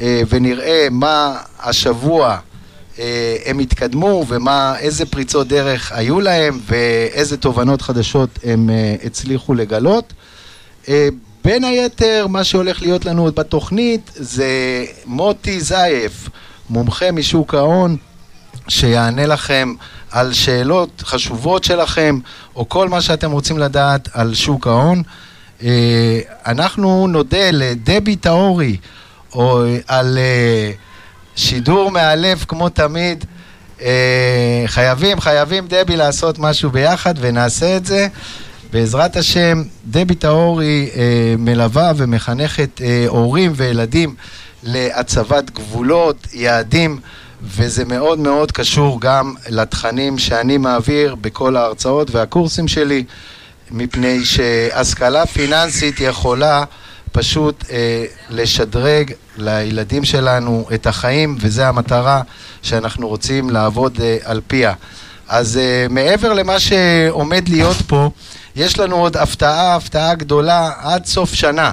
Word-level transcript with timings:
אה, 0.00 0.22
ונראה 0.28 0.88
מה 0.90 1.36
השבוע 1.60 2.36
אה, 2.98 3.36
הם 3.46 3.58
התקדמו 3.58 4.24
ומה, 4.28 4.74
איזה 4.78 5.06
פריצות 5.06 5.48
דרך 5.48 5.92
היו 5.92 6.20
להם 6.20 6.60
ואיזה 6.66 7.36
תובנות 7.36 7.82
חדשות 7.82 8.38
הם 8.44 8.70
אה, 8.70 8.94
הצליחו 9.04 9.54
לגלות. 9.54 10.12
בין 11.44 11.64
היתר, 11.64 12.26
מה 12.28 12.44
שהולך 12.44 12.82
להיות 12.82 13.04
לנו 13.04 13.24
בתוכנית 13.34 14.10
זה 14.14 14.84
מוטי 15.06 15.60
זייף, 15.60 16.28
מומחה 16.70 17.12
משוק 17.12 17.54
ההון, 17.54 17.96
שיענה 18.68 19.26
לכם 19.26 19.74
על 20.10 20.32
שאלות 20.32 21.02
חשובות 21.06 21.64
שלכם, 21.64 22.18
או 22.56 22.68
כל 22.68 22.88
מה 22.88 23.00
שאתם 23.00 23.30
רוצים 23.30 23.58
לדעת 23.58 24.08
על 24.12 24.34
שוק 24.34 24.66
ההון. 24.66 25.02
אנחנו 26.46 27.06
נודה 27.06 27.50
לדבי 27.52 28.16
טאורי, 28.16 28.76
או 29.34 29.64
על 29.88 30.18
שידור 31.36 31.90
מהלב 31.90 32.44
כמו 32.48 32.68
תמיד. 32.68 33.24
אה, 33.82 34.62
חייבים, 34.66 35.20
חייבים 35.20 35.66
דבי 35.68 35.96
לעשות 35.96 36.38
משהו 36.38 36.70
ביחד 36.70 37.14
ונעשה 37.20 37.76
את 37.76 37.86
זה. 37.86 38.06
בעזרת 38.72 39.16
השם, 39.16 39.62
דבי 39.86 40.14
טאורי 40.14 40.90
אה, 40.96 41.34
מלווה 41.38 41.92
ומחנכת 41.96 42.80
אה, 42.82 43.04
הורים 43.08 43.52
וילדים 43.56 44.14
להצבת 44.62 45.50
גבולות, 45.50 46.26
יעדים, 46.32 47.00
וזה 47.42 47.84
מאוד 47.84 48.18
מאוד 48.18 48.52
קשור 48.52 49.00
גם 49.00 49.34
לתכנים 49.48 50.18
שאני 50.18 50.58
מעביר 50.58 51.14
בכל 51.14 51.56
ההרצאות 51.56 52.10
והקורסים 52.10 52.68
שלי, 52.68 53.04
מפני 53.70 54.24
שהשכלה 54.24 55.26
פיננסית 55.26 56.00
יכולה 56.00 56.64
פשוט 57.12 57.64
אה, 57.70 58.04
לשדרג 58.30 59.12
לילדים 59.36 60.04
שלנו 60.04 60.66
את 60.74 60.86
החיים, 60.86 61.36
וזו 61.40 61.62
המטרה 61.62 62.22
שאנחנו 62.62 63.08
רוצים 63.08 63.50
לעבוד 63.50 63.98
אה, 64.00 64.16
על 64.24 64.40
פיה. 64.46 64.72
אז 65.28 65.56
אה, 65.56 65.86
מעבר 65.90 66.32
למה 66.32 66.60
שעומד 66.60 67.48
להיות 67.48 67.76
פה, 67.86 68.10
יש 68.56 68.78
לנו 68.78 68.96
עוד 68.96 69.16
הפתעה, 69.16 69.76
הפתעה 69.76 70.14
גדולה 70.14 70.70
עד 70.78 71.06
סוף 71.06 71.34
שנה. 71.34 71.72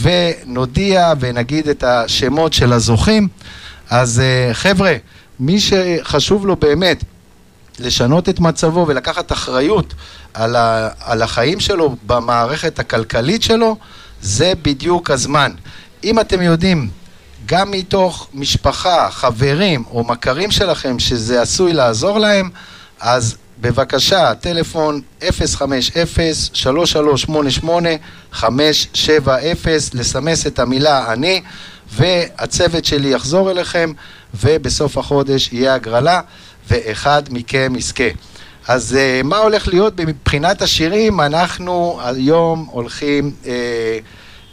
ונודיע 0.00 1.12
ונגיד 1.20 1.68
את 1.68 1.84
השמות 1.84 2.52
של 2.52 2.72
הזוכים. 2.72 3.28
אז 3.90 4.20
אה, 4.20 4.54
חבר'ה, 4.54 4.94
מי 5.40 5.60
שחשוב 5.60 6.46
לו 6.46 6.56
באמת 6.56 7.04
לשנות 7.78 8.28
את 8.28 8.40
מצבו 8.40 8.84
ולקחת 8.88 9.32
אחריות 9.32 9.94
על, 10.34 10.56
ה, 10.56 10.88
על 11.00 11.22
החיים 11.22 11.60
שלו 11.60 11.96
במערכת 12.06 12.78
הכלכלית 12.78 13.42
שלו, 13.42 13.76
זה 14.22 14.52
בדיוק 14.62 15.10
הזמן. 15.10 15.52
אם 16.04 16.20
אתם 16.20 16.42
יודעים 16.42 16.88
גם 17.46 17.70
מתוך 17.70 18.28
משפחה, 18.34 19.08
חברים 19.10 19.84
או 19.90 20.04
מכרים 20.04 20.50
שלכם 20.50 20.98
שזה 20.98 21.42
עשוי 21.42 21.72
לעזור 21.72 22.18
להם, 22.18 22.50
אז 23.00 23.36
בבקשה, 23.60 24.34
טלפון 24.34 25.00
050-3388-570, 25.22 25.24
לסמס 29.94 30.46
את 30.46 30.58
המילה 30.58 31.12
אני, 31.12 31.42
והצוות 31.92 32.84
שלי 32.84 33.08
יחזור 33.08 33.50
אליכם, 33.50 33.92
ובסוף 34.34 34.98
החודש 34.98 35.48
יהיה 35.52 35.74
הגרלה, 35.74 36.20
ואחד 36.68 37.22
מכם 37.30 37.72
יזכה. 37.76 38.04
אז 38.68 38.96
uh, 38.96 39.26
מה 39.26 39.36
הולך 39.36 39.68
להיות 39.68 40.00
מבחינת 40.00 40.62
השירים? 40.62 41.20
אנחנו 41.20 42.00
היום 42.02 42.68
הולכים... 42.70 43.32
Uh, 43.44 43.48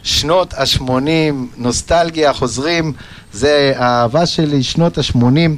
שנות 0.02 0.54
ה-80, 0.54 1.34
נוסטלגיה, 1.56 2.32
חוזרים, 2.32 2.92
זה 3.32 3.72
האהבה 3.76 4.26
שלי, 4.26 4.62
שנות 4.62 4.98
ה-80, 4.98 5.50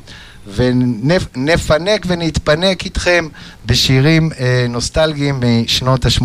ונפנק 0.55 2.05
ונתפנק 2.07 2.85
איתכם 2.85 3.29
בשירים 3.67 4.31
אה, 4.41 4.67
נוסטלגיים 4.69 5.41
משנות 5.43 6.07
ה-80, 6.07 6.25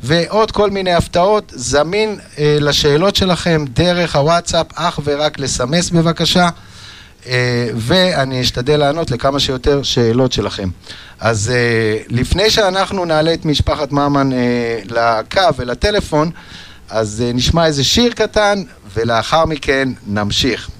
ועוד 0.00 0.50
כל 0.50 0.70
מיני 0.70 0.94
הפתעות, 0.94 1.52
זמין 1.56 2.18
אה, 2.38 2.56
לשאלות 2.60 3.16
שלכם 3.16 3.64
דרך 3.72 4.16
הוואטסאפ, 4.16 4.66
אך 4.74 5.00
ורק 5.04 5.38
לסמס 5.38 5.90
בבקשה. 5.90 6.48
Uh, 7.22 7.24
ואני 7.76 8.40
אשתדל 8.40 8.76
לענות 8.76 9.10
לכמה 9.10 9.40
שיותר 9.40 9.82
שאלות 9.82 10.32
שלכם. 10.32 10.68
אז 11.20 11.52
uh, 11.52 12.06
לפני 12.08 12.50
שאנחנו 12.50 13.04
נעלה 13.04 13.34
את 13.34 13.44
משפחת 13.44 13.92
ממן 13.92 14.30
uh, 14.32 14.92
לקו 14.92 15.56
ולטלפון, 15.56 16.30
אז 16.92 17.22
אה, 17.26 17.32
נשמע 17.32 17.66
איזה 17.66 17.84
שיר 17.84 18.12
קטן, 18.12 18.62
ולאחר 18.94 19.44
מכן 19.44 19.88
נמשיך. 20.06 20.70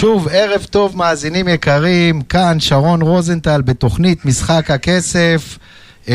שוב, 0.00 0.28
ערב 0.28 0.66
טוב 0.70 0.96
מאזינים 0.96 1.48
יקרים, 1.48 2.22
כאן 2.22 2.60
שרון 2.60 3.02
רוזנטל 3.02 3.62
בתוכנית 3.62 4.24
משחק 4.24 4.70
הכסף. 4.70 5.58
Uh, 6.04 6.08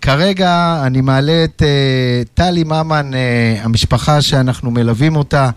כרגע 0.00 0.82
אני 0.86 1.00
מעלה 1.00 1.44
את 1.44 1.62
uh, 1.62 2.28
טלי 2.34 2.64
ממן, 2.64 3.10
uh, 3.12 3.64
המשפחה 3.64 4.22
שאנחנו 4.22 4.70
מלווים 4.70 5.16
אותה 5.16 5.50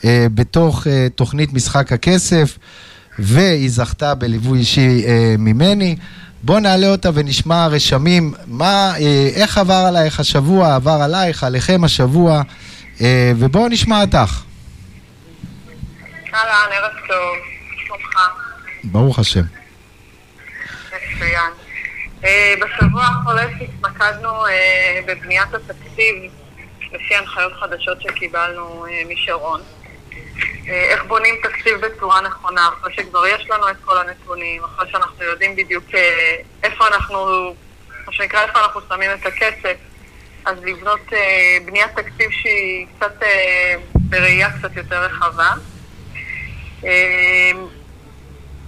uh, 0.00 0.04
בתוך 0.34 0.86
uh, 0.86 0.90
תוכנית 1.14 1.52
משחק 1.52 1.92
הכסף, 1.92 2.58
והיא 3.18 3.70
זכתה 3.70 4.14
בליווי 4.14 4.58
אישי 4.58 5.04
uh, 5.04 5.08
ממני. 5.38 5.96
בואו 6.42 6.60
נעלה 6.60 6.90
אותה 6.90 7.10
ונשמע 7.14 7.66
רשמים, 7.66 8.34
מה, 8.46 8.92
uh, 8.96 9.00
איך 9.34 9.58
עבר 9.58 9.84
עלייך 9.88 10.20
השבוע, 10.20 10.74
עבר 10.74 11.02
עלייך, 11.02 11.44
עליכם 11.44 11.84
השבוע, 11.84 12.42
uh, 12.98 13.02
ובואו 13.38 13.68
נשמע 13.68 14.00
אותך. 14.00 14.49
אהלן, 16.34 16.72
ערב 16.72 16.92
טוב, 17.08 17.36
שלומך? 17.86 18.16
ברוך 18.84 19.18
השם. 19.18 19.40
מצוין. 20.86 21.52
אה, 22.24 22.54
בשבוע 22.60 23.02
החולף 23.04 23.50
התמקדנו 23.60 24.46
אה, 24.46 25.00
בבניית 25.06 25.54
התקציב 25.54 26.14
לפי 26.92 27.14
הנחיות 27.14 27.52
חדשות 27.52 28.02
שקיבלנו 28.02 28.86
אה, 28.86 29.02
משרון. 29.08 29.60
איך 30.66 31.04
בונים 31.04 31.34
תקציב 31.42 31.80
בצורה 31.80 32.20
נכונה, 32.20 32.68
אחרי 32.68 32.94
שכבר 32.94 33.26
יש 33.26 33.50
לנו 33.50 33.70
את 33.70 33.76
כל 33.84 33.98
הנתונים, 33.98 34.64
אחרי 34.64 34.90
שאנחנו 34.90 35.24
יודעים 35.24 35.56
בדיוק 35.56 35.84
איפה 36.62 36.86
אנחנו, 36.86 37.54
מה 38.06 38.12
שנקרא, 38.12 38.42
איפה 38.42 38.58
אנחנו 38.58 38.80
שמים 38.88 39.10
את 39.10 39.26
הכסף, 39.26 39.76
אז 40.44 40.56
לבנות 40.62 41.00
בניית 41.64 41.90
תקציב 41.96 42.30
שהיא 42.30 42.86
קצת 42.96 43.14
בראייה 43.94 44.50
קצת 44.58 44.76
יותר 44.76 45.02
רחבה. 45.02 45.50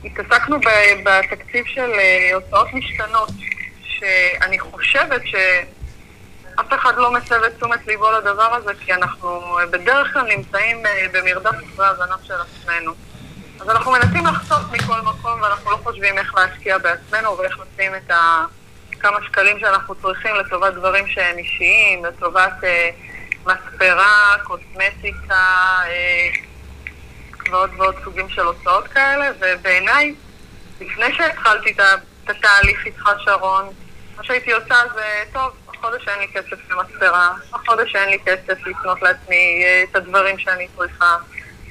התעסקנו 0.05 0.57
בתקציב 1.05 1.65
של 1.67 1.91
אה, 1.99 2.31
הוצאות 2.35 2.69
משתנות, 2.73 3.31
שאני 3.83 4.59
חושבת 4.59 5.23
שאף 5.25 6.73
אחד 6.75 6.93
לא 6.97 7.13
מסב 7.13 7.43
את 7.43 7.57
תשומת 7.57 7.87
ליבו 7.87 8.11
לדבר 8.11 8.55
הזה, 8.55 8.73
כי 8.81 8.93
אנחנו 8.93 9.59
בדרך 9.71 10.13
כלל 10.13 10.37
נמצאים 10.37 10.87
אה, 10.87 11.07
במרדף 11.13 11.51
אחרי 11.51 11.87
הזנב 11.87 12.25
של 12.25 12.35
עצמנו. 12.35 12.93
אז 13.61 13.71
אנחנו 13.71 13.93
מנסים 13.93 14.27
לחסוך 14.27 14.73
מכל 14.73 15.01
מקום, 15.01 15.43
ואנחנו 15.43 15.71
לא 15.71 15.77
חושבים 15.77 16.19
איך 16.19 16.35
להשקיע 16.35 16.79
בעצמנו 16.79 17.39
ואיך 17.39 17.59
לשים 17.59 17.95
את 17.95 18.11
הכמה 18.11 19.19
שקלים 19.27 19.59
שאנחנו 19.61 19.95
צריכים 19.95 20.35
לטובת 20.35 20.75
דברים 20.75 21.07
שהם 21.07 21.39
אישיים, 21.39 22.05
לטובת 22.05 22.65
אה, 22.65 22.91
מספרה, 23.47 24.37
קוסמטיקה, 24.45 25.45
אה, 25.87 26.29
ועוד 27.51 27.71
ועוד 27.77 27.95
סוגים 28.05 28.29
של 28.29 28.43
הוצאות 28.43 28.89
כאלה, 28.89 29.31
ובעיניי, 29.41 30.15
לפני 30.81 31.15
שהתחלתי 31.15 31.73
את 31.73 32.31
התהליך 32.31 32.87
איתך, 32.87 33.11
שרון, 33.19 33.65
מה 34.17 34.25
שהייתי 34.25 34.53
עושה 34.53 34.75
זה, 34.95 35.23
טוב, 35.33 35.51
החודש 35.69 36.09
אין 36.09 36.19
לי 36.19 36.29
כסף 36.29 36.71
למספרה, 36.71 37.33
החודש 37.53 37.97
אין 37.97 38.09
לי 38.09 38.19
כסף 38.27 38.67
לקנות 38.67 39.03
לעצמי 39.03 39.63
אה, 39.65 39.85
את 39.91 39.97
הדברים 39.97 40.39
שאני 40.39 40.69
צריכה, 40.79 41.17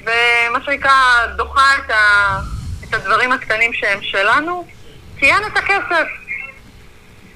ומה 0.02 0.64
שנקרא, 0.66 1.26
דוחה 1.36 1.78
את, 1.78 1.90
ה, 1.90 2.38
את 2.84 2.94
הדברים 2.94 3.32
הקטנים 3.32 3.74
שהם 3.74 4.02
שלנו, 4.02 4.68
כי 5.18 5.26
אין 5.26 5.44
את 5.46 5.58
הכסף. 5.58 6.21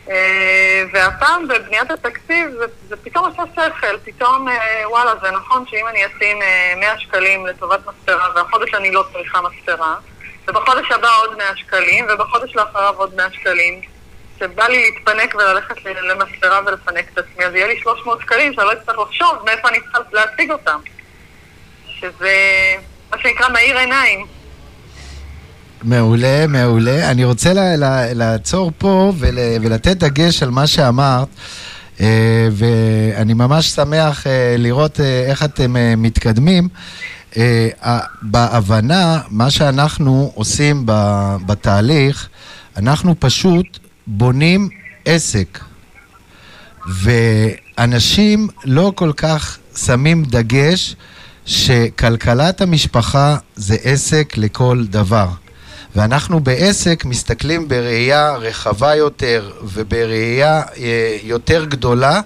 אה, 0.09 0.83
והפעם 0.93 1.47
בבניית 1.47 1.91
התקציב 1.91 2.49
זה, 2.59 2.65
זה 2.87 2.95
פתאום 2.97 3.25
עושה 3.25 3.43
שכל, 3.55 3.97
פתאום 4.03 4.49
אה, 4.49 4.89
וואלה 4.89 5.11
זה 5.21 5.31
נכון 5.31 5.65
שאם 5.67 5.87
אני 5.87 6.05
אשים 6.05 6.39
100 6.77 6.91
אה, 6.91 6.99
שקלים 6.99 7.45
לטובת 7.45 7.79
מספרה 7.79 8.29
והחודש 8.35 8.73
אני 8.73 8.91
לא 8.91 9.03
צריכה 9.13 9.39
מספרה 9.41 9.95
ובחודש 10.47 10.91
הבא 10.91 11.09
עוד 11.17 11.37
100 11.37 11.57
שקלים 11.57 12.05
ובחודש 12.09 12.55
לאחריו 12.55 12.93
עוד 12.97 13.15
100 13.15 13.31
שקלים 13.33 13.81
שבא 14.39 14.67
לי 14.67 14.91
להתפנק 14.91 15.35
וללכת 15.35 15.75
למספרה 15.85 16.59
ולפנק 16.65 17.05
את 17.13 17.17
עצמי 17.17 17.45
אז 17.45 17.55
יהיה 17.55 17.67
לי 17.67 17.79
300 17.81 18.21
שקלים 18.21 18.53
שאני 18.53 18.65
לא 18.65 18.73
אצטרך 18.73 18.99
לחשוב 18.99 19.45
מאיפה 19.45 19.69
אני 19.69 19.79
צריכה 19.79 19.99
להשיג 20.11 20.51
אותם. 20.51 20.79
שזה 21.99 22.35
מה 23.11 23.17
שנקרא 23.19 23.49
מאיר 23.49 23.77
עיניים 23.77 24.25
מעולה, 25.85 26.47
מעולה. 26.47 27.11
אני 27.11 27.23
רוצה 27.23 27.51
לעצור 28.13 28.71
פה 28.77 29.13
ול, 29.17 29.37
ולתת 29.61 29.97
דגש 29.97 30.43
על 30.43 30.49
מה 30.49 30.67
שאמרת. 30.67 31.27
Uh, 31.97 32.01
ואני 32.51 33.33
ממש 33.33 33.69
שמח 33.69 34.23
uh, 34.23 34.27
לראות 34.57 34.97
uh, 34.97 35.01
איך 35.01 35.43
אתם 35.43 35.75
מתקדמים. 35.97 36.67
בהבנה, 38.21 39.19
מה 39.29 39.49
שאנחנו 39.49 40.31
עושים 40.35 40.83
בתהליך, 41.45 42.29
אנחנו 42.77 43.15
פשוט 43.19 43.79
בונים 44.07 44.69
עסק. 45.05 45.59
ואנשים 46.87 48.47
לא 48.65 48.91
כל 48.95 49.11
כך 49.17 49.57
שמים 49.75 50.23
דגש 50.23 50.95
שכלכלת 51.45 52.61
המשפחה 52.61 53.37
זה 53.55 53.75
עסק 53.83 54.33
לכל 54.37 54.83
דבר. 54.89 55.27
ואנחנו 55.95 56.39
בעסק 56.39 57.05
מסתכלים 57.05 57.67
בראייה 57.67 58.35
רחבה 58.35 58.95
יותר 58.95 59.51
ובראייה 59.63 60.61
אה, 60.77 61.17
יותר 61.23 61.65
גדולה 61.65 62.21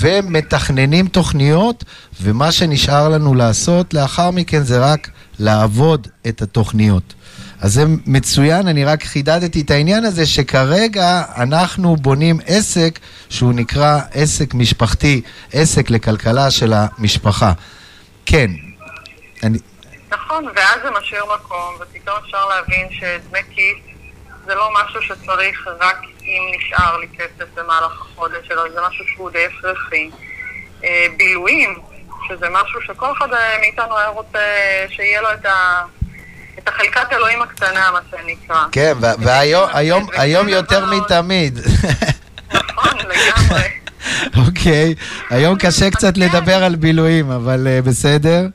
ומתכננים 0.00 1.08
תוכניות 1.08 1.84
ומה 2.22 2.52
שנשאר 2.52 3.08
לנו 3.08 3.34
לעשות 3.34 3.94
לאחר 3.94 4.30
מכן 4.30 4.62
זה 4.62 4.78
רק 4.78 5.10
לעבוד 5.38 6.08
את 6.28 6.42
התוכניות. 6.42 7.14
אז 7.60 7.74
זה 7.74 7.84
מצוין, 8.06 8.68
אני 8.68 8.84
רק 8.84 9.04
חידדתי 9.04 9.60
את 9.60 9.70
העניין 9.70 10.04
הזה 10.04 10.26
שכרגע 10.26 11.22
אנחנו 11.36 11.96
בונים 11.96 12.40
עסק 12.46 12.98
שהוא 13.28 13.52
נקרא 13.52 14.00
עסק 14.12 14.54
משפחתי, 14.54 15.20
עסק 15.52 15.90
לכלכלה 15.90 16.50
של 16.50 16.72
המשפחה. 16.72 17.52
כן. 18.26 18.50
אני... 19.42 19.58
נכון, 20.10 20.44
ואז 20.54 20.82
זה 20.82 20.90
משאיר 20.90 21.24
מקום, 21.34 21.74
ופתאום 21.80 22.16
אפשר 22.24 22.46
להבין 22.48 22.88
שדמי 22.90 23.40
כיס 23.50 23.78
זה 24.46 24.54
לא 24.54 24.70
משהו 24.74 25.02
שצריך 25.02 25.68
רק 25.80 25.96
אם 26.22 26.42
נשאר 26.56 26.96
לי 26.96 27.06
כסף 27.18 27.44
במהלך 27.54 27.92
החודש, 28.00 28.50
אלא 28.50 28.62
זה 28.74 28.80
משהו 28.88 29.04
שהוא 29.14 29.30
די 29.30 29.46
הכרחי. 29.46 30.10
אה, 30.84 31.06
בילויים, 31.16 31.74
שזה 32.28 32.46
משהו 32.50 32.80
שכל 32.86 33.12
אחד 33.18 33.28
מאיתנו 33.60 33.98
היה 33.98 34.08
רוצה 34.08 34.38
שיהיה 34.88 35.20
לו 35.20 35.32
את 35.32 35.46
ה... 35.46 35.82
את 36.58 36.68
החלקת 36.68 37.12
אלוהים 37.12 37.42
הקטנה, 37.42 37.90
מה 37.92 38.00
שנקרא. 38.10 38.64
כן, 38.72 38.92
והיום 39.18 40.48
יותר 40.48 40.84
מתמיד. 40.86 41.58
נכון, 42.54 42.98
לגמרי. 43.10 43.68
אוקיי, 44.46 44.94
היום 45.30 45.58
קשה 45.58 45.90
קצת 45.90 46.16
לדבר 46.16 46.64
על 46.64 46.76
בילויים, 46.76 47.30
אבל 47.30 47.66
אה, 47.70 47.82
בסדר. 47.82 48.46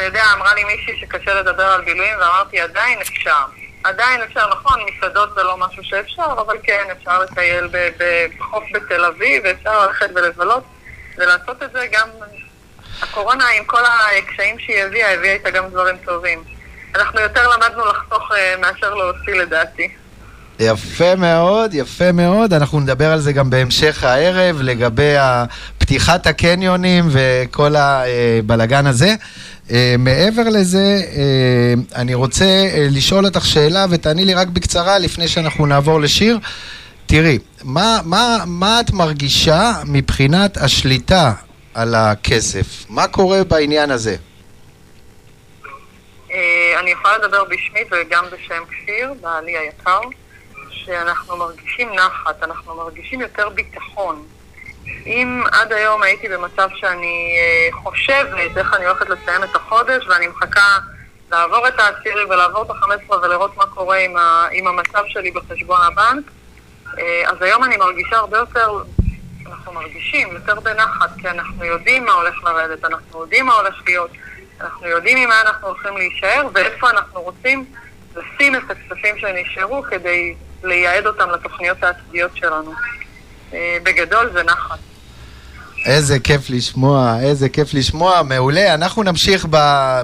אתה 0.00 0.08
יודע, 0.08 0.24
אמרה 0.36 0.54
לי 0.54 0.64
מישהי 0.64 1.00
שקשה 1.00 1.34
לדבר 1.34 1.62
על 1.62 1.84
בילויים, 1.84 2.18
ואמרתי, 2.20 2.60
עדיין 2.60 2.98
אפשר. 3.00 3.44
עדיין 3.84 4.22
אפשר, 4.22 4.48
נכון, 4.50 4.80
מסעדות 4.86 5.34
זה 5.34 5.42
לא 5.42 5.56
משהו 5.56 5.84
שאפשר, 5.84 6.26
אבל 6.46 6.56
כן, 6.62 6.84
אפשר 6.98 7.18
לטייל 7.22 7.68
בחוף 8.38 8.64
בתל 8.74 9.04
אביב, 9.04 9.42
ואפשר 9.44 9.86
ללכת 9.86 10.06
ולבלות, 10.14 10.64
ולעשות 11.18 11.62
את 11.62 11.72
זה 11.72 11.86
גם... 11.92 12.08
הקורונה, 13.02 13.44
עם 13.58 13.64
כל 13.64 13.82
הקשיים 14.18 14.58
שהיא 14.58 14.82
הביאה, 14.82 15.14
הביאה 15.14 15.32
איתה 15.32 15.50
גם 15.50 15.68
דברים 15.68 15.96
טובים. 16.04 16.42
אנחנו 16.94 17.20
יותר 17.20 17.48
למדנו 17.48 17.84
לחסוך 17.86 18.32
אה, 18.32 18.54
מאשר 18.60 18.94
להוציא 18.94 19.34
לדעתי. 19.34 19.88
יפה 20.58 21.14
מאוד, 21.16 21.74
יפה 21.74 22.12
מאוד. 22.12 22.52
אנחנו 22.52 22.80
נדבר 22.80 23.12
על 23.12 23.18
זה 23.18 23.32
גם 23.32 23.50
בהמשך 23.50 24.04
הערב, 24.04 24.56
לגבי 24.62 25.14
פתיחת 25.78 26.26
הקניונים 26.26 27.08
וכל 27.10 27.74
הבלגן 27.76 28.86
הזה. 28.86 29.14
אה, 29.70 29.94
מעבר 29.98 30.42
לזה, 30.42 31.02
אה, 31.16 32.00
אני 32.00 32.14
רוצה 32.14 32.44
אה, 32.44 32.86
לשאול 32.90 33.26
אותך 33.26 33.46
שאלה 33.46 33.86
ותעני 33.90 34.24
לי 34.24 34.34
רק 34.34 34.48
בקצרה 34.48 34.98
לפני 34.98 35.28
שאנחנו 35.28 35.66
נעבור 35.66 36.00
לשיר. 36.00 36.38
תראי, 37.06 37.38
מה, 37.64 38.00
מה, 38.04 38.36
מה 38.46 38.80
את 38.80 38.90
מרגישה 38.92 39.72
מבחינת 39.86 40.56
השליטה 40.56 41.32
על 41.74 41.94
הכסף? 41.94 42.66
מה 42.88 43.08
קורה 43.08 43.44
בעניין 43.44 43.90
הזה? 43.90 44.16
אני 46.80 46.90
יכולה 46.90 47.18
לדבר 47.18 47.44
בשמי 47.44 47.80
וגם 47.90 48.24
בשם 48.32 48.62
כפיר, 48.68 49.14
בעלי 49.20 49.56
היקר, 49.58 50.00
שאנחנו 50.70 51.36
מרגישים 51.36 51.88
נחת, 51.94 52.42
אנחנו 52.42 52.74
מרגישים 52.76 53.20
יותר 53.20 53.48
ביטחון. 53.48 54.22
אם 55.06 55.42
עד 55.52 55.72
היום 55.72 56.02
הייתי 56.02 56.28
במצב 56.28 56.68
שאני 56.74 57.36
אה, 57.38 57.76
חושבת 57.82 58.56
איך 58.56 58.74
אני 58.74 58.86
הולכת 58.86 59.08
לסיים 59.08 59.44
את 59.44 59.56
החודש 59.56 60.06
ואני 60.08 60.26
מחכה 60.26 60.78
לעבור 61.30 61.68
את 61.68 61.78
העשירי 61.78 62.24
ולעבור 62.24 62.62
את 62.62 62.70
החמש 62.70 62.96
עשרה 63.04 63.20
ולראות 63.22 63.56
מה 63.56 63.66
קורה 63.66 63.96
עם, 63.96 64.16
ה, 64.16 64.46
עם 64.52 64.66
המצב 64.66 65.02
שלי 65.06 65.30
בחשבון 65.30 65.80
הבנק, 65.86 66.24
אה, 66.98 67.22
אז 67.26 67.42
היום 67.42 67.64
אני 67.64 67.76
מרגישה 67.76 68.16
הרבה 68.16 68.38
יותר, 68.38 68.82
אנחנו 69.46 69.72
מרגישים 69.72 70.28
יותר 70.32 70.60
בנחת, 70.60 71.10
כי 71.20 71.28
אנחנו 71.28 71.64
יודעים 71.64 72.04
מה 72.04 72.12
הולך 72.12 72.44
לרדת, 72.44 72.84
אנחנו 72.84 73.20
יודעים 73.20 73.46
מה 73.46 73.54
הולך 73.54 73.74
להיות. 73.86 74.10
אנחנו 74.60 74.86
יודעים 74.86 75.18
עם 75.18 75.28
מה 75.28 75.40
אנחנו 75.40 75.68
הולכים 75.68 75.96
להישאר 75.96 76.48
ואיפה 76.54 76.90
אנחנו 76.90 77.20
רוצים 77.20 77.64
לשים 78.16 78.56
את 78.56 78.62
הכספים 78.70 79.18
שנשארו 79.18 79.82
כדי 79.90 80.34
לייעד 80.64 81.06
אותם 81.06 81.30
לתוכניות 81.30 81.82
העתידיות 81.82 82.36
שלנו. 82.36 82.72
אה, 83.54 83.76
בגדול 83.82 84.30
זה 84.32 84.42
נחת. 84.42 84.78
איזה 85.86 86.18
כיף 86.18 86.50
לשמוע, 86.50 87.16
איזה 87.20 87.48
כיף 87.48 87.74
לשמוע, 87.74 88.22
מעולה. 88.22 88.74
אנחנו 88.74 89.02
נמשיך 89.02 89.44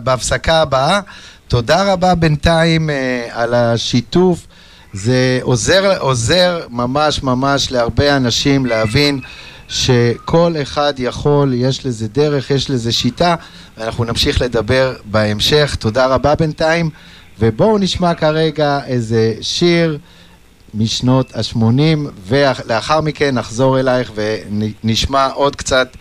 בהפסקה 0.02 0.62
הבאה. 0.62 1.00
תודה 1.48 1.92
רבה 1.92 2.14
בינתיים 2.14 2.90
אה, 2.90 3.28
על 3.32 3.54
השיתוף. 3.54 4.46
זה 4.92 5.38
עוזר, 5.42 5.98
עוזר 5.98 6.60
ממש 6.70 7.22
ממש 7.22 7.72
להרבה 7.72 8.16
אנשים 8.16 8.66
להבין 8.66 9.20
שכל 9.68 10.54
אחד 10.62 10.94
יכול, 10.98 11.52
יש 11.54 11.86
לזה 11.86 12.08
דרך, 12.08 12.50
יש 12.50 12.70
לזה 12.70 12.92
שיטה, 12.92 13.34
ואנחנו 13.78 14.04
נמשיך 14.04 14.40
לדבר 14.42 14.94
בהמשך. 15.04 15.76
תודה 15.78 16.06
רבה 16.06 16.34
בינתיים, 16.34 16.90
ובואו 17.38 17.78
נשמע 17.78 18.14
כרגע 18.14 18.80
איזה 18.86 19.34
שיר 19.40 19.98
משנות 20.76 21.36
ה-80, 21.36 22.10
ולאחר 22.26 23.00
מכן 23.00 23.34
נחזור 23.34 23.80
אלייך 23.80 24.12
ונשמע 24.14 25.26
עוד 25.26 25.56
קצת 25.56 25.96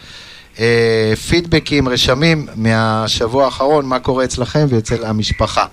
אה, 0.60 1.14
פידבקים, 1.30 1.90
רשמים 1.90 2.48
מהשבוע 2.56 3.46
האחרון, 3.46 3.86
מה 3.86 4.00
קורה 4.00 4.24
אצלכם 4.24 4.66
ואצל 4.70 5.06
המשפחה. 5.06 5.66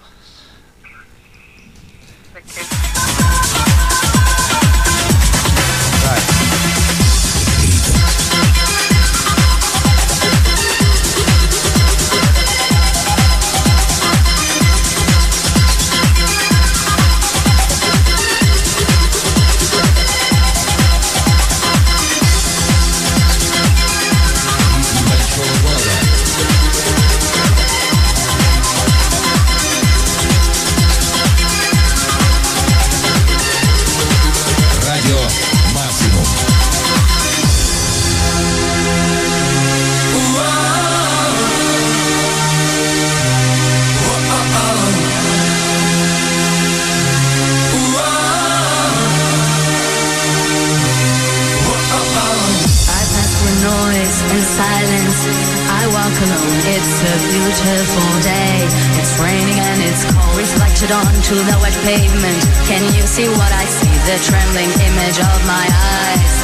I 55.23 55.87
walk 55.87 56.17
alone, 56.26 56.59
it's 56.67 56.95
a 57.07 57.14
beautiful 57.31 58.11
day. 58.26 58.67
It's 58.99 59.14
raining 59.23 59.59
and 59.59 59.79
it's 59.83 60.02
cold, 60.11 60.37
reflected 60.37 60.91
onto 60.91 61.35
the 61.35 61.57
wet 61.62 61.76
pavement. 61.87 62.43
Can 62.67 62.83
you 62.95 63.02
see 63.07 63.29
what 63.29 63.52
I 63.52 63.64
see? 63.64 63.95
The 64.11 64.19
trembling 64.26 64.71
image 64.83 65.19
of 65.23 65.38
my 65.47 65.67
eyes 65.71 66.35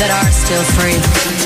that 0.00 0.10
are 0.12 0.30
still 0.32 0.64
free. 0.76 1.45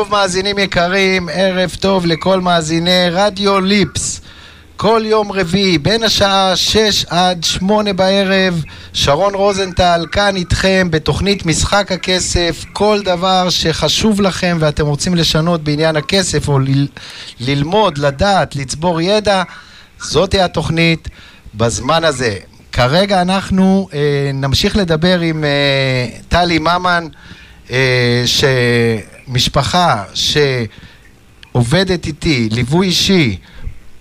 טוב 0.00 0.10
מאזינים 0.10 0.58
יקרים, 0.58 1.28
ערב 1.32 1.76
טוב 1.80 2.06
לכל 2.06 2.40
מאזיני 2.40 3.06
רדיו 3.10 3.60
ליפס. 3.60 4.20
כל 4.76 5.02
יום 5.04 5.32
רביעי 5.32 5.78
בין 5.78 6.02
השעה 6.02 6.56
6 6.56 7.04
עד 7.08 7.44
8 7.44 7.92
בערב, 7.92 8.64
שרון 8.92 9.34
רוזנטל 9.34 10.06
כאן 10.12 10.36
איתכם 10.36 10.88
בתוכנית 10.90 11.46
משחק 11.46 11.92
הכסף, 11.92 12.64
כל 12.72 13.00
דבר 13.04 13.50
שחשוב 13.50 14.20
לכם 14.20 14.56
ואתם 14.60 14.86
רוצים 14.86 15.14
לשנות 15.14 15.64
בעניין 15.64 15.96
הכסף 15.96 16.48
או 16.48 16.58
ל- 16.58 16.88
ללמוד, 17.40 17.98
לדעת, 17.98 18.56
לצבור 18.56 19.00
ידע, 19.00 19.42
זאתי 20.02 20.40
התוכנית 20.40 21.08
בזמן 21.54 22.04
הזה. 22.04 22.36
כרגע 22.72 23.22
אנחנו 23.22 23.88
אה, 23.94 24.30
נמשיך 24.34 24.76
לדבר 24.76 25.20
עם 25.20 25.44
אה, 25.44 26.06
טלי 26.28 26.58
ממן, 26.58 27.06
שמשפחה 28.26 30.04
שעובדת 31.54 32.06
איתי, 32.06 32.48
ליווי 32.52 32.86
אישי, 32.86 33.38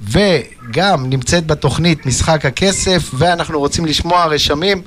וגם 0.02 1.10
נמצאת 1.10 1.48
בתוכנית 1.48 2.06
משחק 2.06 2.46
הכסף, 2.46 3.02
ואנחנו 3.14 3.60
רוצים 3.60 3.86
לשמוע 3.86 4.26
רשמים. 4.26 4.82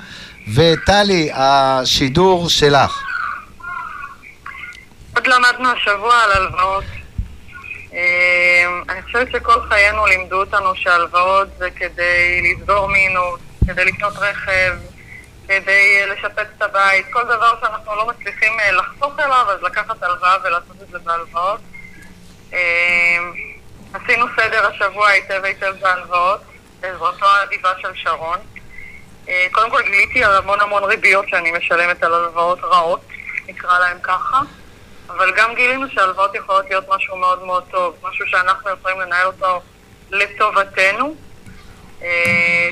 וטלי, 0.54 1.30
השידור 1.34 2.48
שלך. 2.48 3.02
עוד 5.16 5.26
למדנו 5.26 5.68
השבוע 5.68 6.14
על 6.14 6.32
הלוואות. 6.32 6.84
אה, 7.94 8.64
אני 8.88 9.02
חושבת 9.02 9.28
שכל 9.32 9.60
חיינו 9.68 10.06
לימדו 10.06 10.40
אותנו 10.40 10.74
שהלוואות 10.74 11.48
זה 11.58 11.70
כדי 11.70 12.42
לסגור 12.42 12.88
מינוס, 12.88 13.40
כדי 13.66 13.84
לקנות 13.84 14.12
רכב, 14.16 14.72
כדי 15.52 16.06
לשפץ 16.06 16.46
את 16.56 16.62
הבית, 16.62 17.06
כל 17.10 17.24
דבר 17.24 17.54
שאנחנו 17.60 17.96
לא 17.96 18.06
מצליחים 18.06 18.60
אה, 18.60 18.72
לחסוך 18.72 19.18
אליו, 19.18 19.46
אז 19.50 19.62
לקחת 19.62 20.02
הלוואה 20.02 20.36
ולעשות 20.44 20.76
את 20.82 20.88
זה 20.88 20.98
בהלוואות. 20.98 21.60
אה, 22.52 23.18
עשינו 23.94 24.26
סדר 24.36 24.66
השבוע 24.66 25.08
היטב 25.08 25.44
היטב 25.44 25.74
בהלוואות, 25.80 26.40
בעזרתו 26.80 27.26
האדיבה 27.26 27.72
של 27.82 27.88
שרון. 27.94 28.38
אה, 29.28 29.46
קודם 29.52 29.70
כל 29.70 29.82
גיליתי 29.82 30.24
על 30.24 30.36
המון 30.36 30.60
המון 30.60 30.84
ריביות 30.84 31.28
שאני 31.28 31.52
משלמת 31.52 32.02
על 32.02 32.14
הלוואות 32.14 32.58
רעות, 32.62 33.00
נקרא 33.48 33.78
להן 33.78 33.98
ככה, 34.02 34.40
אבל 35.08 35.32
גם 35.36 35.54
גילינו 35.54 35.86
שהלוואות 35.90 36.34
יכולות 36.34 36.64
להיות 36.68 36.84
משהו 36.88 37.16
מאוד 37.16 37.42
מאוד 37.42 37.64
טוב, 37.70 37.96
משהו 38.02 38.26
שאנחנו 38.26 38.70
יכולים 38.70 39.00
לנהל 39.00 39.26
אותו 39.26 39.60
לטובתנו, 40.10 41.06
אה, 41.06 41.31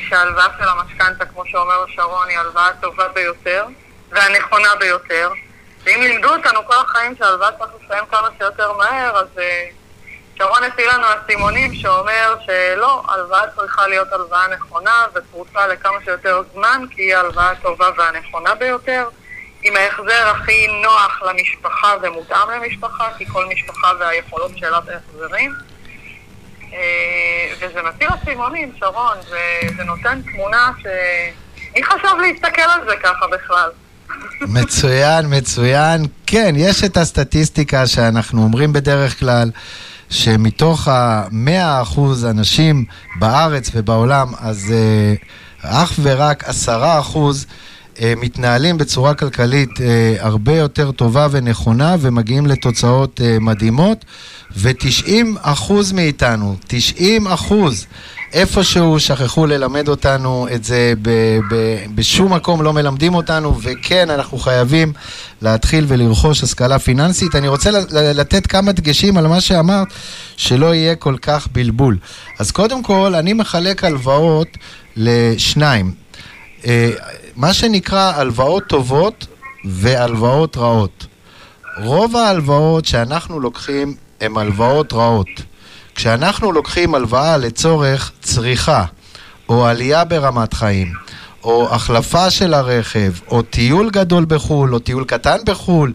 שההלוואה 0.08 0.46
של 0.58 0.68
המשכנתה, 0.68 1.24
כמו 1.24 1.42
שאומר 1.46 1.84
שרון, 1.88 2.28
היא 2.28 2.38
ההלוואה 2.38 2.66
הטובה 2.66 3.08
ביותר 3.08 3.64
והנכונה 4.10 4.74
ביותר. 4.78 5.30
ואם 5.84 6.00
לימדו 6.02 6.28
אותנו 6.28 6.66
כל 6.66 6.74
החיים 6.84 7.16
שההלוואה 7.18 7.52
צריך 7.52 7.70
לסיים 7.84 8.04
כמה 8.10 8.28
שיותר 8.38 8.72
מהר, 8.72 9.16
אז 9.16 9.38
אה, 9.38 9.68
שרון 10.38 10.62
הביא 10.62 10.86
לנו 10.86 11.06
אסימונים 11.06 11.74
שאומר 11.74 12.34
שלא, 12.46 13.02
הלוואה 13.08 13.42
צריכה 13.56 13.86
להיות 13.86 14.12
הלוואה 14.12 14.48
נכונה 14.48 15.06
ופרוצה 15.14 15.66
לכמה 15.66 15.96
שיותר 16.04 16.42
זמן, 16.54 16.84
כי 16.90 17.02
היא 17.02 17.16
ההלוואה 17.16 17.50
הטובה 17.50 17.90
והנכונה 17.96 18.54
ביותר. 18.54 19.08
עם 19.62 19.76
ההחזר 19.76 20.28
הכי 20.28 20.66
נוח 20.82 21.22
למשפחה 21.22 21.94
ומותאם 22.02 22.50
למשפחה, 22.50 23.08
כי 23.18 23.26
כל 23.26 23.46
משפחה 23.46 23.92
והיכולות 23.98 24.52
שלה 24.56 24.80
בהחזרים. 24.80 25.69
אה, 26.72 27.52
וזה 27.56 27.80
מטיל 27.88 28.08
אסימונים, 28.22 28.72
שרון, 28.80 29.16
וזה 29.26 29.84
נותן 29.84 30.20
תמונה 30.32 30.72
ש... 30.82 30.86
מי 31.76 31.84
חשב 31.84 32.16
להסתכל 32.20 32.62
על 32.62 32.80
זה 32.88 32.96
ככה 33.02 33.26
בכלל? 33.32 33.70
מצוין, 34.40 35.26
מצוין. 35.28 36.06
כן, 36.26 36.54
יש 36.56 36.84
את 36.84 36.96
הסטטיסטיקה 36.96 37.86
שאנחנו 37.86 38.42
אומרים 38.42 38.72
בדרך 38.72 39.18
כלל, 39.18 39.50
שמתוך 40.10 40.88
המאה 40.88 41.82
אחוז 41.82 42.24
אנשים 42.24 42.84
בארץ 43.18 43.70
ובעולם, 43.74 44.26
אז 44.40 44.72
uh, 44.72 45.66
אך 45.66 45.92
ורק 46.02 46.44
עשרה 46.44 46.98
אחוז 47.00 47.46
uh, 47.48 47.52
מתנהלים 48.16 48.78
בצורה 48.78 49.14
כלכלית 49.14 49.70
uh, 49.70 49.80
הרבה 50.18 50.56
יותר 50.56 50.90
טובה 50.92 51.28
ונכונה 51.30 51.96
ומגיעים 52.00 52.46
לתוצאות 52.46 53.20
uh, 53.20 53.40
מדהימות, 53.40 54.04
ו-90 54.56 55.12
אחוז 55.42 55.92
מאיתנו, 55.92 56.56
90 56.66 57.26
אחוז, 57.26 57.86
איפשהו 58.32 59.00
שכחו 59.00 59.46
ללמד 59.46 59.88
אותנו 59.88 60.46
את 60.54 60.64
זה, 60.64 60.92
ב- 61.02 61.38
ב- 61.50 61.84
בשום 61.94 62.32
מקום 62.34 62.62
לא 62.62 62.72
מלמדים 62.72 63.14
אותנו, 63.14 63.58
וכן, 63.62 64.10
אנחנו 64.10 64.38
חייבים 64.38 64.92
להתחיל 65.42 65.84
ולרכוש 65.88 66.42
השכלה 66.42 66.78
פיננסית. 66.78 67.34
אני 67.34 67.48
רוצה 67.48 67.70
לתת 67.90 68.46
כמה 68.46 68.72
דגשים 68.72 69.16
על 69.16 69.26
מה 69.26 69.40
שאמרת, 69.40 69.88
שלא 70.36 70.74
יהיה 70.74 70.94
כל 70.94 71.16
כך 71.22 71.48
בלבול. 71.52 71.98
אז 72.38 72.50
קודם 72.50 72.82
כל, 72.82 73.14
אני 73.14 73.32
מחלק 73.32 73.84
הלוואות 73.84 74.48
לשניים. 74.96 75.92
אה, 76.66 76.90
מה 77.36 77.54
שנקרא 77.54 78.12
הלוואות 78.16 78.62
טובות 78.66 79.26
והלוואות 79.64 80.56
רעות. 80.56 81.06
רוב 81.82 82.16
ההלוואות 82.16 82.84
שאנחנו 82.84 83.40
לוקחים 83.40 83.94
הן 84.20 84.36
הלוואות 84.36 84.92
רעות. 84.92 85.28
כשאנחנו 85.94 86.52
לוקחים 86.52 86.94
הלוואה 86.94 87.36
לצורך 87.36 88.12
צריכה, 88.22 88.84
או 89.48 89.66
עלייה 89.66 90.04
ברמת 90.04 90.54
חיים, 90.54 90.92
או 91.44 91.74
החלפה 91.74 92.30
של 92.30 92.54
הרכב, 92.54 93.12
או 93.28 93.42
טיול 93.42 93.90
גדול 93.90 94.24
בחו"ל, 94.24 94.74
או 94.74 94.78
טיול 94.78 95.04
קטן 95.04 95.36
בחו"ל, 95.46 95.92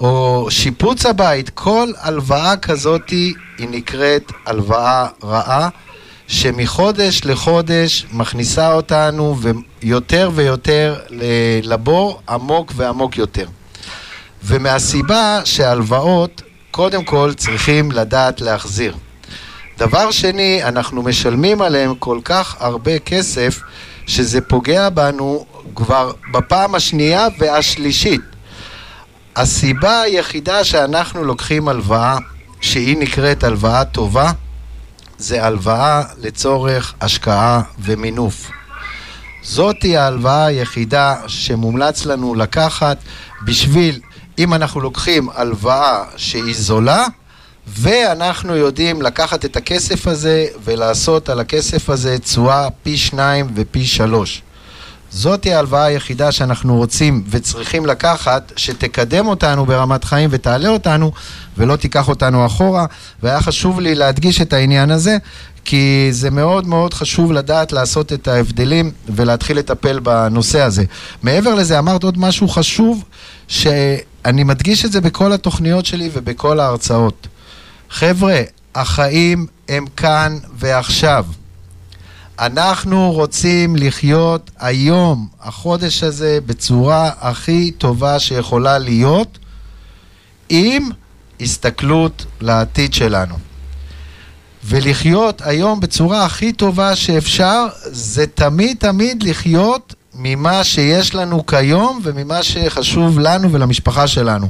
או 0.00 0.46
שיפוץ 0.50 1.06
הבית, 1.06 1.50
כל 1.50 1.88
הלוואה 1.98 2.56
כזאת 2.56 3.08
היא 3.08 3.34
נקראת 3.58 4.32
הלוואה 4.46 5.06
רעה, 5.24 5.68
שמחודש 6.34 7.20
לחודש 7.24 8.06
מכניסה 8.12 8.72
אותנו 8.72 9.36
יותר 9.82 10.30
ויותר 10.34 10.98
לבור 11.62 12.20
עמוק 12.28 12.72
ועמוק 12.76 13.18
יותר. 13.18 13.46
ומהסיבה 14.42 15.40
שהלוואות, 15.44 16.42
קודם 16.70 17.04
כל 17.04 17.32
צריכים 17.36 17.92
לדעת 17.92 18.40
להחזיר. 18.40 18.94
דבר 19.78 20.10
שני, 20.10 20.64
אנחנו 20.64 21.02
משלמים 21.02 21.62
עליהם 21.62 21.94
כל 21.94 22.18
כך 22.24 22.56
הרבה 22.60 22.98
כסף, 22.98 23.60
שזה 24.06 24.40
פוגע 24.40 24.88
בנו 24.88 25.46
כבר 25.74 26.12
בפעם 26.32 26.74
השנייה 26.74 27.26
והשלישית. 27.38 28.20
הסיבה 29.36 30.00
היחידה 30.00 30.64
שאנחנו 30.64 31.24
לוקחים 31.24 31.68
הלוואה, 31.68 32.16
שהיא 32.60 32.96
נקראת 32.98 33.44
הלוואה 33.44 33.84
טובה, 33.84 34.32
זה 35.18 35.44
הלוואה 35.44 36.02
לצורך 36.18 36.94
השקעה 37.00 37.62
ומינוף. 37.78 38.50
זאתי 39.44 39.96
ההלוואה 39.96 40.46
היחידה 40.46 41.16
שמומלץ 41.26 42.06
לנו 42.06 42.34
לקחת 42.34 42.96
בשביל, 43.44 44.00
אם 44.38 44.54
אנחנו 44.54 44.80
לוקחים 44.80 45.28
הלוואה 45.34 46.04
שהיא 46.16 46.54
זולה, 46.56 47.06
ואנחנו 47.66 48.56
יודעים 48.56 49.02
לקחת 49.02 49.44
את 49.44 49.56
הכסף 49.56 50.06
הזה 50.06 50.46
ולעשות 50.64 51.28
על 51.28 51.40
הכסף 51.40 51.90
הזה 51.90 52.18
תשואה 52.18 52.68
פי 52.82 52.96
שניים 52.96 53.46
ופי 53.54 53.86
שלוש. 53.86 54.42
זאתי 55.10 55.54
ההלוואה 55.54 55.84
היחידה 55.84 56.32
שאנחנו 56.32 56.76
רוצים 56.76 57.24
וצריכים 57.30 57.86
לקחת, 57.86 58.52
שתקדם 58.56 59.26
אותנו 59.26 59.66
ברמת 59.66 60.04
חיים 60.04 60.30
ותעלה 60.32 60.68
אותנו 60.68 61.12
ולא 61.58 61.76
תיקח 61.76 62.08
אותנו 62.08 62.46
אחורה. 62.46 62.86
והיה 63.22 63.40
חשוב 63.40 63.80
לי 63.80 63.94
להדגיש 63.94 64.40
את 64.40 64.52
העניין 64.52 64.90
הזה, 64.90 65.16
כי 65.64 66.08
זה 66.10 66.30
מאוד 66.30 66.66
מאוד 66.66 66.94
חשוב 66.94 67.32
לדעת 67.32 67.72
לעשות 67.72 68.12
את 68.12 68.28
ההבדלים 68.28 68.90
ולהתחיל 69.08 69.58
לטפל 69.58 69.98
בנושא 69.98 70.60
הזה. 70.60 70.84
מעבר 71.22 71.54
לזה, 71.54 71.78
אמרת 71.78 72.04
עוד 72.04 72.18
משהו 72.18 72.48
חשוב, 72.48 73.04
שאני 73.48 74.44
מדגיש 74.44 74.84
את 74.84 74.92
זה 74.92 75.00
בכל 75.00 75.32
התוכניות 75.32 75.86
שלי 75.86 76.10
ובכל 76.12 76.60
ההרצאות. 76.60 77.26
חבר'ה, 77.90 78.40
החיים 78.74 79.46
הם 79.68 79.84
כאן 79.96 80.38
ועכשיו. 80.56 81.26
אנחנו 82.38 83.12
רוצים 83.12 83.76
לחיות 83.76 84.50
היום, 84.58 85.28
החודש 85.40 86.02
הזה, 86.02 86.38
בצורה 86.46 87.10
הכי 87.20 87.70
טובה 87.70 88.18
שיכולה 88.18 88.78
להיות, 88.78 89.38
עם 90.48 90.88
הסתכלות 91.40 92.26
לעתיד 92.40 92.94
שלנו. 92.94 93.34
ולחיות 94.64 95.42
היום 95.44 95.80
בצורה 95.80 96.24
הכי 96.24 96.52
טובה 96.52 96.96
שאפשר, 96.96 97.66
זה 97.84 98.26
תמיד 98.26 98.76
תמיד 98.80 99.22
לחיות 99.22 99.94
ממה 100.14 100.64
שיש 100.64 101.14
לנו 101.14 101.46
כיום 101.46 102.00
וממה 102.02 102.42
שחשוב 102.42 103.18
לנו 103.18 103.52
ולמשפחה 103.52 104.06
שלנו. 104.06 104.48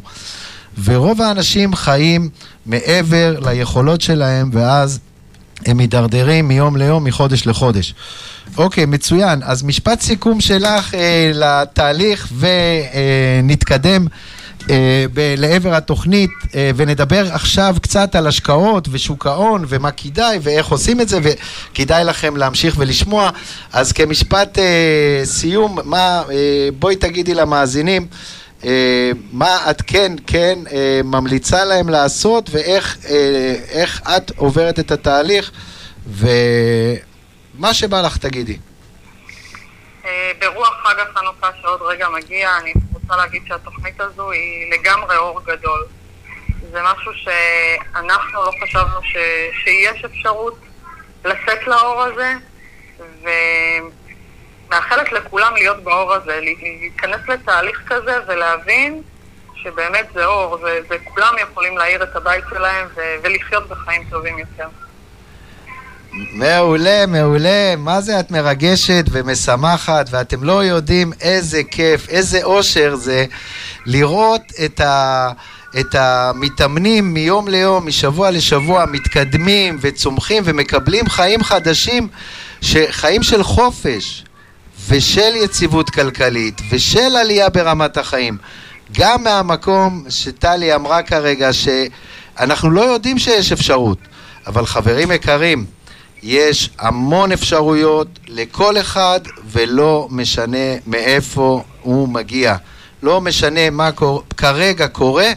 ורוב 0.85 1.23
האנשים 1.23 1.75
חיים 1.75 2.29
מעבר 2.66 3.40
ליכולות 3.40 4.01
שלהם, 4.01 4.51
ואז 4.53 5.01
הם 5.66 5.77
מידרדרים 5.77 6.49
מיום 6.49 6.77
ליום, 6.77 7.05
מחודש 7.05 7.47
לחודש. 7.47 7.94
אוקיי, 8.57 8.87
מצוין. 8.87 9.40
אז 9.42 9.62
משפט 9.62 10.01
סיכום 10.01 10.40
שלך 10.40 10.94
אה, 10.94 11.31
לתהליך 11.35 12.33
ונתקדם 12.38 14.03
אה, 14.03 14.12
ב- 15.12 15.35
לעבר 15.37 15.74
התוכנית 15.74 16.31
אה, 16.55 16.70
ונדבר 16.77 17.33
עכשיו 17.33 17.77
קצת 17.83 18.14
על 18.14 18.27
השקעות 18.27 18.88
ושוק 18.90 19.27
ההון 19.27 19.64
ומה 19.68 19.90
כדאי 19.90 20.38
ואיך 20.42 20.66
עושים 20.68 21.00
את 21.00 21.09
זה 21.09 21.18
וכדאי 21.22 22.05
לכם 22.05 22.37
להמשיך 22.37 22.74
ולשמוע. 22.79 23.31
אז 23.72 23.92
כמשפט 23.92 24.59
אה, 24.59 24.64
סיום, 25.24 25.79
מה, 25.85 26.22
אה, 26.31 26.35
בואי 26.79 26.96
תגידי 26.96 27.35
למאזינים 27.35 28.07
אה, 28.64 28.70
מה 29.33 29.70
את 29.70 29.83
כן, 29.87 30.12
כן 30.27 30.59
אה, 30.72 31.00
ממליצה 31.05 31.64
להם 31.64 31.88
לעשות 31.88 32.50
ואיך 32.53 32.98
אה, 33.11 33.55
איך 33.68 34.03
את 34.16 34.33
עוברת 34.37 34.79
את 34.79 34.90
התהליך 34.92 35.50
ומה 36.12 37.74
שבא 37.74 38.00
לך 38.03 38.16
תגידי. 38.16 38.57
אה, 40.05 40.33
ברוח 40.40 40.75
חג 40.83 40.99
החנוכה 40.99 41.51
שעוד 41.62 41.83
רגע 41.83 42.09
מגיע, 42.09 42.59
אני 42.59 42.73
רוצה 42.93 43.17
להגיד 43.17 43.43
שהתוכנית 43.49 44.01
הזו 44.01 44.31
היא 44.31 44.73
לגמרי 44.73 45.17
אור 45.17 45.40
גדול. 45.45 45.85
זה 46.71 46.83
משהו 46.83 47.12
שאנחנו 47.14 48.45
לא 48.45 48.51
חשבנו 48.62 49.03
ש... 49.03 49.17
שיש 49.64 50.05
אפשרות 50.05 50.59
לשאת 51.25 51.67
לאור 51.67 52.03
הזה, 52.03 52.35
ומאחלת 54.69 55.12
לכולם 55.12 55.55
להיות 55.55 55.83
באור 55.83 56.12
הזה, 56.14 56.40
להיכנס 56.40 57.29
לתהליך 57.29 57.83
כזה 57.87 58.19
ולהבין 58.27 59.03
שבאמת 59.55 60.07
זה 60.14 60.25
אור. 60.27 60.59
וכולם 60.88 61.35
יכולים 61.38 61.79
להאיר 61.79 62.03
את 62.03 62.17
הבית 62.17 62.45
שלהם 62.51 62.87
ו... 62.95 63.01
ולחיות 63.23 63.69
בחיים 63.69 64.05
טובים 64.11 64.38
יותר. 64.38 64.69
מעולה, 66.14 67.07
מעולה. 67.07 67.77
מה 67.79 68.00
זה 68.00 68.20
את 68.20 68.31
מרגשת 68.31 69.05
ומשמחת, 69.11 70.07
ואתם 70.11 70.44
לא 70.44 70.64
יודעים 70.64 71.12
איזה 71.20 71.62
כיף, 71.70 72.09
איזה 72.09 72.42
אושר 72.42 72.94
זה 72.96 73.24
לראות 73.87 74.42
את 74.64 74.81
ה... 74.81 75.31
את 75.81 75.94
המתאמנים 75.94 77.14
מיום 77.14 77.48
ליום, 77.48 77.87
משבוע 77.87 78.31
לשבוע, 78.31 78.85
מתקדמים 78.87 79.79
וצומחים 79.81 80.42
ומקבלים 80.46 81.09
חיים 81.09 81.42
חדשים, 81.42 82.09
חיים 82.90 83.22
של 83.22 83.42
חופש 83.42 84.24
ושל 84.88 85.37
יציבות 85.37 85.90
כלכלית 85.90 86.61
ושל 86.70 87.16
עלייה 87.16 87.48
ברמת 87.48 87.96
החיים. 87.96 88.37
גם 88.92 89.22
מהמקום 89.24 90.05
שטלי 90.09 90.74
אמרה 90.74 91.03
כרגע 91.03 91.50
שאנחנו 91.53 92.70
לא 92.70 92.81
יודעים 92.81 93.18
שיש 93.18 93.53
אפשרות, 93.53 93.98
אבל 94.46 94.66
חברים 94.66 95.11
יקרים, 95.11 95.66
יש 96.26 96.70
המון 96.78 97.32
אפשרויות 97.32 98.08
לכל 98.28 98.80
אחד 98.80 99.20
ולא 99.50 100.08
משנה 100.10 100.76
מאיפה 100.87 101.62
הוא 101.82 102.08
מגיע. 102.08 102.56
לא 103.02 103.20
משנה 103.20 103.70
מה 103.70 103.92
קור... 103.92 104.22
כרגע 104.37 104.88
קורה, 104.88 105.32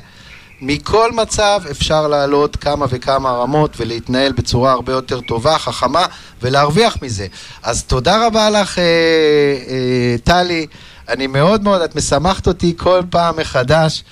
מכל 0.61 1.11
מצב 1.11 1.61
אפשר 1.71 2.07
לעלות 2.07 2.55
כמה 2.55 2.85
וכמה 2.89 3.31
רמות 3.31 3.73
ולהתנהל 3.77 4.31
בצורה 4.31 4.71
הרבה 4.71 4.93
יותר 4.93 5.21
טובה, 5.21 5.57
חכמה 5.57 6.05
ולהרוויח 6.41 6.97
מזה. 7.01 7.27
אז 7.63 7.83
תודה 7.83 8.27
רבה 8.27 8.49
לך, 8.49 8.79
אה, 8.79 8.83
אה, 8.83 10.15
טלי. 10.23 10.67
אני 11.09 11.27
מאוד 11.27 11.63
מאוד, 11.63 11.81
את 11.81 11.95
משמחת 11.95 12.47
אותי 12.47 12.73
כל 12.77 13.01
פעם 13.09 13.37
מחדש. 13.37 14.03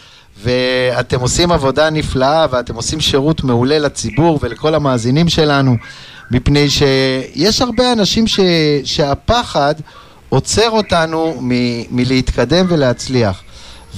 ואתם 0.43 1.19
עושים 1.19 1.51
עבודה 1.51 1.89
נפלאה 1.89 2.45
ואתם 2.51 2.75
עושים 2.75 3.01
שירות 3.01 3.43
מעולה 3.43 3.79
לציבור 3.79 4.39
ולכל 4.41 4.75
המאזינים 4.75 5.29
שלנו 5.29 5.75
מפני 6.31 6.69
שיש 6.69 7.61
הרבה 7.61 7.91
אנשים 7.91 8.27
ש, 8.27 8.39
שהפחד 8.83 9.75
עוצר 10.29 10.69
אותנו 10.69 11.37
מ, 11.41 11.51
מלהתקדם 11.91 12.65
ולהצליח. 12.69 13.41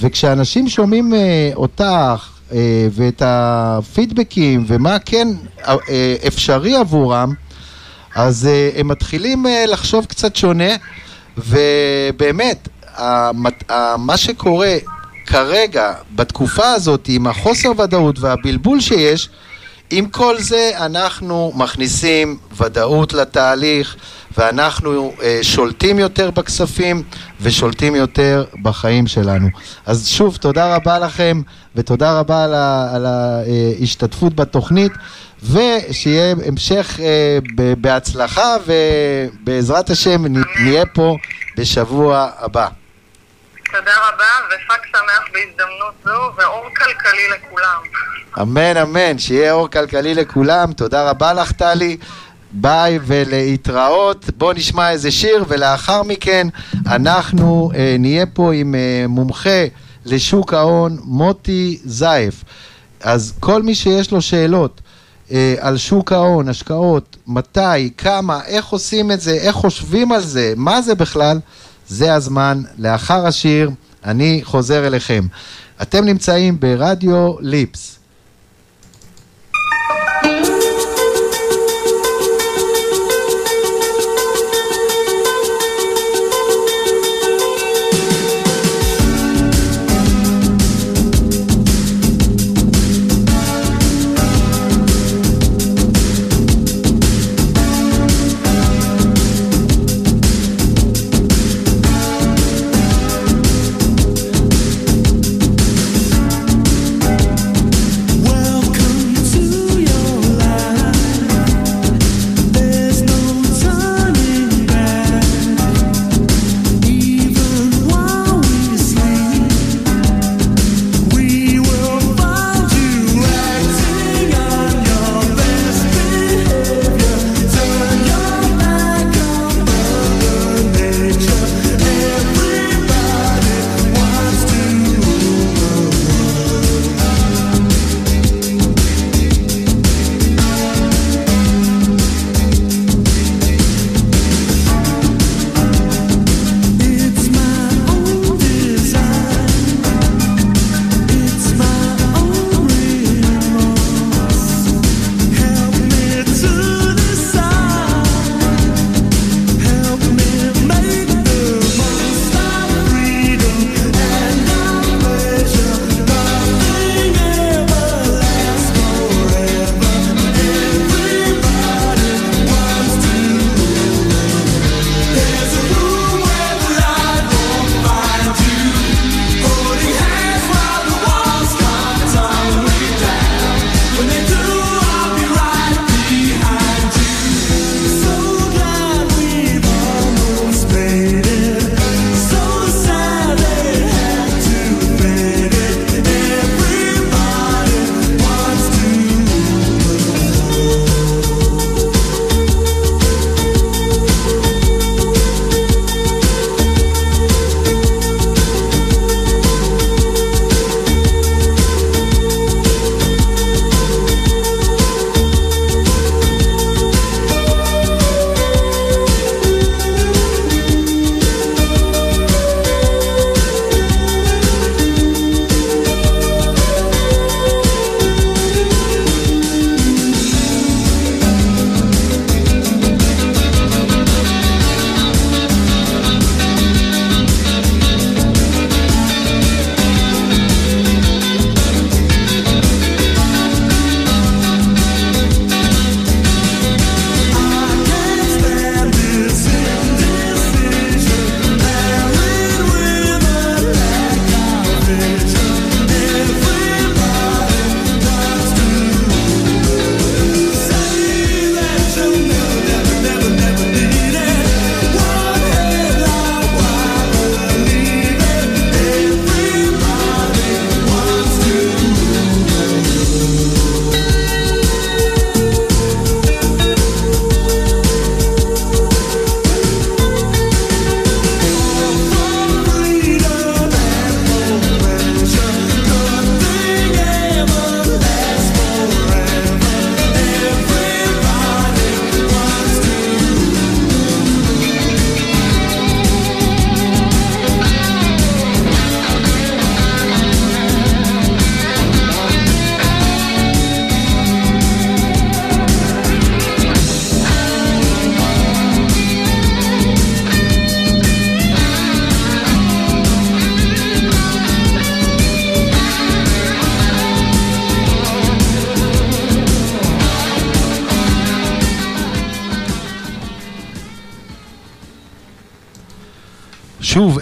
וכשאנשים 0.00 0.68
שומעים 0.68 1.12
uh, 1.12 1.56
אותך 1.56 2.28
uh, 2.50 2.54
ואת 2.90 3.22
הפידבקים 3.24 4.64
ומה 4.66 4.98
כן 4.98 5.28
uh, 5.62 5.70
אפשרי 6.26 6.76
עבורם, 6.76 7.34
אז 8.14 8.48
uh, 8.48 8.78
הם 8.80 8.88
מתחילים 8.88 9.46
uh, 9.46 9.48
לחשוב 9.66 10.04
קצת 10.04 10.36
שונה, 10.36 10.72
ובאמת, 11.38 12.68
uh, 12.96 13.00
מה 13.98 14.16
שקורה 14.16 14.76
כרגע, 15.26 15.92
בתקופה 16.14 16.72
הזאת, 16.72 17.06
עם 17.08 17.26
החוסר 17.26 17.80
ודאות 17.80 18.18
והבלבול 18.18 18.80
שיש, 18.80 19.28
עם 19.90 20.06
כל 20.06 20.34
זה 20.38 20.70
אנחנו 20.76 21.52
מכניסים 21.54 22.36
ודאות 22.56 23.12
לתהליך 23.12 23.96
ואנחנו 24.38 25.12
אה, 25.22 25.38
שולטים 25.42 25.98
יותר 25.98 26.30
בכספים 26.30 27.02
ושולטים 27.40 27.94
יותר 27.94 28.44
בחיים 28.62 29.06
שלנו. 29.06 29.48
אז 29.86 30.08
שוב, 30.08 30.36
תודה 30.36 30.76
רבה 30.76 30.98
לכם 30.98 31.42
ותודה 31.76 32.18
רבה 32.18 32.44
על, 32.44 32.54
ה, 32.54 32.90
על 32.94 33.06
ההשתתפות 33.06 34.34
בתוכנית 34.34 34.92
ושיהיה 35.42 36.34
המשך 36.46 37.00
אה, 37.02 37.38
בהצלחה 37.78 38.56
ובעזרת 38.66 39.90
השם 39.90 40.24
נהיה 40.60 40.86
פה 40.86 41.16
בשבוע 41.56 42.30
הבא. 42.38 42.68
תודה 43.70 43.92
רבה, 44.08 44.24
וחג 44.48 44.78
שמח 44.90 45.28
בהזדמנות 45.32 45.94
זו, 46.04 46.32
ואור 46.36 46.64
כלכלי 46.76 47.28
לכולם. 47.28 47.82
אמן, 48.42 48.76
אמן, 48.76 49.18
שיהיה 49.18 49.52
אור 49.52 49.68
כלכלי 49.68 50.14
לכולם. 50.14 50.72
תודה 50.72 51.10
רבה 51.10 51.32
לך, 51.32 51.52
טלי. 51.52 51.96
ביי 52.52 52.98
ולהתראות. 53.02 54.24
בואו 54.36 54.52
נשמע 54.52 54.90
איזה 54.90 55.10
שיר, 55.10 55.44
ולאחר 55.48 56.02
מכן 56.02 56.48
אנחנו 56.86 57.70
אה, 57.74 57.96
נהיה 57.98 58.26
פה 58.26 58.54
עם 58.54 58.74
אה, 58.74 59.04
מומחה 59.08 59.64
לשוק 60.04 60.54
ההון, 60.54 60.98
מוטי 61.04 61.78
זייף. 61.84 62.44
אז 63.00 63.34
כל 63.40 63.62
מי 63.62 63.74
שיש 63.74 64.12
לו 64.12 64.22
שאלות 64.22 64.80
אה, 65.32 65.54
על 65.60 65.76
שוק 65.76 66.12
ההון, 66.12 66.48
השקעות, 66.48 67.16
מתי, 67.26 67.90
כמה, 67.96 68.40
איך 68.46 68.66
עושים 68.66 69.12
את 69.12 69.20
זה, 69.20 69.32
איך 69.32 69.54
חושבים 69.54 70.12
על 70.12 70.20
זה, 70.20 70.52
מה 70.56 70.82
זה 70.82 70.94
בכלל, 70.94 71.40
זה 71.88 72.14
הזמן. 72.14 72.62
לאחר 72.78 73.26
השיר, 73.26 73.70
אני 74.04 74.40
חוזר 74.44 74.86
אליכם. 74.86 75.26
אתם 75.82 76.04
נמצאים 76.04 76.60
ברדיו 76.60 77.34
ליפס. 77.40 77.97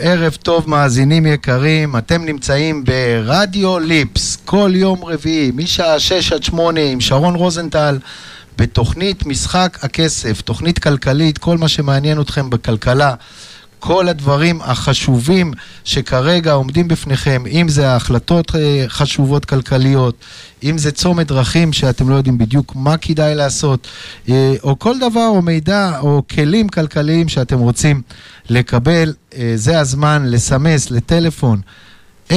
ערב 0.09 0.37
טוב 0.43 0.71
מאזינים 0.71 1.27
יקרים, 1.27 1.97
אתם 1.97 2.25
נמצאים 2.25 2.85
ברדיו 2.85 3.79
ליפס 3.79 4.37
כל 4.45 4.71
יום 4.75 5.05
רביעי, 5.05 5.51
משעה 5.55 6.01
6 6.01 6.33
עד 6.33 6.43
8 6.43 6.81
עם 6.81 7.01
שרון 7.01 7.35
רוזנטל, 7.35 7.99
בתוכנית 8.59 9.27
משחק 9.27 9.79
הכסף, 9.83 10.41
תוכנית 10.41 10.79
כלכלית, 10.79 11.39
כל 11.39 11.59
מה 11.59 11.69
שמעניין 11.69 12.21
אתכם 12.21 12.51
בכלכלה. 12.51 13.15
כל 13.79 14.09
הדברים 14.09 14.61
החשובים 14.63 15.53
שכרגע 15.85 16.53
עומדים 16.53 16.89
בפניכם, 16.89 17.43
אם 17.51 17.69
זה 17.69 17.89
ההחלטות 17.89 18.57
אה, 18.57 18.85
חשובות 18.89 19.45
כלכליות, 19.45 20.15
אם 20.65 20.79
זה 20.79 20.93
צומת 20.93 21.27
דרכים 21.27 21.73
שאתם 21.73 22.09
לא 22.09 22.15
יודעים 22.15 22.39
בדיוק 22.39 22.73
מה 22.77 22.97
כדאי 22.97 23.35
לעשות, 23.35 23.87
או 24.63 24.79
כל 24.79 24.99
דבר 24.99 25.27
או 25.29 25.43
מידע 25.43 25.99
או 26.01 26.23
כלים 26.35 26.69
כלכליים 26.69 27.29
שאתם 27.29 27.59
רוצים 27.59 28.03
לקבל, 28.49 29.15
אה, 29.35 29.53
זה 29.55 29.81
הזמן 29.81 30.23
לסמס 30.27 30.91
לטלפון 30.91 31.61
050-3388-570. 32.31 32.35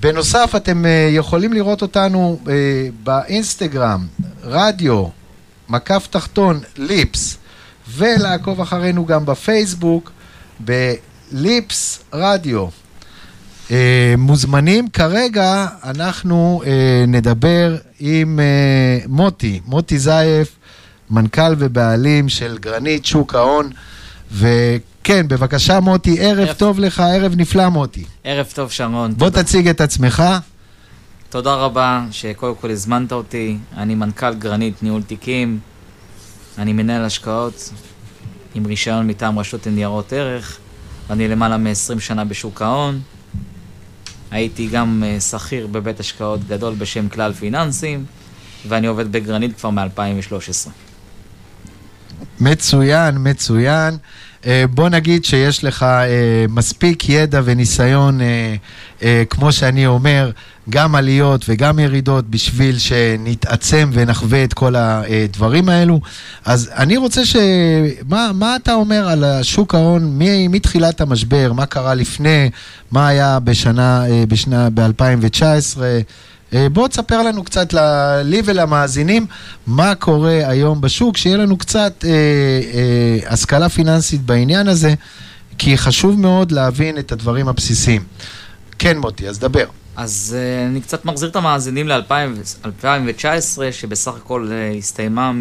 בנוסף, 0.00 0.52
אתם 0.56 0.84
uh, 0.84 0.88
יכולים 1.16 1.52
לראות 1.52 1.82
אותנו 1.82 2.38
באינסטגרם, 3.02 4.06
רדיו, 4.42 5.06
מקף 5.68 6.06
תחתון, 6.10 6.60
ליפס, 6.76 7.38
ולעקוב 7.88 8.60
אחרינו 8.60 9.06
גם 9.06 9.26
בפייסבוק, 9.26 10.12
בליפס 10.60 12.00
רדיו. 12.12 12.68
Uh, 13.68 13.72
מוזמנים, 14.18 14.88
כרגע 14.88 15.66
אנחנו 15.84 16.62
uh, 16.64 16.66
נדבר 17.08 17.76
עם 17.98 18.38
uh, 18.38 19.08
מוטי, 19.08 19.60
מוטי 19.66 19.98
זייף, 19.98 20.56
מנכ"ל 21.10 21.54
ובעלים 21.58 22.28
של 22.28 22.58
גרנית 22.58 23.06
שוק 23.06 23.34
ההון, 23.34 23.70
ו... 24.32 24.48
כן, 25.06 25.28
בבקשה 25.28 25.80
מוטי, 25.80 26.20
ערב, 26.20 26.38
ערב 26.38 26.52
טוב 26.52 26.78
לך, 26.80 27.00
ערב 27.00 27.34
נפלא 27.36 27.68
מוטי. 27.68 28.04
ערב 28.24 28.46
טוב 28.54 28.70
שרון. 28.70 29.14
בוא 29.16 29.28
תודה. 29.28 29.42
תציג 29.42 29.68
את 29.68 29.80
עצמך. 29.80 30.22
תודה 31.30 31.54
רבה 31.54 32.04
שקודם 32.10 32.54
כל 32.60 32.70
הזמנת 32.70 33.12
אותי. 33.12 33.56
אני 33.76 33.94
מנכ"ל 33.94 34.34
גרנית 34.34 34.82
ניהול 34.82 35.02
תיקים. 35.02 35.58
אני 36.58 36.72
מנהל 36.72 37.04
השקעות 37.04 37.70
עם 38.54 38.66
רישיון 38.66 39.06
מטעם 39.06 39.38
רשות 39.38 39.66
לניירות 39.66 40.12
ערך. 40.12 40.58
אני 41.10 41.28
למעלה 41.28 41.56
מ-20 41.56 42.00
שנה 42.00 42.24
בשוק 42.24 42.62
ההון. 42.62 43.00
הייתי 44.30 44.66
גם 44.68 45.02
אה, 45.06 45.20
שכיר 45.20 45.66
בבית 45.66 46.00
השקעות 46.00 46.40
גדול 46.48 46.74
בשם 46.74 47.08
כלל 47.08 47.32
פיננסים, 47.32 48.04
ואני 48.68 48.86
עובד 48.86 49.12
בגרנית 49.12 49.56
כבר 49.56 49.70
מ-2013. 49.70 50.68
מצוין, 52.40 53.16
מצוין. 53.18 53.96
אה, 54.46 54.64
בוא 54.70 54.88
נגיד 54.88 55.24
שיש 55.24 55.64
לך 55.64 55.82
אה, 55.82 56.46
מספיק 56.48 57.08
ידע 57.08 57.40
וניסיון, 57.44 58.20
אה, 59.02 59.22
כמו 59.30 59.52
שאני 59.52 59.86
אומר, 59.86 60.30
גם 60.70 60.94
עליות 60.94 61.44
וגם 61.48 61.78
ירידות 61.78 62.30
בשביל 62.30 62.78
שנתעצם 62.78 63.90
ונחווה 63.92 64.44
את 64.44 64.54
כל 64.54 64.74
הדברים 64.76 65.68
האלו. 65.68 66.00
אז 66.44 66.70
אני 66.76 66.96
רוצה 66.96 67.26
ש... 67.26 67.36
מה, 68.08 68.30
מה 68.34 68.56
אתה 68.56 68.74
אומר 68.74 69.08
על 69.08 69.24
שוק 69.42 69.74
ההון 69.74 70.18
מתחילת 70.48 71.00
המשבר? 71.00 71.52
מה 71.52 71.66
קרה 71.66 71.94
לפני? 71.94 72.50
מה 72.90 73.08
היה 73.08 73.38
בשנה, 73.40 74.04
בשנה, 74.28 74.68
ב-2019? 74.70 75.78
אה, 76.54 76.68
בוא 76.68 76.88
תספר 76.88 77.22
לנו 77.22 77.44
קצת 77.44 77.74
לי 78.24 78.42
ולמאזינים 78.44 79.26
מה 79.66 79.94
קורה 79.94 80.48
היום 80.48 80.80
בשוק, 80.80 81.16
שיהיה 81.16 81.36
לנו 81.36 81.56
קצת 81.56 82.04
אה, 82.04 82.10
אה, 82.10 83.32
השכלה 83.32 83.68
פיננסית 83.68 84.20
בעניין 84.20 84.68
הזה, 84.68 84.94
כי 85.58 85.78
חשוב 85.78 86.20
מאוד 86.20 86.52
להבין 86.52 86.98
את 86.98 87.12
הדברים 87.12 87.48
הבסיסיים. 87.48 88.02
כן, 88.78 88.98
מוטי, 88.98 89.28
אז 89.28 89.38
דבר. 89.38 89.64
אז 89.96 90.36
uh, 90.36 90.70
אני 90.70 90.80
קצת 90.80 91.04
מחזיר 91.04 91.28
את 91.28 91.36
המאזינים 91.36 91.88
ל-2019, 91.88 93.58
שבסך 93.70 94.12
הכל 94.16 94.48
uh, 94.48 94.78
הסתיימה 94.78 95.32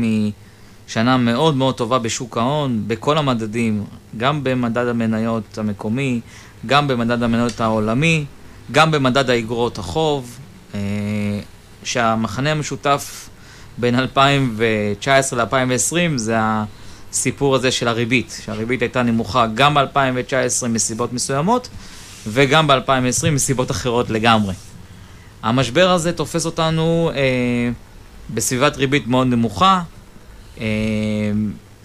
משנה 0.88 1.18
מאוד 1.18 1.56
מאוד 1.56 1.76
טובה 1.76 2.00
בשוק 2.00 2.38
ההון, 2.38 2.84
בכל 2.88 3.18
המדדים, 3.18 3.84
גם 4.18 4.44
במדד 4.44 4.88
המניות 4.88 5.58
המקומי, 5.58 6.22
גם 6.65 6.88
במדד 6.88 7.24
המניות 7.24 7.62
העולמי, 7.62 8.25
גם 8.71 8.92
במדד 8.92 9.29
האגרות 9.29 9.77
החוב, 9.77 10.40
אה, 10.76 11.40
שהמחנה 11.84 12.52
המשותף 12.52 13.30
בין 13.78 14.00
2019 14.00 15.44
ל-2020 15.44 16.17
זה 16.17 16.36
הסיפור 16.40 17.56
הזה 17.56 17.71
של 17.71 17.88
הריבית, 17.88 18.42
שהריבית 18.46 18.82
הייתה 18.82 19.04
נמוכה 19.04 19.48
גם 19.54 19.73
ב-2019 19.73 20.67
מסיבות 20.67 21.13
מסוימות 21.13 21.69
וגם 22.28 22.67
ב-2020 22.67 23.30
מסיבות 23.32 23.71
אחרות 23.71 24.10
לגמרי. 24.10 24.54
המשבר 25.44 25.90
הזה 25.90 26.13
תופס 26.13 26.46
אותנו 26.46 27.12
אה, 27.15 27.69
בסביבת 28.34 28.78
ריבית 28.78 29.08
מאוד 29.08 29.28
נמוכה, 29.28 29.82
אה, 30.60 30.65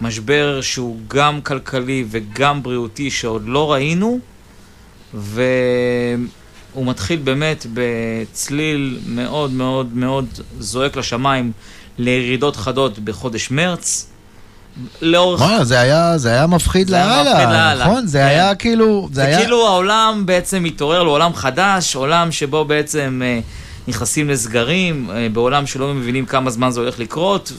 משבר 0.01 0.61
שהוא 0.61 1.01
גם 1.09 1.41
כלכלי 1.41 2.05
וגם 2.11 2.63
בריאותי 2.63 3.11
שעוד 3.11 3.43
לא 3.47 3.73
ראינו, 3.73 4.19
ו... 5.15 5.43
הוא 6.73 6.87
מתחיל 6.87 7.21
באמת 7.25 7.67
בצליל 7.75 8.99
מאוד 9.07 9.51
מאוד 9.51 9.97
מאוד 9.97 10.27
זועק 10.59 10.97
לשמיים 10.97 11.53
לירידות 11.99 12.57
חדות 12.57 12.99
בחודש 12.99 13.51
מרץ. 13.51 14.07
לאורך... 15.03 15.41
מה, 15.41 15.65
זה 15.65 15.81
היה, 15.81 16.19
זה 16.19 16.29
היה 16.29 16.47
מפחיד 16.47 16.91
לאללה, 16.91 17.75
נכון? 17.79 18.07
זה 18.07 18.19
כן. 18.19 18.25
היה 18.25 18.55
כאילו... 18.55 19.09
זה, 19.09 19.15
זה 19.15 19.27
היה... 19.27 19.39
כאילו 19.39 19.67
העולם 19.67 20.23
בעצם 20.27 20.63
מתעורר 20.63 21.03
לעולם 21.03 21.35
חדש, 21.35 21.97
עולם 21.97 22.33
שבו 22.33 22.65
בעצם 22.65 23.23
אה, 23.25 23.41
נכנסים 23.89 24.31
לסגרים, 24.31 25.11
אה, 25.11 25.29
בעולם 25.33 25.67
שלא 25.67 25.95
מבינים 25.95 26.27
כמה 26.27 26.51
זמן 26.51 26.71
זה 26.71 26.81
הולך 26.81 26.99
לקרות, 26.99 27.53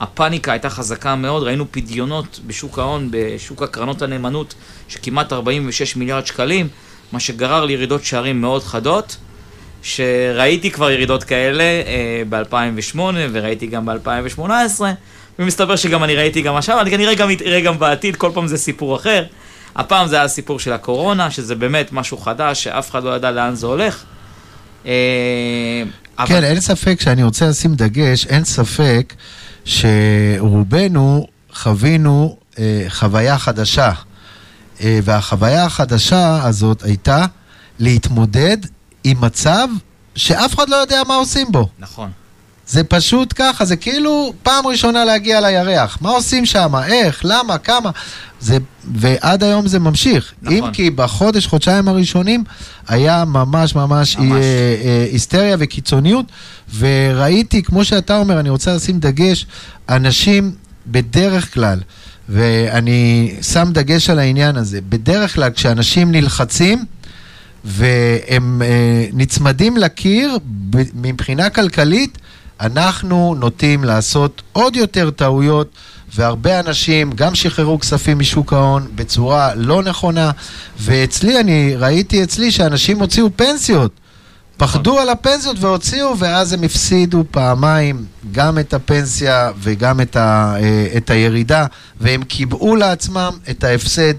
והפאניקה 0.00 0.52
הייתה 0.52 0.70
חזקה 0.70 1.16
מאוד, 1.16 1.42
ראינו 1.42 1.64
פדיונות 1.70 2.40
בשוק 2.46 2.78
ההון, 2.78 3.08
בשוק 3.10 3.62
הקרנות 3.62 4.02
הנאמנות, 4.02 4.54
שכמעט 4.88 5.32
46 5.32 5.96
מיליארד 5.96 6.26
שקלים. 6.26 6.68
מה 7.12 7.20
שגרר 7.20 7.64
לירידות 7.64 8.04
שערים 8.04 8.40
מאוד 8.40 8.62
חדות, 8.62 9.16
שראיתי 9.82 10.70
כבר 10.70 10.90
ירידות 10.90 11.24
כאלה 11.24 11.62
אה, 11.62 12.22
ב-2008 12.28 12.98
וראיתי 13.32 13.66
גם 13.66 13.86
ב-2018, 13.86 14.80
ומסתבר 15.38 15.76
שגם 15.76 16.04
אני 16.04 16.14
ראיתי 16.14 16.42
גם 16.42 16.56
עכשיו, 16.56 16.80
אני 16.80 16.90
כנראה 16.90 17.14
גם 17.14 17.28
אראה 17.46 17.60
גם 17.60 17.78
בעתיד, 17.78 18.16
כל 18.16 18.30
פעם 18.34 18.46
זה 18.46 18.58
סיפור 18.58 18.96
אחר. 18.96 19.24
הפעם 19.76 20.08
זה 20.08 20.16
היה 20.16 20.24
הסיפור 20.24 20.58
של 20.58 20.72
הקורונה, 20.72 21.30
שזה 21.30 21.54
באמת 21.54 21.92
משהו 21.92 22.18
חדש, 22.18 22.64
שאף 22.64 22.90
אחד 22.90 23.04
לא 23.04 23.16
ידע 23.16 23.30
לאן 23.30 23.54
זה 23.54 23.66
הולך. 23.66 24.04
אה, 24.86 24.92
אבל... 26.18 26.28
כן, 26.28 26.44
אין 26.44 26.60
ספק 26.60 27.00
שאני 27.00 27.22
רוצה 27.22 27.48
לשים 27.48 27.74
דגש, 27.74 28.26
אין 28.26 28.44
ספק 28.44 29.14
שרובנו 29.64 31.26
חווינו 31.52 32.36
אה, 32.58 32.84
חוויה 32.88 33.38
חדשה. 33.38 33.92
אה, 34.80 34.98
והחוויה 35.04 35.64
החדשה 35.64 36.44
הזאת 36.44 36.82
הייתה 36.82 37.26
להתמודד 37.78 38.56
עם 39.04 39.20
מצב 39.20 39.68
שאף 40.14 40.54
אחד 40.54 40.68
לא 40.68 40.76
יודע 40.76 41.02
מה 41.08 41.14
עושים 41.14 41.52
בו. 41.52 41.68
נכון. 41.78 42.10
זה 42.68 42.84
פשוט 42.84 43.32
ככה, 43.36 43.64
זה 43.64 43.76
כאילו 43.76 44.32
פעם 44.42 44.66
ראשונה 44.66 45.04
להגיע 45.04 45.40
לירח. 45.40 45.98
מה 46.00 46.10
עושים 46.10 46.46
שם? 46.46 46.74
איך? 46.86 47.20
למה? 47.24 47.58
כמה? 47.58 47.90
זה, 48.40 48.58
ועד 48.94 49.42
היום 49.42 49.68
זה 49.68 49.78
ממשיך. 49.78 50.32
נכון. 50.42 50.56
אם 50.56 50.72
כי 50.72 50.90
בחודש, 50.90 51.46
חודשיים 51.46 51.88
הראשונים 51.88 52.44
היה 52.88 53.24
ממש 53.24 53.74
ממש, 53.74 54.16
ממש. 54.16 54.36
אה, 54.36 54.40
אה, 54.84 55.06
היסטריה 55.12 55.56
וקיצוניות, 55.58 56.26
וראיתי, 56.78 57.62
כמו 57.62 57.84
שאתה 57.84 58.18
אומר, 58.18 58.40
אני 58.40 58.50
רוצה 58.50 58.74
לשים 58.74 58.98
דגש, 59.00 59.46
אנשים 59.88 60.52
בדרך 60.86 61.54
כלל 61.54 61.80
ואני 62.28 63.34
שם 63.42 63.68
דגש 63.72 64.10
על 64.10 64.18
העניין 64.18 64.56
הזה. 64.56 64.80
בדרך 64.88 65.34
כלל 65.34 65.50
כשאנשים 65.50 66.12
נלחצים 66.12 66.84
והם 67.64 68.62
אה, 68.62 69.06
נצמדים 69.12 69.76
לקיר, 69.76 70.38
מבחינה 70.94 71.50
כלכלית, 71.50 72.18
אנחנו 72.60 73.34
נוטים 73.38 73.84
לעשות 73.84 74.42
עוד 74.52 74.76
יותר 74.76 75.10
טעויות, 75.10 75.68
והרבה 76.14 76.60
אנשים 76.60 77.12
גם 77.14 77.34
שחררו 77.34 77.78
כספים 77.78 78.18
משוק 78.18 78.52
ההון 78.52 78.86
בצורה 78.94 79.54
לא 79.54 79.82
נכונה, 79.82 80.30
ואצלי, 80.80 81.40
אני 81.40 81.76
ראיתי 81.76 82.22
אצלי 82.22 82.50
שאנשים 82.50 83.00
הוציאו 83.00 83.28
פנסיות. 83.36 83.92
פחדו 84.58 84.98
על 84.98 85.08
הפנסיות 85.08 85.56
והוציאו, 85.60 86.18
ואז 86.18 86.52
הם 86.52 86.62
הפסידו 86.62 87.24
פעמיים 87.30 88.04
גם 88.32 88.58
את 88.58 88.74
הפנסיה 88.74 89.50
וגם 89.58 90.00
את, 90.00 90.16
ה, 90.16 90.54
אה, 90.60 90.86
את 90.96 91.10
הירידה, 91.10 91.66
והם 92.00 92.24
קיבעו 92.24 92.76
לעצמם 92.76 93.32
את 93.50 93.64
ההפסד 93.64 94.14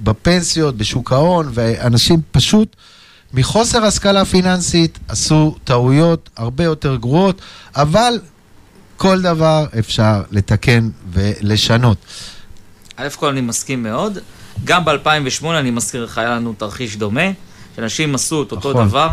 בפנסיות, 0.00 0.76
בשוק 0.76 1.12
ההון, 1.12 1.50
ואנשים 1.54 2.20
פשוט 2.30 2.76
מחוסר 3.34 3.84
השכלה 3.84 4.24
פיננסית 4.24 4.98
עשו 5.08 5.56
טעויות 5.64 6.30
הרבה 6.36 6.64
יותר 6.64 6.96
גרועות, 6.96 7.40
אבל 7.76 8.20
כל 8.96 9.22
דבר 9.22 9.66
אפשר 9.78 10.22
לתקן 10.30 10.88
ולשנות. 11.12 11.98
א' 12.96 13.08
כל 13.16 13.28
אני 13.28 13.40
מסכים 13.40 13.82
מאוד. 13.82 14.18
גם 14.64 14.84
ב-2008, 14.84 15.46
אני 15.46 15.70
מזכיר 15.70 16.04
לך, 16.04 16.18
היה 16.18 16.30
לנו 16.30 16.54
תרחיש 16.58 16.96
דומה, 16.96 17.30
שאנשים 17.76 18.14
עשו 18.14 18.42
את 18.42 18.52
אותו 18.52 18.70
נכון. 18.70 18.88
דבר 18.88 19.08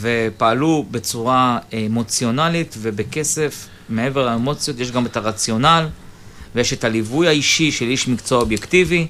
ופעלו 0.00 0.84
בצורה 0.90 1.58
אמוציונלית 1.86 2.74
ובכסף, 2.78 3.68
מעבר 3.88 4.26
לאמוציות, 4.26 4.80
יש 4.80 4.90
גם 4.90 5.06
את 5.06 5.16
הרציונל 5.16 5.88
ויש 6.54 6.72
את 6.72 6.84
הליווי 6.84 7.28
האישי 7.28 7.72
של 7.72 7.84
איש 7.84 8.08
מקצוע 8.08 8.40
אובייקטיבי, 8.40 9.06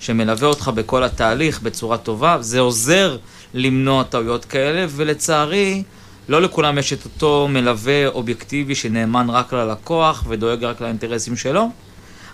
שמלווה 0.00 0.48
אותך 0.48 0.70
בכל 0.74 1.04
התהליך 1.04 1.62
בצורה 1.62 1.98
טובה. 1.98 2.36
זה 2.40 2.60
עוזר 2.60 3.16
למנוע 3.54 4.02
טעויות 4.02 4.44
כאלה, 4.44 4.86
ולצערי, 4.90 5.82
לא 6.28 6.42
לכולם 6.42 6.78
יש 6.78 6.92
את 6.92 7.04
אותו 7.04 7.48
מלווה 7.50 8.06
אובייקטיבי 8.06 8.74
שנאמן 8.74 9.30
רק 9.30 9.52
ללקוח 9.52 10.24
ודואג 10.28 10.64
רק 10.64 10.80
לאינטרסים 10.80 11.36
שלו. 11.36 11.70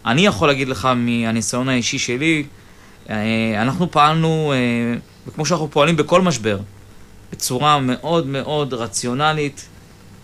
אני 0.07 0.26
יכול 0.26 0.49
להגיד 0.49 0.68
לך 0.68 0.88
מהניסיון 0.97 1.68
האישי 1.68 1.99
שלי, 1.99 2.45
אה, 3.11 3.62
אנחנו 3.62 3.90
פעלנו, 3.90 4.53
אה, 4.53 4.99
וכמו 5.26 5.47
שאנחנו 5.47 5.70
פועלים 5.70 5.97
בכל 5.97 6.20
משבר, 6.20 6.59
בצורה 7.35 7.80
מאוד 7.80 8.26
מאוד 8.26 8.74
רציונלית, 8.74 9.68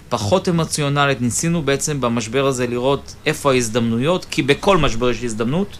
פחות 0.09 0.49
אמוציונלית. 0.49 1.21
ניסינו 1.21 1.63
בעצם 1.63 2.01
במשבר 2.01 2.47
הזה 2.47 2.67
לראות 2.67 3.15
איפה 3.27 3.53
ההזדמנויות, 3.53 4.27
כי 4.31 4.43
בכל 4.43 4.77
משבר 4.77 5.11
יש 5.11 5.25
הזדמנות. 5.25 5.79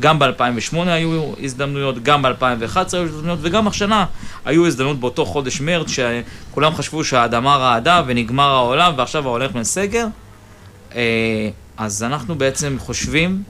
גם 0.00 0.18
ב-2008 0.18 0.76
היו 0.76 1.32
הזדמנויות, 1.42 2.02
גם 2.02 2.22
ב-2011 2.22 2.76
היו 2.92 3.04
הזדמנויות, 3.04 3.38
וגם 3.42 3.68
השנה 3.68 4.06
היו 4.44 4.66
הזדמנויות 4.66 5.00
באותו 5.00 5.26
חודש 5.26 5.60
מרץ, 5.60 5.86
שכולם 5.90 6.74
חשבו 6.74 7.04
שהאדמה 7.04 7.56
רעדה 7.56 8.02
ונגמר 8.06 8.50
העולם, 8.50 8.92
ועכשיו 8.96 9.26
העולם 9.26 9.44
הולך 9.44 9.56
לסגר. 9.56 10.06
אה, 10.94 11.50
אז 11.76 12.02
אנחנו 12.02 12.34
בעצם 12.34 12.76
חושבים... 12.78 13.42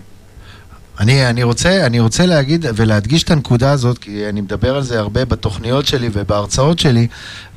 אני, 1.00 1.30
אני, 1.30 1.42
רוצה, 1.42 1.86
אני 1.86 2.00
רוצה 2.00 2.26
להגיד 2.26 2.66
ולהדגיש 2.74 3.22
את 3.22 3.30
הנקודה 3.30 3.70
הזאת, 3.70 3.98
כי 3.98 4.28
אני 4.28 4.40
מדבר 4.40 4.76
על 4.76 4.82
זה 4.82 4.98
הרבה 4.98 5.24
בתוכניות 5.24 5.86
שלי 5.86 6.08
ובהרצאות 6.12 6.78
שלי, 6.78 7.06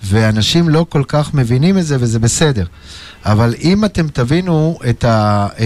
ואנשים 0.03 0.69
לא 0.69 0.85
כל 0.89 1.03
כך 1.07 1.33
מבינים 1.33 1.77
את 1.77 1.85
זה, 1.85 1.97
וזה 1.99 2.19
בסדר. 2.19 2.65
אבל 3.25 3.55
אם 3.61 3.85
אתם 3.85 4.07
תבינו 4.07 4.79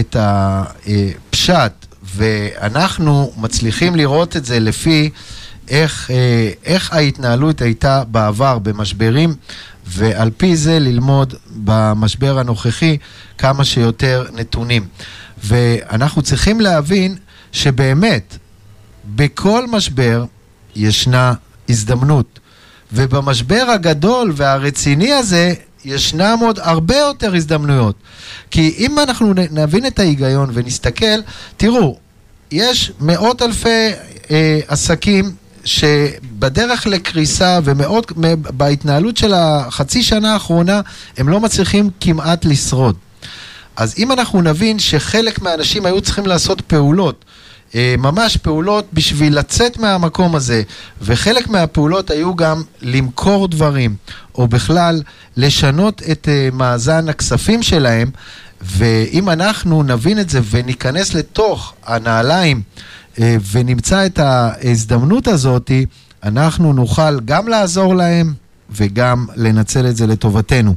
את 0.00 0.16
הפשט, 0.18 1.52
אה, 1.56 1.68
ואנחנו 2.16 3.32
מצליחים 3.36 3.96
לראות 3.96 4.36
את 4.36 4.44
זה 4.44 4.60
לפי 4.60 5.10
איך, 5.68 6.10
אה, 6.10 6.50
איך 6.64 6.92
ההתנהלות 6.92 7.62
הייתה 7.62 8.04
בעבר 8.04 8.58
במשברים, 8.58 9.34
ועל 9.86 10.30
פי 10.36 10.56
זה 10.56 10.78
ללמוד 10.78 11.34
במשבר 11.50 12.38
הנוכחי 12.38 12.96
כמה 13.38 13.64
שיותר 13.64 14.24
נתונים. 14.32 14.86
ואנחנו 15.44 16.22
צריכים 16.22 16.60
להבין 16.60 17.16
שבאמת, 17.52 18.36
בכל 19.16 19.66
משבר 19.66 20.24
ישנה 20.76 21.32
הזדמנות. 21.68 22.38
ובמשבר 22.92 23.66
הגדול 23.68 24.32
והרציני 24.36 25.12
הזה, 25.12 25.54
ישנם 25.84 26.38
עוד 26.40 26.58
הרבה 26.58 26.96
יותר 26.96 27.34
הזדמנויות. 27.34 27.94
כי 28.50 28.74
אם 28.78 28.98
אנחנו 28.98 29.34
נבין 29.50 29.86
את 29.86 29.98
ההיגיון 29.98 30.50
ונסתכל, 30.52 31.20
תראו, 31.56 31.96
יש 32.50 32.92
מאות 33.00 33.42
אלפי 33.42 33.88
אה, 34.30 34.60
עסקים 34.68 35.32
שבדרך 35.64 36.86
לקריסה 36.86 37.58
ומאוד, 37.64 38.04
בהתנהלות 38.56 39.16
של 39.16 39.34
החצי 39.34 40.02
שנה 40.02 40.32
האחרונה, 40.32 40.80
הם 41.16 41.28
לא 41.28 41.40
מצליחים 41.40 41.90
כמעט 42.00 42.44
לשרוד. 42.44 42.96
אז 43.78 43.94
אם 43.98 44.12
אנחנו 44.12 44.42
נבין 44.42 44.78
שחלק 44.78 45.42
מהאנשים 45.42 45.86
היו 45.86 46.00
צריכים 46.00 46.26
לעשות 46.26 46.60
פעולות, 46.60 47.24
אה, 47.74 47.94
ממש 47.98 48.36
פעולות 48.36 48.88
בשביל 48.92 49.38
לצאת 49.38 49.78
מהמקום 49.78 50.34
הזה, 50.34 50.62
וחלק 51.02 51.48
מהפעולות 51.48 52.10
היו 52.10 52.36
גם 52.36 52.62
למכור 52.82 53.48
דברים, 53.48 53.94
או 54.34 54.48
בכלל 54.48 55.02
לשנות 55.36 56.02
את 56.12 56.28
אה, 56.28 56.48
מאזן 56.52 57.08
הכספים 57.08 57.62
שלהם, 57.62 58.10
ואם 58.60 59.30
אנחנו 59.30 59.82
נבין 59.82 60.20
את 60.20 60.30
זה 60.30 60.40
וניכנס 60.50 61.14
לתוך 61.14 61.74
הנעליים 61.86 62.62
אה, 63.20 63.36
ונמצא 63.52 64.06
את 64.06 64.18
ההזדמנות 64.18 65.28
הזאת, 65.28 65.70
אנחנו 66.22 66.72
נוכל 66.72 67.20
גם 67.20 67.48
לעזור 67.48 67.94
להם 67.96 68.34
וגם 68.70 69.26
לנצל 69.36 69.86
את 69.86 69.96
זה 69.96 70.06
לטובתנו. 70.06 70.74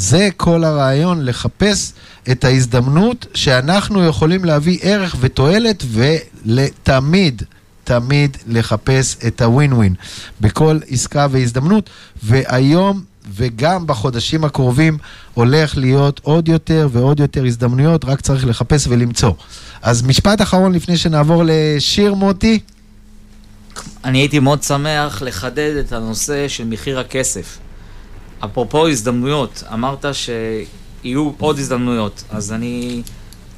זה 0.00 0.28
כל 0.36 0.64
הרעיון, 0.64 1.24
לחפש 1.24 1.92
את 2.30 2.44
ההזדמנות 2.44 3.26
שאנחנו 3.34 4.04
יכולים 4.04 4.44
להביא 4.44 4.78
ערך 4.82 5.16
ותועלת 5.20 5.84
ולתמיד, 5.90 7.42
תמיד 7.84 8.36
לחפש 8.46 9.16
את 9.26 9.42
הווין 9.42 9.72
ווין 9.72 9.94
בכל 10.40 10.78
עסקה 10.88 11.26
והזדמנות. 11.30 11.90
והיום 12.22 13.02
וגם 13.34 13.86
בחודשים 13.86 14.44
הקרובים 14.44 14.98
הולך 15.34 15.76
להיות 15.76 16.20
עוד 16.22 16.48
יותר 16.48 16.88
ועוד 16.92 17.20
יותר 17.20 17.44
הזדמנויות, 17.44 18.04
רק 18.04 18.20
צריך 18.20 18.46
לחפש 18.46 18.86
ולמצוא. 18.86 19.32
אז 19.82 20.02
משפט 20.02 20.42
אחרון 20.42 20.72
לפני 20.72 20.96
שנעבור 20.96 21.42
לשיר 21.46 22.14
מוטי. 22.14 22.58
אני 24.04 24.18
הייתי 24.18 24.38
מאוד 24.38 24.62
שמח 24.62 25.22
לחדד 25.22 25.76
את 25.80 25.92
הנושא 25.92 26.48
של 26.48 26.64
מחיר 26.64 27.00
הכסף. 27.00 27.58
אפרופו 28.44 28.88
הזדמנויות, 28.88 29.62
אמרת 29.72 30.04
שיהיו 30.12 31.30
עוד 31.38 31.58
הזדמנויות, 31.58 32.24
אז 32.30 32.52
אני 32.52 33.02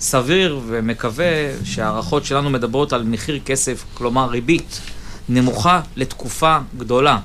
סביר 0.00 0.60
ומקווה 0.66 1.26
שההערכות 1.64 2.24
שלנו 2.24 2.50
מדברות 2.50 2.92
על 2.92 3.02
מחיר 3.02 3.40
כסף, 3.44 3.84
כלומר 3.94 4.30
ריבית, 4.30 4.80
נמוכה 5.28 5.80
לתקופה 5.96 6.58
גדולה. 6.78 7.18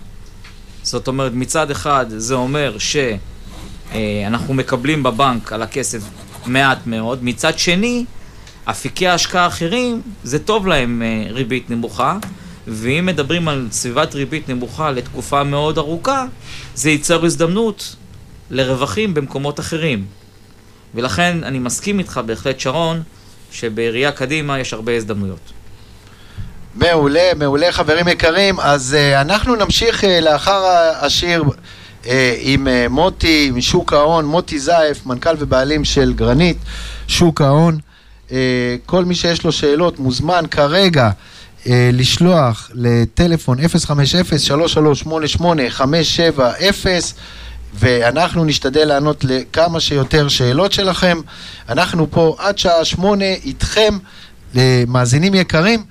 זאת 0.83 1.07
אומרת, 1.07 1.31
מצד 1.33 1.71
אחד 1.71 2.05
זה 2.09 2.35
אומר 2.35 2.75
שאנחנו 2.79 4.53
מקבלים 4.53 5.03
בבנק 5.03 5.53
על 5.53 5.61
הכסף 5.61 6.01
מעט 6.45 6.87
מאוד, 6.87 7.23
מצד 7.23 7.59
שני, 7.59 8.05
אפיקי 8.65 9.07
ההשקעה 9.07 9.43
האחרים, 9.43 10.01
זה 10.23 10.39
טוב 10.39 10.67
להם 10.67 11.01
אה, 11.01 11.31
ריבית 11.31 11.69
נמוכה, 11.69 12.17
ואם 12.67 13.05
מדברים 13.05 13.47
על 13.47 13.67
סביבת 13.71 14.15
ריבית 14.15 14.49
נמוכה 14.49 14.91
לתקופה 14.91 15.43
מאוד 15.43 15.77
ארוכה, 15.77 16.25
זה 16.75 16.89
ייצר 16.89 17.25
הזדמנות 17.25 17.95
לרווחים 18.51 19.13
במקומות 19.13 19.59
אחרים. 19.59 20.05
ולכן 20.95 21.43
אני 21.43 21.59
מסכים 21.59 21.99
איתך 21.99 22.21
בהחלט, 22.25 22.59
שרון, 22.59 23.03
שבראייה 23.51 24.11
קדימה 24.11 24.59
יש 24.59 24.73
הרבה 24.73 24.95
הזדמנויות. 24.95 25.51
מעולה, 26.75 27.31
מעולה 27.35 27.71
חברים 27.71 28.07
יקרים. 28.07 28.59
אז 28.59 28.95
uh, 28.95 29.21
אנחנו 29.21 29.55
נמשיך 29.55 30.03
uh, 30.03 30.07
לאחר 30.21 30.63
השיר 31.01 31.43
uh, 32.03 32.07
עם 32.39 32.67
uh, 32.67 32.89
מוטי, 32.89 33.51
משוק 33.53 33.93
ההון, 33.93 34.25
מוטי 34.25 34.59
זייף, 34.59 35.05
מנכ"ל 35.05 35.35
ובעלים 35.39 35.85
של 35.85 36.13
גרנית, 36.13 36.57
שוק 37.07 37.41
ההון. 37.41 37.77
Uh, 38.27 38.31
כל 38.85 39.05
מי 39.05 39.15
שיש 39.15 39.43
לו 39.43 39.51
שאלות 39.51 39.99
מוזמן 39.99 40.43
כרגע 40.51 41.09
לשלוח 41.93 42.71
לטלפון 42.73 43.57
050-3388-570 43.59 45.41
ואנחנו 47.73 48.45
נשתדל 48.45 48.85
לענות 48.85 49.23
לכמה 49.23 49.79
שיותר 49.79 50.27
שאלות 50.27 50.71
שלכם. 50.71 51.21
אנחנו 51.69 52.11
פה 52.11 52.35
עד 52.39 52.57
שעה 52.57 52.85
שמונה 52.85 53.25
איתכם, 53.25 53.97
מאזינים 54.87 55.33
יקרים. 55.35 55.83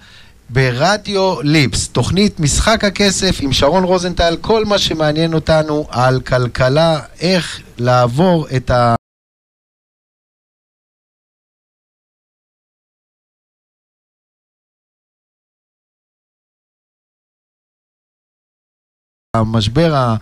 ברדיו 0.51 1.43
ליפס, 1.43 1.89
תוכנית 1.89 2.41
משחק 2.41 2.85
הכסף 2.85 3.39
עם 3.41 3.53
שרון 3.53 3.85
רוזנטל, 3.85 4.37
כל 4.41 4.65
מה 4.65 4.79
שמעניין 4.79 5.35
אותנו 5.35 5.87
על 5.91 6.21
כלכלה, 6.21 7.01
איך 7.21 7.61
לעבור 7.79 8.47
את 8.57 8.71
ה... 8.71 8.95
המשבר 19.39 19.95
ה... 19.95 20.17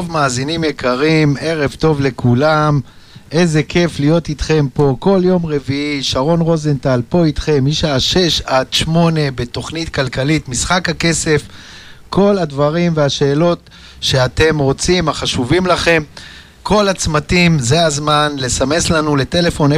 טוב, 0.00 0.12
מאזינים 0.12 0.64
יקרים, 0.64 1.36
ערב 1.40 1.74
טוב 1.78 2.00
לכולם. 2.00 2.80
איזה 3.32 3.62
כיף 3.62 4.00
להיות 4.00 4.28
איתכם 4.28 4.66
פה 4.74 4.96
כל 4.98 5.20
יום 5.24 5.46
רביעי, 5.46 6.02
שרון 6.02 6.40
רוזנטל 6.40 7.02
פה 7.08 7.24
איתכם 7.24 7.64
משעה 7.64 8.00
6 8.00 8.42
עד 8.44 8.66
8 8.70 9.30
בתוכנית 9.30 9.88
כלכלית, 9.88 10.48
משחק 10.48 10.88
הכסף, 10.88 11.42
כל 12.10 12.38
הדברים 12.38 12.92
והשאלות 12.94 13.70
שאתם 14.00 14.58
רוצים, 14.58 15.08
החשובים 15.08 15.66
לכם. 15.66 16.02
כל 16.62 16.88
הצמתים, 16.88 17.58
זה 17.58 17.86
הזמן 17.86 18.32
לסמס 18.36 18.90
לנו 18.90 19.16
לטלפון 19.16 19.70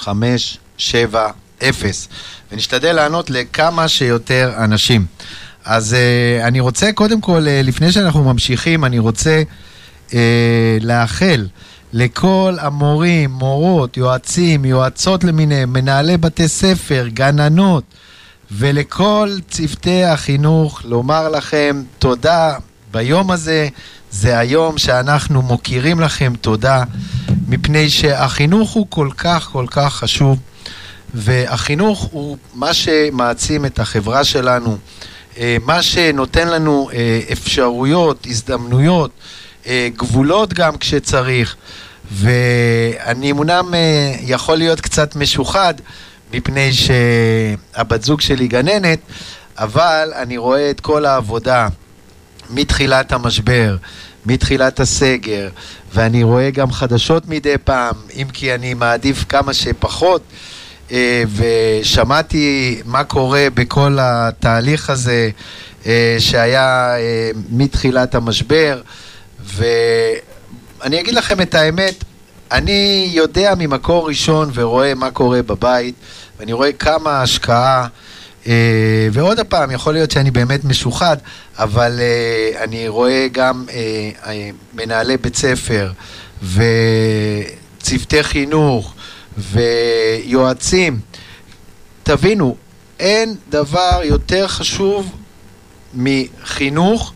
050-3888-570 0.00 0.04
ונשתדל 2.52 2.92
לענות 2.92 3.30
לכמה 3.30 3.88
שיותר 3.88 4.52
אנשים. 4.56 5.06
אז 5.66 5.96
uh, 5.96 6.44
אני 6.46 6.60
רוצה 6.60 6.92
קודם 6.92 7.20
כל, 7.20 7.44
uh, 7.44 7.66
לפני 7.66 7.92
שאנחנו 7.92 8.24
ממשיכים, 8.24 8.84
אני 8.84 8.98
רוצה 8.98 9.42
uh, 10.08 10.12
לאחל 10.80 11.46
לכל 11.92 12.56
המורים, 12.60 13.30
מורות, 13.30 13.96
יועצים, 13.96 14.64
יועצות 14.64 15.24
למיניהם, 15.24 15.72
מנהלי 15.72 16.16
בתי 16.16 16.48
ספר, 16.48 17.06
גננות, 17.08 17.84
ולכל 18.50 19.30
צוותי 19.50 20.04
החינוך, 20.04 20.80
לומר 20.84 21.28
לכם 21.28 21.82
תודה 21.98 22.54
ביום 22.92 23.30
הזה. 23.30 23.68
זה 24.10 24.38
היום 24.38 24.78
שאנחנו 24.78 25.42
מוקירים 25.42 26.00
לכם 26.00 26.32
תודה, 26.40 26.82
מפני 27.48 27.90
שהחינוך 27.90 28.70
הוא 28.70 28.86
כל 28.90 29.08
כך 29.16 29.48
כל 29.52 29.66
כך 29.70 29.94
חשוב, 29.94 30.38
והחינוך 31.14 32.02
הוא 32.12 32.36
מה 32.54 32.74
שמעצים 32.74 33.66
את 33.66 33.78
החברה 33.78 34.24
שלנו. 34.24 34.78
אה, 35.38 35.56
מה 35.64 35.82
שנותן 35.82 36.48
לנו 36.48 36.90
אה, 36.92 37.20
אפשרויות, 37.32 38.26
הזדמנויות, 38.26 39.10
אה, 39.66 39.88
גבולות 39.96 40.52
גם 40.54 40.76
כשצריך, 40.76 41.56
ואני 42.12 43.30
אמנם 43.30 43.74
יכול 44.20 44.56
להיות 44.56 44.80
קצת 44.80 45.16
משוחד 45.16 45.74
מפני 46.32 46.72
שהבת 46.72 48.02
זוג 48.02 48.20
שלי 48.20 48.48
גננת, 48.48 48.98
אבל 49.58 50.12
אני 50.16 50.36
רואה 50.36 50.70
את 50.70 50.80
כל 50.80 51.04
העבודה 51.04 51.68
מתחילת 52.50 53.12
המשבר, 53.12 53.76
מתחילת 54.26 54.80
הסגר, 54.80 55.48
ואני 55.94 56.22
רואה 56.22 56.50
גם 56.50 56.72
חדשות 56.72 57.28
מדי 57.28 57.58
פעם, 57.64 57.94
אם 58.14 58.26
כי 58.32 58.54
אני 58.54 58.74
מעדיף 58.74 59.24
כמה 59.28 59.54
שפחות. 59.54 60.22
אה, 60.92 61.22
ושמעתי 61.36 62.80
מה 62.84 63.04
קורה 63.04 63.46
בכל 63.54 63.98
התהליך 64.00 64.90
הזה 64.90 65.30
אה, 65.86 66.16
שהיה 66.18 66.96
אה, 66.98 67.30
מתחילת 67.50 68.14
המשבר, 68.14 68.80
ואני 69.44 71.00
אגיד 71.00 71.14
לכם 71.14 71.40
את 71.40 71.54
האמת, 71.54 72.04
אני 72.52 73.10
יודע 73.12 73.54
ממקור 73.58 74.08
ראשון 74.08 74.50
ורואה 74.54 74.94
מה 74.94 75.10
קורה 75.10 75.42
בבית, 75.42 75.94
ואני 76.38 76.52
רואה 76.52 76.72
כמה 76.72 77.22
השקעה, 77.22 77.86
ועוד 79.12 79.40
פעם, 79.48 79.70
יכול 79.70 79.92
להיות 79.92 80.10
שאני 80.10 80.30
באמת 80.30 80.64
משוחד, 80.64 81.16
אבל 81.58 82.00
אני 82.58 82.88
רואה 82.88 83.26
גם 83.32 83.64
מנהלי 84.74 85.16
בית 85.16 85.36
ספר 85.36 85.92
וצוותי 86.42 88.22
חינוך, 88.22 88.94
ויועצים. 89.38 91.00
תבינו, 92.02 92.56
אין 93.00 93.34
דבר 93.48 94.00
יותר 94.04 94.48
חשוב 94.48 95.12
מחינוך, 95.94 97.12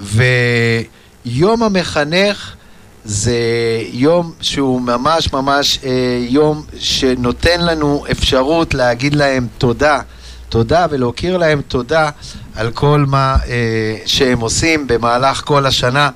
ויום 0.00 1.62
המחנך 1.62 2.54
זה 3.04 3.38
יום 3.92 4.32
שהוא 4.40 4.80
ממש 4.80 5.32
ממש 5.32 5.78
אה, 5.84 5.90
יום 6.28 6.64
שנותן 6.78 7.60
לנו 7.60 8.04
אפשרות 8.10 8.74
להגיד 8.74 9.14
להם 9.14 9.46
תודה, 9.58 10.00
תודה 10.48 10.86
ולהכיר 10.90 11.36
להם 11.36 11.62
תודה 11.68 12.10
על 12.54 12.70
כל 12.70 13.04
מה 13.08 13.36
אה, 13.48 13.96
שהם 14.06 14.40
עושים 14.40 14.86
במהלך 14.86 15.42
כל 15.44 15.66
השנה, 15.66 16.10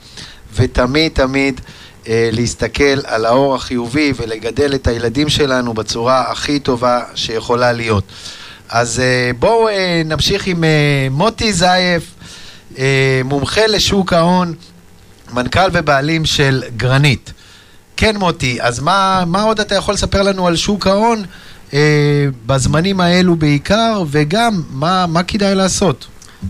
ותמיד 0.55 1.12
תמיד 1.14 1.61
אה, 1.61 1.82
להסתכל 2.09 3.00
על 3.05 3.24
האור 3.24 3.55
החיובי 3.55 4.12
ולגדל 4.16 4.74
את 4.74 4.86
הילדים 4.86 5.28
שלנו 5.28 5.74
בצורה 5.74 6.30
הכי 6.30 6.61
טובה 6.61 7.00
שיכולה 7.14 7.72
להיות. 7.72 8.05
אז 8.68 9.00
אה, 9.00 9.30
בואו 9.38 9.68
אה, 9.68 10.03
נמשיך 10.05 10.46
עם 10.46 10.64
מוטי 11.11 11.53
זייף, 11.53 12.14
מומחה 13.24 13.66
לשוק 13.66 14.12
ההון, 14.12 14.55
מנכ"ל 15.32 15.68
ובעלים 15.72 16.24
של 16.24 16.62
גרנית. 16.76 17.32
כן 17.96 18.16
מוטי, 18.16 18.62
אז 18.62 18.80
מה, 18.80 19.24
מה 19.26 19.42
עוד 19.42 19.61
אתה 19.61 19.74
יכול 19.74 19.94
לספר 19.94 20.22
לנו 20.22 20.46
על 20.46 20.57
שוק 20.57 20.86
ההון 20.86 21.24
אה, 21.74 22.26
בזמנים 22.46 23.00
האלו 23.00 23.36
בעיקר, 23.36 24.03
וגם 24.11 24.62
מה, 24.70 25.07
מה 25.07 25.22
כדאי 25.22 25.55
לעשות? 25.55 26.07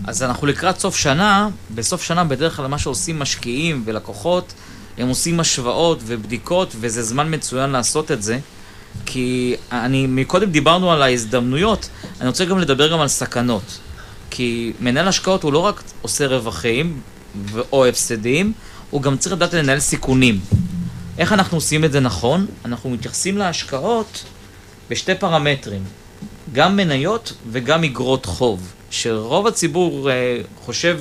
אז 0.07 0.23
אנחנו 0.23 0.47
לקראת 0.47 0.79
סוף 0.79 0.95
שנה, 0.95 1.49
בסוף 1.75 2.03
שנה 2.03 2.23
בדרך 2.23 2.55
כלל 2.55 2.67
מה 2.67 2.77
שעושים 2.79 3.19
משקיעים 3.19 3.83
ולקוחות 3.85 4.53
הם 4.97 5.07
עושים 5.07 5.39
השוואות 5.39 5.99
ובדיקות, 6.05 6.75
וזה 6.79 7.03
זמן 7.03 7.33
מצוין 7.33 7.69
לעשות 7.69 8.11
את 8.11 8.23
זה. 8.23 8.39
כי 9.05 9.55
אני, 9.71 10.07
מקודם 10.07 10.51
דיברנו 10.51 10.91
על 10.91 11.01
ההזדמנויות, 11.01 11.89
אני 12.21 12.27
רוצה 12.27 12.45
גם 12.45 12.59
לדבר 12.59 12.91
גם 12.91 12.99
על 12.99 13.07
סכנות. 13.07 13.79
כי 14.29 14.73
מנהל 14.79 15.07
השקעות 15.07 15.43
הוא 15.43 15.53
לא 15.53 15.59
רק 15.59 15.83
עושה 16.01 16.27
רווחים 16.27 17.01
או 17.71 17.85
הפסדים, 17.85 18.53
הוא 18.89 19.01
גם 19.01 19.17
צריך 19.17 19.35
לדעת 19.35 19.53
לנהל 19.53 19.79
סיכונים. 19.79 20.39
איך 21.17 21.33
אנחנו 21.33 21.57
עושים 21.57 21.85
את 21.85 21.91
זה 21.91 21.99
נכון? 21.99 22.45
אנחנו 22.65 22.89
מתייחסים 22.89 23.37
להשקעות 23.37 24.23
בשתי 24.89 25.15
פרמטרים, 25.15 25.83
גם 26.53 26.75
מניות 26.75 27.33
וגם 27.51 27.83
אגרות 27.83 28.25
חוב. 28.25 28.73
שרוב 28.89 29.47
הציבור 29.47 30.09
אה, 30.09 30.41
חושב 30.65 30.99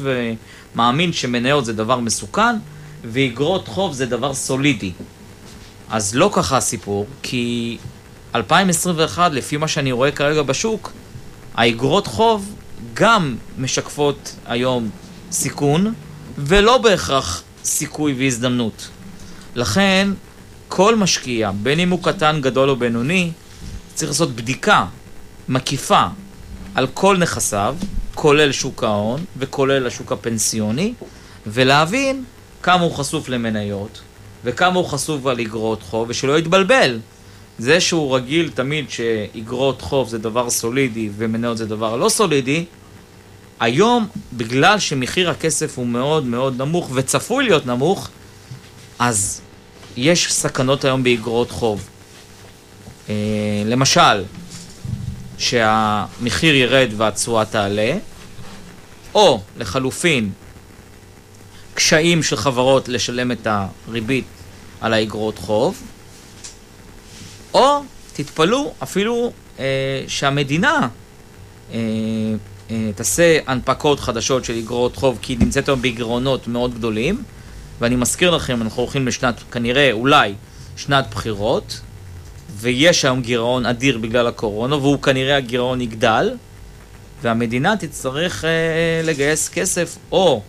אה, 0.77 1.13
שמניות 1.13 1.65
זה 1.65 1.73
דבר 1.73 2.01
מסוכן, 2.01 2.57
ואיגרות 3.05 3.69
חוב 3.69 3.93
זה 3.93 4.07
דבר 4.07 4.35
סולידי. 4.35 4.93
אז 5.91 6.15
לא 6.15 6.31
ככה 6.33 6.57
הסיפור, 6.57 7.07
כי 7.23 7.79
2021, 8.35 9.33
לפי 9.33 9.57
מה 9.57 9.69
שאני 9.69 9.93
רואה 9.93 10.11
כרגע 10.11 10.43
בשוק, 10.43 10.93
האיגרות 11.55 12.07
חוב 12.07 12.55
גם 12.95 13.37
משקפות 13.59 14.35
היום 14.47 14.91
סיכון, 15.33 15.95
ולא 16.39 16.79
בהכרח 16.79 17.43
סיכוי 17.65 18.15
והזדמנות. 18.19 18.89
לכן, 19.55 20.09
כל 20.69 20.97
משקיע, 20.97 21.51
בין 21.63 21.81
אם 21.81 21.91
הוא 21.91 22.03
קטן, 22.03 22.41
גדול 22.41 22.71
או 22.71 22.77
בינוני, 22.77 23.31
צריך 23.95 24.11
לעשות 24.11 24.37
בדיקה 24.37 24.87
מקיפה 25.49 26.05
על 26.75 26.87
כל 26.95 27.17
נכסיו, 27.17 27.77
כולל 28.15 28.53
שוק 28.53 28.85
ההון 28.85 29.25
וכולל 29.37 29.87
השוק 29.87 30.13
הפנסיוני, 30.13 30.95
ולהבין 31.47 32.25
כמה 32.63 32.83
הוא 32.83 32.93
חשוף 32.93 33.29
למניות, 33.29 34.01
וכמה 34.45 34.79
הוא 34.79 34.87
חשוף 34.87 35.27
על 35.27 35.41
אגרות 35.41 35.83
חוב, 35.83 36.09
ושלא 36.11 36.39
יתבלבל. 36.39 36.99
זה 37.59 37.81
שהוא 37.81 38.17
רגיל 38.17 38.51
תמיד 38.55 38.91
שאגרות 38.91 39.83
חוב 39.83 40.09
זה 40.09 40.19
דבר 40.19 40.51
סולידי 40.51 41.11
ומניות 41.17 41.59
זה 41.59 41.67
דבר 41.67 41.97
לא 41.97 42.09
סולידי, 42.09 42.65
היום, 43.61 44.07
בגלל 44.33 44.79
שמחיר 44.79 45.31
הכסף 45.31 45.79
הוא 45.79 45.87
מאוד 45.87 46.25
מאוד 46.25 46.63
נמוך 46.63 46.91
וצפוי 46.95 47.45
להיות 47.45 47.67
נמוך, 47.67 48.09
אז 48.99 49.41
יש 49.97 50.33
סכנות 50.33 50.85
היום 50.85 51.03
באגרות 51.03 51.51
חוב. 51.51 51.89
אה, 53.09 53.15
למשל, 53.67 54.25
שהמחיר 55.39 56.55
ירד 56.55 56.89
והתשואה 56.97 57.45
תעלה, 57.45 57.93
או 59.15 59.41
לחלופין, 59.59 60.31
קשיים 61.75 62.23
של 62.23 62.37
חברות 62.37 62.89
לשלם 62.89 63.33
את 63.33 63.47
הריבית 63.47 64.25
על 64.81 64.93
האגרות 64.93 65.39
חוב, 65.39 65.83
או 67.55 67.81
תתפלאו 68.13 68.73
אפילו 68.83 69.33
אה, 69.59 69.65
שהמדינה 70.09 70.89
אה, 71.73 71.79
אה, 72.71 72.91
תעשה 72.95 73.39
הנפקות 73.47 74.01
חדשות 74.01 74.45
של 74.45 74.55
אגרות 74.55 74.97
חוב 74.97 75.19
כי 75.23 75.33
היא 75.33 75.39
נמצאת 75.41 75.69
היום 75.69 75.83
בגירעונות 75.83 76.49
מאוד 76.49 76.75
גדולים 76.75 77.23
ואני 77.81 77.97
מזכיר 77.97 78.31
לכם, 78.31 78.63
אנחנו 78.63 78.83
הולכים 78.83 79.07
לשנת, 79.07 79.35
כנראה, 79.51 79.93
אולי, 79.93 80.35
שנת 80.77 81.07
בחירות 81.11 81.81
ויש 82.57 83.05
היום 83.05 83.23
גירעון 83.23 83.67
אדיר 83.67 83.99
בגלל 83.99 84.27
הקורונה 84.27 84.77
והוא 84.77 85.03
כנראה 85.03 85.37
הגירעון 85.37 85.81
יגדל 85.81 86.31
והמדינה 87.23 87.77
תצטרך 87.77 88.45
אה, 88.45 88.51
לגייס 89.05 89.49
כסף 89.49 89.97
או 90.13 90.43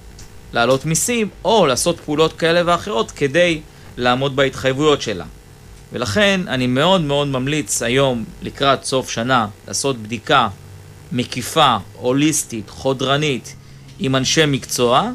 להעלות 0.53 0.85
מיסים, 0.85 1.29
או 1.45 1.65
לעשות 1.65 1.99
פעולות 1.99 2.33
כאלה 2.33 2.61
ואחרות 2.65 3.11
כדי 3.11 3.61
לעמוד 3.97 4.35
בהתחייבויות 4.35 5.01
שלה. 5.01 5.25
ולכן 5.93 6.41
אני 6.47 6.67
מאוד 6.67 7.01
מאוד 7.01 7.27
ממליץ 7.27 7.81
היום, 7.81 8.23
לקראת 8.41 8.83
סוף 8.83 9.09
שנה, 9.09 9.47
לעשות 9.67 9.97
בדיקה 9.97 10.47
מקיפה, 11.11 11.77
הוליסטית, 11.93 12.69
חודרנית, 12.69 13.55
עם 13.99 14.15
אנשי 14.15 14.45
מקצוע, 14.47 15.11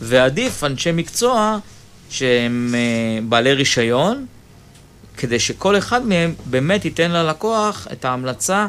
ועדיף 0.00 0.64
אנשי 0.64 0.92
מקצוע 0.92 1.58
שהם 2.10 2.74
אה, 2.74 3.20
בעלי 3.28 3.52
רישיון, 3.52 4.26
כדי 5.16 5.38
שכל 5.38 5.78
אחד 5.78 6.06
מהם 6.06 6.34
באמת 6.44 6.84
ייתן 6.84 7.10
ללקוח 7.10 7.86
את 7.92 8.04
ההמלצה 8.04 8.66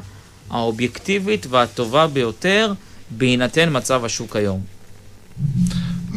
האובייקטיבית 0.49 1.45
והטובה 1.49 2.07
ביותר 2.07 2.73
בהינתן 3.09 3.77
מצב 3.77 4.05
השוק 4.05 4.35
היום. 4.35 4.61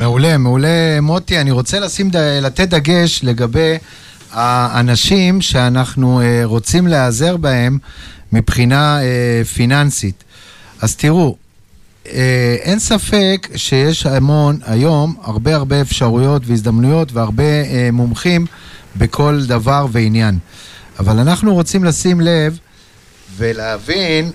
מעולה, 0.03 0.39
מעולה 0.39 1.01
מוטי. 1.03 1.41
אני 1.41 1.51
רוצה 1.51 1.81
לשים, 1.81 2.11
לתת 2.43 2.69
דגש 2.69 3.21
לגבי 3.25 3.79
האנשים 4.33 5.41
שאנחנו 5.41 6.21
אה, 6.21 6.41
רוצים 6.45 6.87
להיעזר 6.87 7.37
בהם 7.37 7.79
מבחינה 8.33 9.03
אה, 9.03 9.45
פיננסית. 9.55 10.25
אז 10.81 10.97
תראו, 10.97 11.37
אה, 12.07 12.57
אין 12.61 12.79
ספק 12.79 13.49
שיש 13.57 14.07
המון, 14.07 14.59
היום, 14.67 15.17
הרבה 15.23 15.55
הרבה 15.55 15.81
אפשרויות 15.81 16.43
והזדמנויות 16.47 17.13
והרבה 17.13 17.91
מומחים 17.93 18.47
בכל 18.97 19.41
דבר 19.47 19.87
ועניין. 19.93 20.39
אבל 20.99 21.19
אנחנו 21.19 21.55
רוצים 21.55 21.85
לשים 21.85 22.21
לב 22.21 22.59
ולהבין 23.37 24.31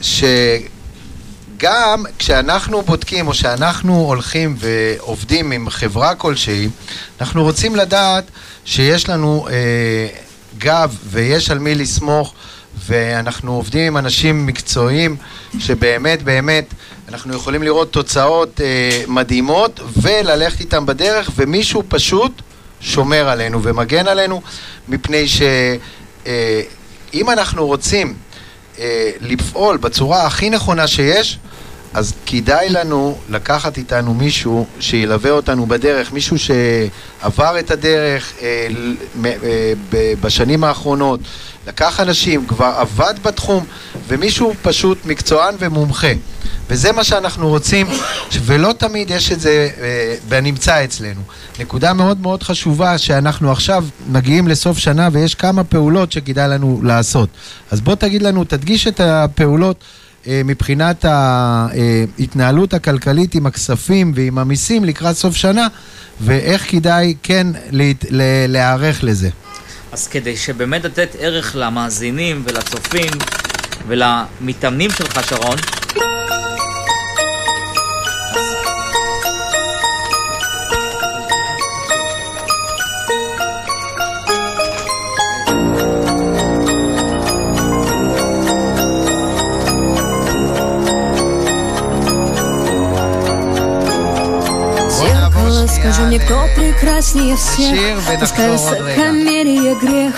ש... 0.00 0.24
גם 1.56 2.04
כשאנחנו 2.18 2.82
בודקים 2.82 3.28
או 3.28 3.34
שאנחנו 3.34 3.94
הולכים 3.94 4.56
ועובדים 4.58 5.52
עם 5.52 5.70
חברה 5.70 6.14
כלשהי, 6.14 6.68
אנחנו 7.20 7.42
רוצים 7.42 7.76
לדעת 7.76 8.24
שיש 8.64 9.08
לנו 9.08 9.46
אה, 9.50 10.08
גב 10.58 10.96
ויש 11.10 11.50
על 11.50 11.58
מי 11.58 11.74
לסמוך 11.74 12.34
ואנחנו 12.86 13.54
עובדים 13.54 13.86
עם 13.86 13.96
אנשים 13.96 14.46
מקצועיים 14.46 15.16
שבאמת 15.58 16.22
באמת 16.22 16.64
אנחנו 17.08 17.34
יכולים 17.34 17.62
לראות 17.62 17.92
תוצאות 17.92 18.60
אה, 18.60 19.02
מדהימות 19.08 19.80
וללכת 20.02 20.60
איתם 20.60 20.86
בדרך 20.86 21.30
ומישהו 21.36 21.82
פשוט 21.88 22.42
שומר 22.80 23.28
עלינו 23.28 23.62
ומגן 23.62 24.06
עלינו 24.06 24.42
מפני 24.88 25.28
שאם 25.28 27.28
אה, 27.28 27.32
אנחנו 27.32 27.66
רוצים 27.66 28.14
אה, 28.78 29.10
לפעול 29.20 29.76
בצורה 29.76 30.26
הכי 30.26 30.50
נכונה 30.50 30.86
שיש 30.86 31.38
אז 31.94 32.12
כדאי 32.26 32.68
לנו 32.68 33.18
לקחת 33.28 33.78
איתנו 33.78 34.14
מישהו 34.14 34.66
שילווה 34.80 35.30
אותנו 35.30 35.66
בדרך, 35.66 36.12
מישהו 36.12 36.36
שעבר 36.38 37.58
את 37.58 37.70
הדרך 37.70 38.32
אה, 38.42 38.68
אה, 39.24 39.72
בשנים 40.20 40.64
האחרונות, 40.64 41.20
לקח 41.66 42.00
אנשים, 42.00 42.46
כבר 42.46 42.74
עבד 42.76 43.14
בתחום, 43.22 43.64
ומישהו 44.08 44.54
פשוט 44.62 45.06
מקצוען 45.06 45.54
ומומחה. 45.58 46.12
וזה 46.70 46.92
מה 46.92 47.04
שאנחנו 47.04 47.48
רוצים, 47.48 47.86
ולא 48.44 48.72
תמיד 48.78 49.10
יש 49.10 49.32
את 49.32 49.40
זה 49.40 49.68
אה, 49.80 50.14
בנמצא 50.28 50.84
אצלנו. 50.84 51.20
נקודה 51.58 51.92
מאוד 51.92 52.20
מאוד 52.20 52.42
חשובה, 52.42 52.98
שאנחנו 52.98 53.52
עכשיו 53.52 53.84
מגיעים 54.08 54.48
לסוף 54.48 54.78
שנה 54.78 55.08
ויש 55.12 55.34
כמה 55.34 55.64
פעולות 55.64 56.12
שכדאי 56.12 56.48
לנו 56.48 56.80
לעשות. 56.82 57.28
אז 57.70 57.80
בוא 57.80 57.94
תגיד 57.94 58.22
לנו, 58.22 58.44
תדגיש 58.44 58.86
את 58.86 59.00
הפעולות. 59.00 59.84
אה, 60.28 60.42
מבחינת 60.44 61.04
ההתנהלות 61.04 62.74
הכלכלית 62.74 63.34
עם 63.34 63.46
הכספים 63.46 64.12
ועם 64.14 64.38
המיסים 64.38 64.84
לקראת 64.84 65.16
סוף 65.16 65.36
שנה, 65.36 65.66
ואיך 66.20 66.70
כדאי 66.70 67.14
כן 67.22 67.46
להיערך 68.48 69.04
לזה. 69.04 69.28
אז 69.92 70.08
כדי 70.08 70.36
שבאמת 70.36 70.84
לתת 70.84 71.16
ערך 71.18 71.56
למאזינים 71.58 72.42
ולצופים 72.44 73.10
ולמתאמנים 73.88 74.90
שלך, 74.90 75.28
שרון, 75.28 75.56
Скажи 95.86 96.02
мне, 96.02 96.18
кто 96.18 96.48
прекраснее 96.56 97.36
всех? 97.36 98.00
Пускай 98.18 98.50
высокомерие 98.50 99.76
грех. 99.76 100.14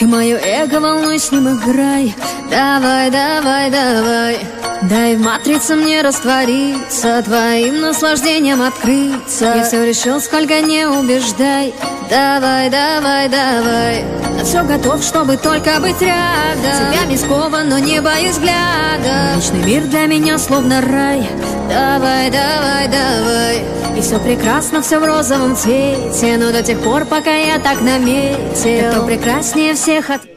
Ты 0.00 0.08
мое 0.08 0.36
эго 0.36 0.80
волнуй, 0.80 1.20
с 1.20 1.30
ним 1.30 1.46
играй. 1.46 2.12
Давай, 2.50 3.08
давай, 3.08 3.70
давай 3.70 4.61
Дай 4.82 5.14
в 5.16 5.20
матрице 5.20 5.76
мне 5.76 6.02
раствориться 6.02 7.22
Твоим 7.22 7.80
наслаждением 7.80 8.62
открыться. 8.62 9.44
Я 9.44 9.64
все 9.64 9.86
решил, 9.86 10.20
сколько 10.20 10.60
не 10.60 10.86
убеждай. 10.86 11.72
Давай, 12.10 12.68
давай, 12.68 13.28
давай. 13.28 14.04
Я 14.36 14.44
все 14.44 14.64
готов, 14.64 15.02
чтобы 15.04 15.36
только 15.36 15.78
быть 15.78 16.00
рядом. 16.00 16.92
Тебя 16.92 17.04
не 17.06 17.16
скован, 17.16 17.68
но 17.68 17.78
не 17.78 18.00
боюсь 18.00 18.32
взгляда. 18.32 19.36
Личный 19.36 19.64
мир 19.64 19.82
для 19.84 20.06
меня 20.06 20.36
словно 20.38 20.80
рай. 20.80 21.28
Давай, 21.68 22.30
давай, 22.30 22.88
давай. 22.88 23.64
И 23.96 24.00
все 24.00 24.18
прекрасно, 24.18 24.82
все 24.82 24.98
в 24.98 25.04
розовом 25.04 25.54
цвете 25.54 26.38
Но 26.38 26.50
до 26.50 26.62
тех 26.62 26.80
пор, 26.80 27.04
пока 27.04 27.34
я 27.34 27.58
так 27.58 27.80
наметил. 27.82 28.90
Кто 28.90 29.06
прекраснее 29.06 29.74
всех 29.74 30.10
от... 30.10 30.31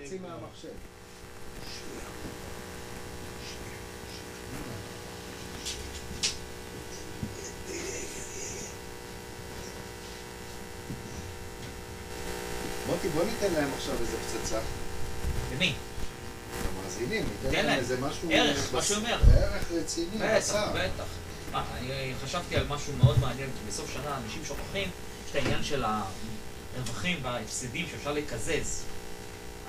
ערך, 18.31 18.73
מה 18.73 18.81
שאומר. 18.81 19.19
ערך 19.33 19.71
רציני, 19.71 20.17
בטח, 20.17 20.69
בטח. 20.73 21.05
אה, 21.53 21.63
אני 21.79 22.13
חשבתי 22.23 22.55
על 22.55 22.67
משהו 22.67 22.93
מאוד 23.03 23.19
מעניין, 23.19 23.49
בסוף 23.67 23.93
שנה 23.93 24.17
אנשים 24.25 24.45
שוכחים, 24.45 24.89
יש 25.25 25.31
את 25.31 25.35
העניין 25.35 25.63
של 25.63 25.83
הרווחים 25.83 27.19
וההפסדים 27.21 27.85
שאפשר 27.91 28.11
לקזז. 28.11 28.83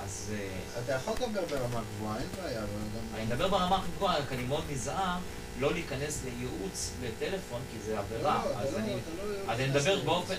אז... 0.03 0.33
אה, 0.33 0.83
אתה 0.83 0.93
יכול 0.93 1.13
לדבר 1.13 1.45
ברמה 1.45 1.81
גבוהה, 1.97 2.17
אין 2.17 2.27
בעיה, 2.43 2.59
אבל 2.59 2.67
גם... 2.67 3.15
אני 3.15 3.25
מדבר 3.25 3.47
ברמה 3.47 3.77
הכי 3.77 3.87
גבוהה, 3.95 4.17
רק 4.17 4.31
אני 4.31 4.43
מאוד 4.43 4.63
נזהר 4.71 5.17
לא 5.59 5.73
להיכנס 5.73 6.21
לייעוץ 6.25 6.91
בטלפון, 7.01 7.61
כי 7.71 7.77
זה 7.85 7.99
עבירה. 7.99 8.43
לא, 8.45 8.51
לא, 8.51 9.51
אז 9.51 9.59
אני 9.59 9.69
מדבר 9.69 9.99
באופן 9.99 10.35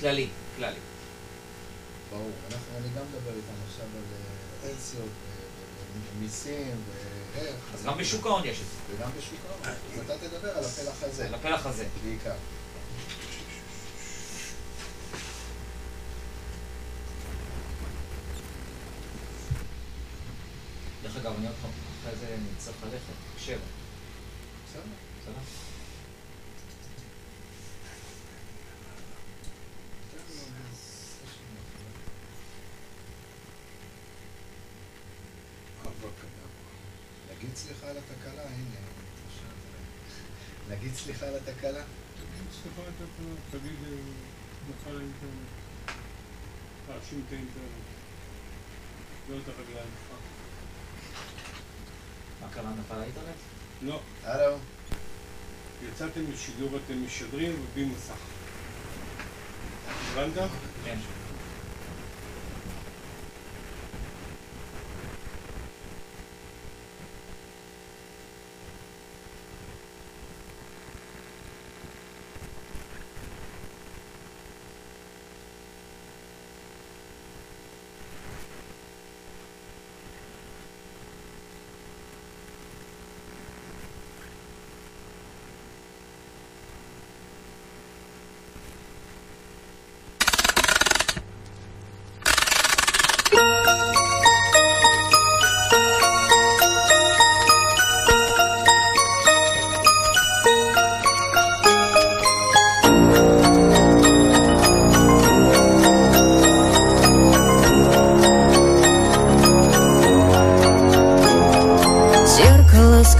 כללי. 0.00 0.28
כללי. 0.56 0.76
ברור. 2.10 2.30
אני 2.78 2.88
גם 2.88 3.02
מדבר 3.12 3.36
איתם 3.36 3.52
עכשיו 3.68 3.86
על 3.96 4.02
אה, 4.12 4.74
פנסיות, 4.74 5.08
מיסים. 6.20 6.76
אז 7.74 7.84
גם 7.84 7.98
בשוק 7.98 8.26
ההון 8.26 8.42
יש 8.44 8.58
את 8.60 8.64
זה. 8.64 8.96
וגם 8.96 9.10
בשוק 9.18 9.38
ההון. 9.48 9.76
אז 9.94 10.00
אתה 10.04 10.28
תדבר 10.28 10.50
על 10.50 10.64
הפלח 10.64 11.02
הזה. 11.02 11.26
על 11.26 11.34
הפלח 11.34 11.66
הזה. 11.66 11.86
בעיקר. 12.04 12.34
דרך 21.02 21.16
אגב, 21.16 21.32
אני 21.38 21.46
עוד 21.46 21.56
פעם, 21.62 21.70
אחרי 22.00 22.16
זה 22.20 22.26
אני 22.34 22.48
צריך 22.58 22.76
ללכת, 22.82 23.38
שבע. 23.38 23.56
בסדר. 24.66 24.82
בסדר. 25.22 25.40
סליחה 37.56 37.90
על 37.90 37.96
התקלה, 37.96 38.42
הנה, 38.42 38.76
נגיד 40.70 40.94
סליחה 40.94 41.26
על 41.26 41.34
התקלה? 41.36 41.82
תגיד 42.14 42.52
סליחה 42.62 42.82
על 42.82 42.88
התקלה, 42.88 43.34
תגיד 43.50 43.78
נפל 44.68 44.96
האינטרנט. 44.96 45.48
תאשים 46.86 47.22
את 47.26 47.32
האינטרנט. 47.32 47.86
לא 49.30 49.36
את 49.36 49.48
הרגליים 49.48 49.88
שלך. 50.08 50.18
מה 52.42 52.48
קרה, 52.54 52.70
נפל 52.70 53.00
האינטרנט? 53.00 53.36
לא. 53.82 54.00
הלו. 54.24 54.56
יצאתם 55.88 56.20
לשידור 56.32 56.72
ואתם 56.72 57.06
משדרים 57.06 57.52
ובלי 57.60 57.84
מסך. 57.84 58.16
הבנת? 60.12 60.50
כן. 60.84 60.98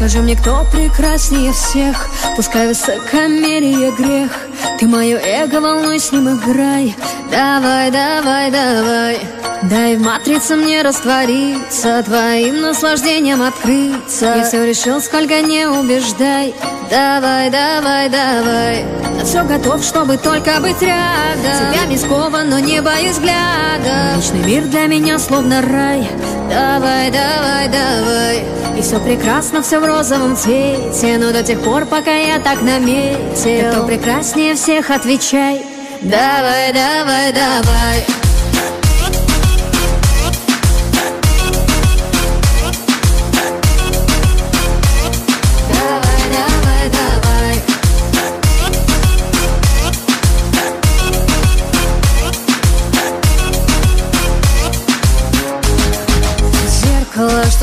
Скажи 0.07 0.23
мне, 0.23 0.37
кто 0.37 0.65
прекраснее 0.71 1.53
всех? 1.53 1.97
Пускай 2.37 2.69
высокомерие 2.69 3.91
грех. 3.91 4.31
Ты 4.79 4.87
мое 4.87 5.19
эго, 5.19 5.61
волнуй 5.61 5.99
с 5.99 6.13
ним 6.13 6.29
играй 6.29 6.95
Давай, 7.29 7.91
давай, 7.91 8.53
давай. 8.53 9.19
Дай 9.65 9.97
в 9.97 10.03
матрице 10.03 10.55
мне 10.55 10.83
раствориться 10.83 12.05
Твоим 12.05 12.61
наслаждением 12.61 13.43
открыться. 13.43 14.27
Я 14.27 14.45
все 14.45 14.65
решил, 14.65 15.01
сколько 15.01 15.41
не 15.41 15.67
убеждай. 15.67 16.55
Давай, 16.89 17.51
давай, 17.51 18.09
давай. 18.09 18.85
Я 19.19 19.25
все 19.25 19.43
готов, 19.43 19.83
чтобы 19.83 20.19
только 20.19 20.61
быть 20.61 20.81
рядом. 20.83 21.73
Тебя 21.73 21.99
скован, 21.99 22.49
но 22.49 22.61
не 22.61 22.81
боюсь 22.81 23.17
взгляда. 23.17 24.15
Личный 24.15 24.45
мир 24.45 24.63
для 24.67 24.87
меня 24.87 25.19
словно 25.19 25.63
рай. 25.63 26.09
Давай, 26.49 27.11
давай, 27.11 27.69
давай 27.69 28.66
И 28.77 28.83
все 28.83 29.01
прекрасно, 29.01 29.63
все 29.63 29.81
в 29.81 29.85
розовом 29.85 30.37
цвете 30.37 31.19
Но 31.19 31.33
до 31.33 31.43
тех 31.43 31.61
пор, 31.61 31.87
пока 31.87 32.13
я 32.13 32.39
так 32.39 32.63
наметил. 32.63 33.71
Кто 33.73 33.87
прекраснее 33.87 34.55
всех, 34.55 34.91
отвечай. 34.91 35.65
Давай, 36.03 36.73
давай, 36.73 37.33
давай 37.33 38.16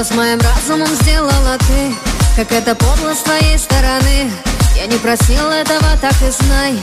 что 0.03 0.13
с 0.13 0.17
моим 0.17 0.39
разумом 0.39 0.87
сделала 1.01 1.57
ты. 1.59 1.95
Как 2.35 2.51
это 2.51 2.75
подло 2.75 3.13
с 3.13 3.19
твоей 3.19 3.57
стороны. 3.57 4.31
Я 4.75 4.87
не 4.87 4.97
просил 4.97 5.49
этого, 5.49 5.97
так 6.01 6.13
и 6.21 6.31
знай. 6.31 6.79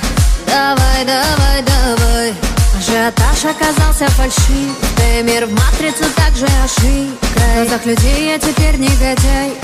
Давай, 0.46 1.04
давай, 1.04 1.62
давай. 1.62 2.34
Ажиотаж 2.78 3.44
оказался 3.44 4.08
фальшивкой 4.12 5.22
Мир 5.22 5.46
в 5.46 5.52
матрицу 5.52 6.04
также 6.16 6.46
ошибка 6.64 7.40
В 7.40 7.54
глазах 7.56 7.84
людей 7.84 8.26
я 8.26 8.38
теперь 8.38 8.76
негодяй. 8.76 9.54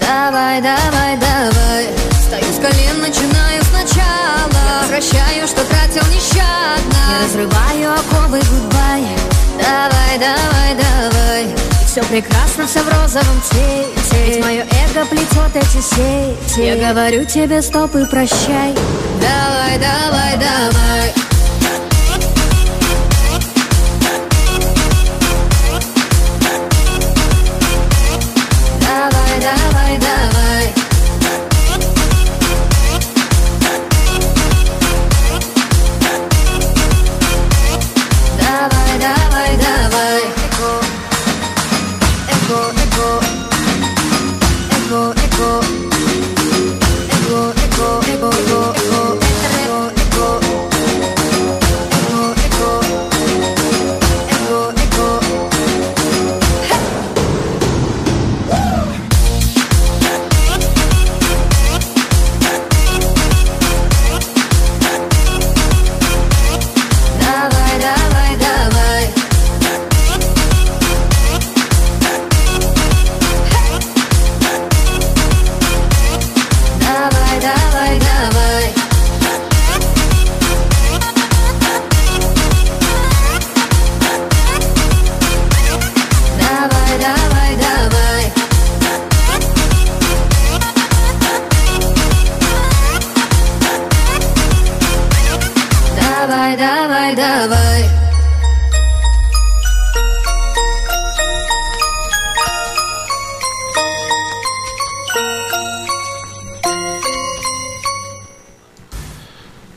Давай, 0.00 0.60
давай, 0.60 1.16
давай. 1.16 1.88
Стою 2.20 2.52
с 2.52 2.56
колен, 2.56 3.00
начинаю 3.00 3.62
сначала. 3.64 4.80
Возвращаю, 4.82 5.46
что 5.46 5.64
тратил 5.64 6.04
нещадно. 6.10 6.96
Я 7.10 7.24
разрываю 7.24 7.92
оковы, 7.92 8.40
гудбай 8.40 9.06
Давай, 9.60 10.18
давай, 10.18 10.74
давай 10.74 11.73
все 11.94 12.02
прекрасно, 12.06 12.66
все 12.66 12.82
в 12.82 12.88
розовом 12.88 13.40
цвете. 13.44 14.26
Ведь 14.26 14.44
мое 14.44 14.62
эго 14.62 15.06
плетет 15.06 15.54
эти 15.54 15.80
сети. 15.80 16.66
Я 16.66 16.92
говорю 16.92 17.24
тебе 17.24 17.62
стоп 17.62 17.94
и 17.94 18.04
прощай. 18.06 18.74
Давай, 19.20 19.78
давай, 19.78 20.32
давай 20.32 21.13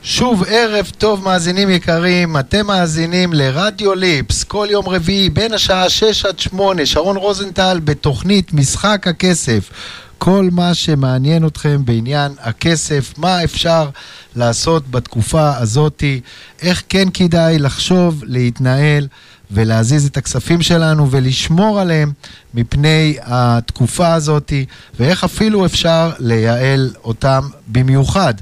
שוב 0.02 0.44
ערב 0.48 0.90
טוב 0.98 1.24
מאזינים 1.24 1.70
יקרים, 1.70 2.36
אתם 2.36 2.66
מאזינים 2.66 3.32
לרדיו 3.32 3.94
ליפס. 3.94 4.44
כל 4.44 4.66
יום 4.70 4.88
רביעי 4.88 5.30
בין 5.30 5.52
השעה 5.52 5.88
6 5.88 6.24
עד 6.24 6.38
8, 6.38 6.86
שרון 6.86 7.16
רוזנטל 7.16 7.80
בתוכנית 7.84 8.52
משחק 8.52 9.06
הכסף. 9.06 9.70
כל 10.18 10.48
מה 10.52 10.74
שמעניין 10.74 11.46
אתכם 11.46 11.84
בעניין 11.84 12.32
הכסף, 12.40 13.14
מה 13.16 13.44
אפשר 13.44 13.90
לעשות 14.36 14.90
בתקופה 14.90 15.56
הזאתי, 15.56 16.20
איך 16.62 16.82
כן 16.88 17.08
כדאי 17.14 17.58
לחשוב, 17.58 18.22
להתנהל 18.26 19.08
ולהזיז 19.50 20.06
את 20.06 20.16
הכספים 20.16 20.62
שלנו 20.62 21.10
ולשמור 21.10 21.80
עליהם 21.80 22.12
מפני 22.54 23.16
התקופה 23.22 24.14
הזאתי, 24.14 24.66
ואיך 25.00 25.24
אפילו 25.24 25.66
אפשר 25.66 26.12
לייעל 26.18 26.90
אותם 27.04 27.48
במיוחד. 27.66 28.34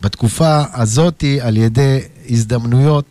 בתקופה 0.00 0.62
הזאתי 0.74 1.40
על 1.40 1.56
ידי 1.56 1.98
הזדמנויות 2.30 3.04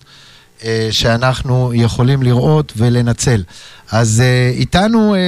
שאנחנו 0.91 1.71
יכולים 1.75 2.23
לראות 2.23 2.73
ולנצל. 2.77 3.43
אז 3.91 4.21
אה, 4.21 4.51
איתנו 4.55 5.15
אה, 5.15 5.19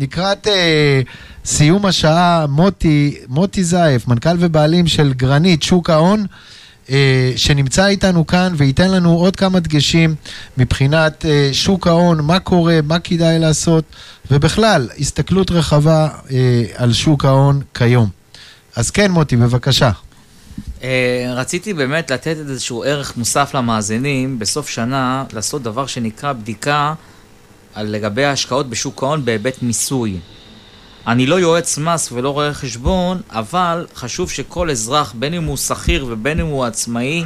לקראת 0.00 0.46
אה, 0.46 1.00
סיום 1.44 1.86
השעה 1.86 2.46
מוטי, 2.48 3.16
מוטי 3.28 3.64
זייף, 3.64 4.08
מנכ"ל 4.08 4.36
ובעלים 4.38 4.86
של 4.86 5.12
גרנית, 5.12 5.62
שוק 5.62 5.90
ההון. 5.90 6.26
אה, 6.90 7.32
שנמצא 7.36 7.86
איתנו 7.86 8.26
כאן 8.26 8.54
וייתן 8.56 8.90
לנו 8.90 9.12
עוד 9.12 9.36
כמה 9.36 9.60
דגשים 9.60 10.14
מבחינת 10.58 11.24
אה, 11.24 11.48
שוק 11.52 11.86
ההון, 11.86 12.20
מה 12.20 12.40
קורה, 12.40 12.78
מה 12.84 12.98
כדאי 12.98 13.38
לעשות, 13.38 13.84
ובכלל, 14.30 14.88
הסתכלות 14.98 15.50
רחבה 15.50 16.08
אה, 16.30 16.64
על 16.76 16.92
שוק 16.92 17.24
ההון 17.24 17.60
כיום. 17.74 18.08
אז 18.76 18.90
כן, 18.90 19.10
מוטי, 19.10 19.36
בבקשה. 19.36 19.90
אה, 20.82 21.32
רציתי 21.36 21.74
באמת 21.74 22.10
לתת 22.10 22.36
איזשהו 22.36 22.82
ערך 22.82 23.16
מוסף 23.16 23.54
למאזינים, 23.54 24.38
בסוף 24.38 24.68
שנה 24.68 25.24
לעשות 25.32 25.62
דבר 25.62 25.86
שנקרא 25.86 26.32
בדיקה 26.32 26.94
על 27.74 27.86
לגבי 27.86 28.24
ההשקעות 28.24 28.70
בשוק 28.70 29.02
ההון 29.02 29.24
בהיבט 29.24 29.62
מיסוי. 29.62 30.18
אני 31.06 31.26
לא 31.26 31.40
יועץ 31.40 31.78
מס 31.78 32.12
ולא 32.12 32.30
רואה 32.30 32.54
חשבון, 32.54 33.20
אבל 33.30 33.86
חשוב 33.94 34.30
שכל 34.30 34.70
אזרח, 34.70 35.14
בין 35.18 35.34
אם 35.34 35.44
הוא 35.44 35.56
שכיר 35.56 36.06
ובין 36.08 36.40
אם 36.40 36.46
הוא 36.46 36.64
עצמאי, 36.64 37.24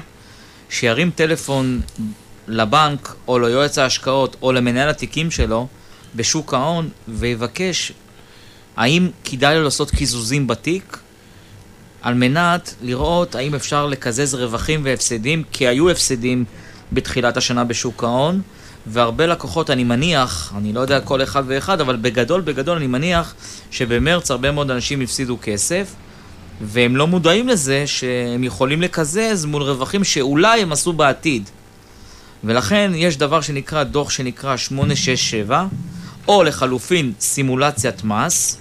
שירים 0.70 1.10
טלפון 1.10 1.80
לבנק 2.48 3.14
או 3.28 3.38
ליועץ 3.38 3.78
ההשקעות 3.78 4.36
או 4.42 4.52
למנהל 4.52 4.88
התיקים 4.88 5.30
שלו 5.30 5.66
בשוק 6.14 6.54
ההון 6.54 6.88
ויבקש 7.08 7.92
האם 8.76 9.08
כדאי 9.24 9.56
לו 9.56 9.64
לעשות 9.64 9.90
קיזוזים 9.90 10.46
בתיק 10.46 10.98
על 12.02 12.14
מנת 12.14 12.74
לראות 12.82 13.34
האם 13.34 13.54
אפשר 13.54 13.86
לקזז 13.86 14.34
רווחים 14.34 14.80
והפסדים, 14.84 15.42
כי 15.52 15.68
היו 15.68 15.90
הפסדים 15.90 16.44
בתחילת 16.92 17.36
השנה 17.36 17.64
בשוק 17.64 18.04
ההון, 18.04 18.40
והרבה 18.86 19.26
לקוחות, 19.26 19.70
אני 19.70 19.84
מניח, 19.84 20.52
אני 20.56 20.72
לא 20.72 20.80
יודע 20.80 21.00
כל 21.00 21.22
אחד 21.22 21.42
ואחד, 21.46 21.80
אבל 21.80 21.96
בגדול, 21.96 22.40
בגדול 22.40 22.76
אני 22.76 22.86
מניח 22.86 23.34
שבמרץ 23.70 24.30
הרבה 24.30 24.50
מאוד 24.50 24.70
אנשים 24.70 25.00
הפסידו 25.00 25.38
כסף, 25.42 25.94
והם 26.60 26.96
לא 26.96 27.06
מודעים 27.06 27.48
לזה 27.48 27.86
שהם 27.86 28.44
יכולים 28.44 28.82
לקזז 28.82 29.44
מול 29.44 29.62
רווחים 29.62 30.04
שאולי 30.04 30.62
הם 30.62 30.72
עשו 30.72 30.92
בעתיד. 30.92 31.50
ולכן 32.44 32.92
יש 32.94 33.16
דבר 33.16 33.40
שנקרא 33.40 33.82
דוח 33.82 34.10
שנקרא 34.10 34.56
867, 34.56 35.66
או 36.28 36.42
לחלופין 36.42 37.12
סימולציית 37.20 38.04
מס, 38.04 38.58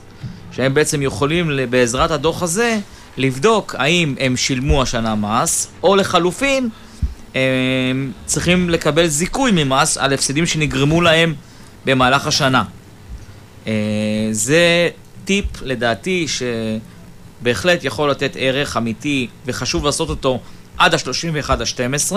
שהם 0.52 0.74
בעצם 0.74 1.02
יכולים 1.02 1.52
בעזרת 1.70 2.12
הדוח 2.12 2.44
הזה 2.44 2.80
לבדוק 3.18 3.76
האם 3.78 4.16
הם 4.20 4.38
שילמו 4.38 4.82
השנה 4.82 5.16
מס, 5.16 5.68
או 5.84 5.96
לחלופין, 5.96 6.70
הם 7.36 8.12
צריכים 8.26 8.70
לקבל 8.70 9.08
זיכוי 9.08 9.52
ממס 9.54 9.98
על 9.98 10.14
הפסדים 10.14 10.46
שנגרמו 10.46 11.02
להם 11.02 11.36
במהלך 11.86 12.28
השנה. 12.28 12.64
אה, 13.68 13.74
זה 14.32 14.90
טיפ, 15.26 15.46
לדעתי, 15.62 16.26
שבהחלט 17.42 17.84
יכול 17.84 18.12
לתת 18.12 18.32
ערך 18.36 18.78
אמיתי 18.78 19.28
וחשוב 19.46 19.86
לעשות 19.86 20.10
אותו 20.10 20.40
עד 20.78 20.94
ה-31 20.94 21.52
ה-12. 21.52 22.16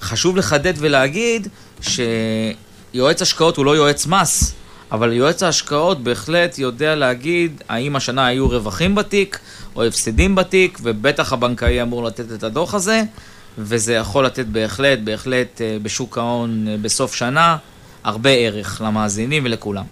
חשוב 0.00 0.36
לחדד 0.36 0.74
ולהגיד 0.76 1.48
שיועץ 1.80 3.22
השקעות 3.22 3.56
הוא 3.56 3.64
לא 3.64 3.76
יועץ 3.76 4.06
מס, 4.06 4.54
אבל 4.92 5.12
יועץ 5.12 5.42
ההשקעות 5.42 6.04
בהחלט 6.04 6.58
יודע 6.58 6.94
להגיד 6.94 7.62
האם 7.68 7.96
השנה 7.96 8.26
היו 8.26 8.48
רווחים 8.48 8.94
בתיק 8.94 9.38
או 9.76 9.84
הפסדים 9.84 10.34
בתיק, 10.34 10.78
ובטח 10.82 11.32
הבנקאי 11.32 11.82
אמור 11.82 12.04
לתת 12.04 12.32
את 12.32 12.42
הדוח 12.42 12.74
הזה, 12.74 13.02
וזה 13.58 13.94
יכול 13.94 14.26
לתת 14.26 14.46
בהחלט, 14.46 14.98
בהחלט 15.04 15.60
אה, 15.60 15.76
בשוק 15.82 16.18
ההון 16.18 16.68
אה, 16.68 16.76
בסוף 16.82 17.14
שנה 17.14 17.56
הרבה 18.04 18.30
ערך 18.30 18.82
למאזינים 18.84 19.44
ולכולם. 19.44 19.84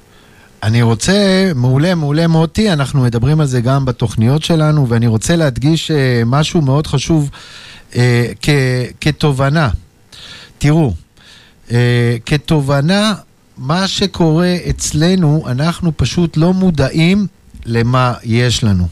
אני 0.62 0.82
רוצה, 0.82 1.52
מעולה, 1.54 1.94
מעולה 1.94 2.26
מוטי, 2.26 2.72
אנחנו 2.72 3.02
מדברים 3.02 3.40
על 3.40 3.46
זה 3.46 3.60
גם 3.60 3.84
בתוכניות 3.84 4.44
שלנו, 4.44 4.88
ואני 4.88 5.06
רוצה 5.06 5.36
להדגיש 5.36 5.90
אה, 5.90 6.22
משהו 6.26 6.62
מאוד 6.62 6.86
חשוב 6.86 7.30
אה, 7.96 8.26
כ, 8.42 8.48
כתובנה. 9.00 9.68
תראו, 10.58 10.92
אה, 11.70 12.16
כתובנה, 12.26 13.14
מה 13.60 13.88
שקורה 13.88 14.56
אצלנו, 14.70 15.44
אנחנו 15.46 15.92
פשוט 15.96 16.36
לא 16.36 16.52
מודעים 16.52 17.26
למה 17.66 18.14
יש 18.24 18.64
לנו. 18.64 18.88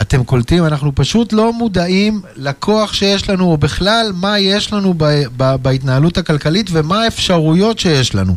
אתם 0.00 0.24
קולטים? 0.24 0.64
אנחנו 0.64 0.94
פשוט 0.94 1.32
לא 1.32 1.52
מודעים 1.52 2.22
לכוח 2.36 2.92
שיש 2.92 3.30
לנו, 3.30 3.44
או 3.44 3.56
בכלל 3.56 4.12
מה 4.14 4.38
יש 4.38 4.72
לנו 4.72 4.94
ב, 4.96 5.04
ב, 5.36 5.54
בהתנהלות 5.62 6.18
הכלכלית 6.18 6.66
ומה 6.72 7.02
האפשרויות 7.02 7.78
שיש 7.78 8.14
לנו. 8.14 8.36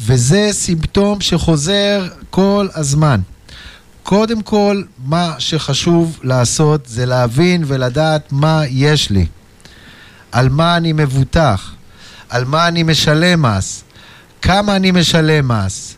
וזה 0.00 0.48
סימפטום 0.52 1.20
שחוזר 1.20 2.08
כל 2.30 2.68
הזמן. 2.74 3.20
קודם 4.02 4.42
כל, 4.42 4.82
מה 5.06 5.34
שחשוב 5.38 6.20
לעשות 6.22 6.86
זה 6.86 7.06
להבין 7.06 7.64
ולדעת 7.66 8.32
מה 8.32 8.62
יש 8.68 9.10
לי, 9.10 9.26
על 10.32 10.48
מה 10.48 10.76
אני 10.76 10.92
מבוטח, 10.92 11.74
על 12.32 12.44
מה 12.44 12.68
אני 12.68 12.82
משלם 12.82 13.42
מס, 13.42 13.84
כמה 14.42 14.76
אני 14.76 14.90
משלם 14.90 15.48
מס. 15.48 15.94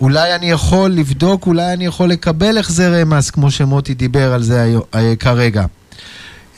אולי 0.00 0.34
אני 0.34 0.50
יכול 0.50 0.90
לבדוק, 0.90 1.46
אולי 1.46 1.72
אני 1.72 1.86
יכול 1.86 2.10
לקבל 2.10 2.58
החזרי 2.58 3.04
מס, 3.04 3.30
כמו 3.30 3.50
שמוטי 3.50 3.94
דיבר 3.94 4.32
על 4.32 4.42
זה 4.42 4.74
אה, 4.94 5.16
כרגע. 5.16 5.64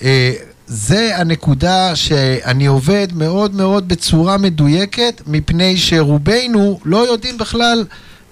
אה, 0.03 0.33
זה 0.66 1.16
הנקודה 1.16 1.97
שאני 1.97 2.66
עובד 2.66 3.09
מאוד 3.14 3.55
מאוד 3.55 3.89
בצורה 3.89 4.39
מדויקת, 4.39 5.22
מפני 5.26 5.76
שרובנו 5.76 6.81
לא 6.85 7.09
יודעים 7.09 7.39
בכלל 7.39 7.85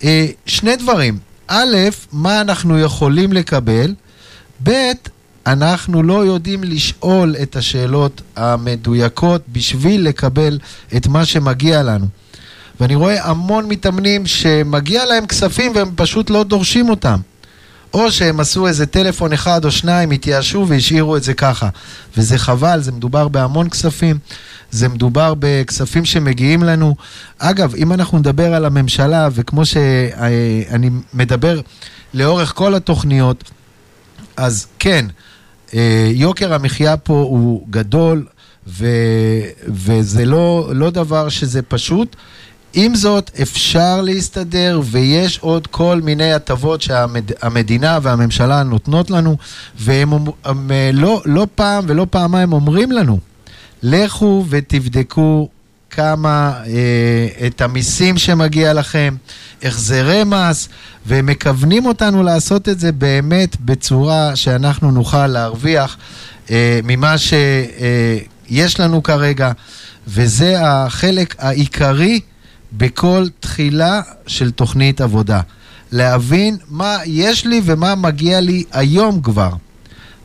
אה, 0.05 0.27
שני 0.47 0.77
דברים. 0.77 1.19
א', 1.49 1.77
מה 2.13 2.41
אנחנו 2.41 2.79
יכולים 2.79 3.33
לקבל, 3.33 3.95
ב', 4.63 4.93
אנחנו 5.53 6.03
לא 6.03 6.25
יודעים 6.27 6.65
לשאול 6.65 7.37
את 7.43 7.57
השאלות 7.57 8.23
המדויקות 8.37 9.43
בשביל 9.53 10.09
לקבל 10.09 10.59
את 10.97 11.07
מה 11.07 11.25
שמגיע 11.25 11.83
לנו. 11.83 12.07
ואני 12.81 12.95
רואה 12.95 13.29
המון 13.29 13.69
מתאמנים 13.69 14.27
שמגיע 14.27 15.05
להם 15.05 15.27
כספים 15.27 15.73
והם 15.75 15.91
פשוט 15.97 16.31
לא 16.31 16.45
דורשים 16.45 16.91
אותם. 16.91 17.21
או 17.95 18.13
שהם 18.13 18.41
עשו 18.41 18.67
איזה 18.67 18.87
טלפון 18.87 19.33
אחד 19.33 19.65
או 19.65 19.71
שניים, 19.71 20.11
התייאשו 20.11 20.67
והשאירו 20.69 21.17
את 21.17 21.23
זה 21.23 21.35
ככה. 21.35 21.69
וזה 22.17 22.39
חבל, 22.39 22.81
זה 22.81 22.93
מדובר 22.93 23.29
בהמון 23.29 23.71
כספים, 23.71 24.19
זה 24.71 24.89
מדובר 24.89 25.35
בכספים 25.39 26.05
שמגיעים 26.05 26.63
לנו. 26.63 26.97
אגב, 27.39 27.75
אם 27.75 27.93
אנחנו 27.93 28.19
נדבר 28.19 28.55
על 28.55 28.65
הממשלה, 28.65 29.29
וכמו 29.33 29.67
שאני 29.67 30.91
מדבר 31.15 31.61
לאורך 32.15 32.53
כל 32.55 32.75
התוכניות, 32.75 33.45
אז 34.37 34.67
כן, 34.79 35.07
יוקר 36.13 36.55
המחיה 36.55 36.97
פה 36.97 37.15
הוא 37.15 37.67
גדול, 37.71 38.27
ו, 38.69 38.87
וזה 39.67 40.25
לא, 40.25 40.71
לא 40.75 40.91
דבר 40.91 41.29
שזה 41.29 41.63
פשוט. 41.63 42.17
עם 42.75 42.95
זאת, 42.95 43.31
אפשר 43.43 44.01
להסתדר 44.01 44.81
ויש 44.85 45.39
עוד 45.39 45.67
כל 45.67 46.01
מיני 46.05 46.33
הטבות 46.33 46.83
שהמדינה 46.83 47.99
והממשלה 48.03 48.63
נותנות 48.63 49.11
לנו, 49.11 49.37
והם 49.79 50.13
הם, 50.13 50.25
הם, 50.45 50.71
אה, 50.71 50.91
לא, 50.93 51.23
לא 51.25 51.47
פעם 51.55 51.85
ולא 51.89 52.07
פעמיים 52.11 52.53
אומרים 52.53 52.93
לנו, 52.93 53.19
לכו 53.83 54.45
ותבדקו 54.49 55.49
כמה, 55.91 56.53
אה, 56.67 57.47
את 57.47 57.61
המיסים 57.61 58.19
שמגיע 58.19 58.73
לכם, 58.73 59.15
החזרי 59.63 60.23
מס, 60.27 60.69
והם 61.07 61.27
מכוונים 61.27 61.87
אותנו 61.87 62.23
לעשות 62.23 62.69
את 62.69 62.81
זה 62.81 62.93
באמת 62.93 63.61
בצורה 63.61 64.37
שאנחנו 64.37 64.91
נוכל 64.91 65.27
להרוויח 65.27 65.97
אה, 66.51 66.81
ממה 66.85 67.19
שיש 67.19 68.81
אה, 68.81 68.85
לנו 68.85 69.03
כרגע, 69.03 69.53
וזה 70.07 70.55
החלק 70.61 71.35
העיקרי 71.39 72.21
בכל 72.73 73.27
תחילה 73.41 74.01
של 74.27 74.51
תוכנית 74.51 75.01
עבודה. 75.01 75.41
להבין 75.93 76.57
מה 76.69 76.97
יש 77.07 77.47
לי 77.47 77.61
ומה 77.65 77.95
מגיע 77.95 78.41
לי 78.41 78.65
היום 78.73 79.23
כבר. 79.23 79.51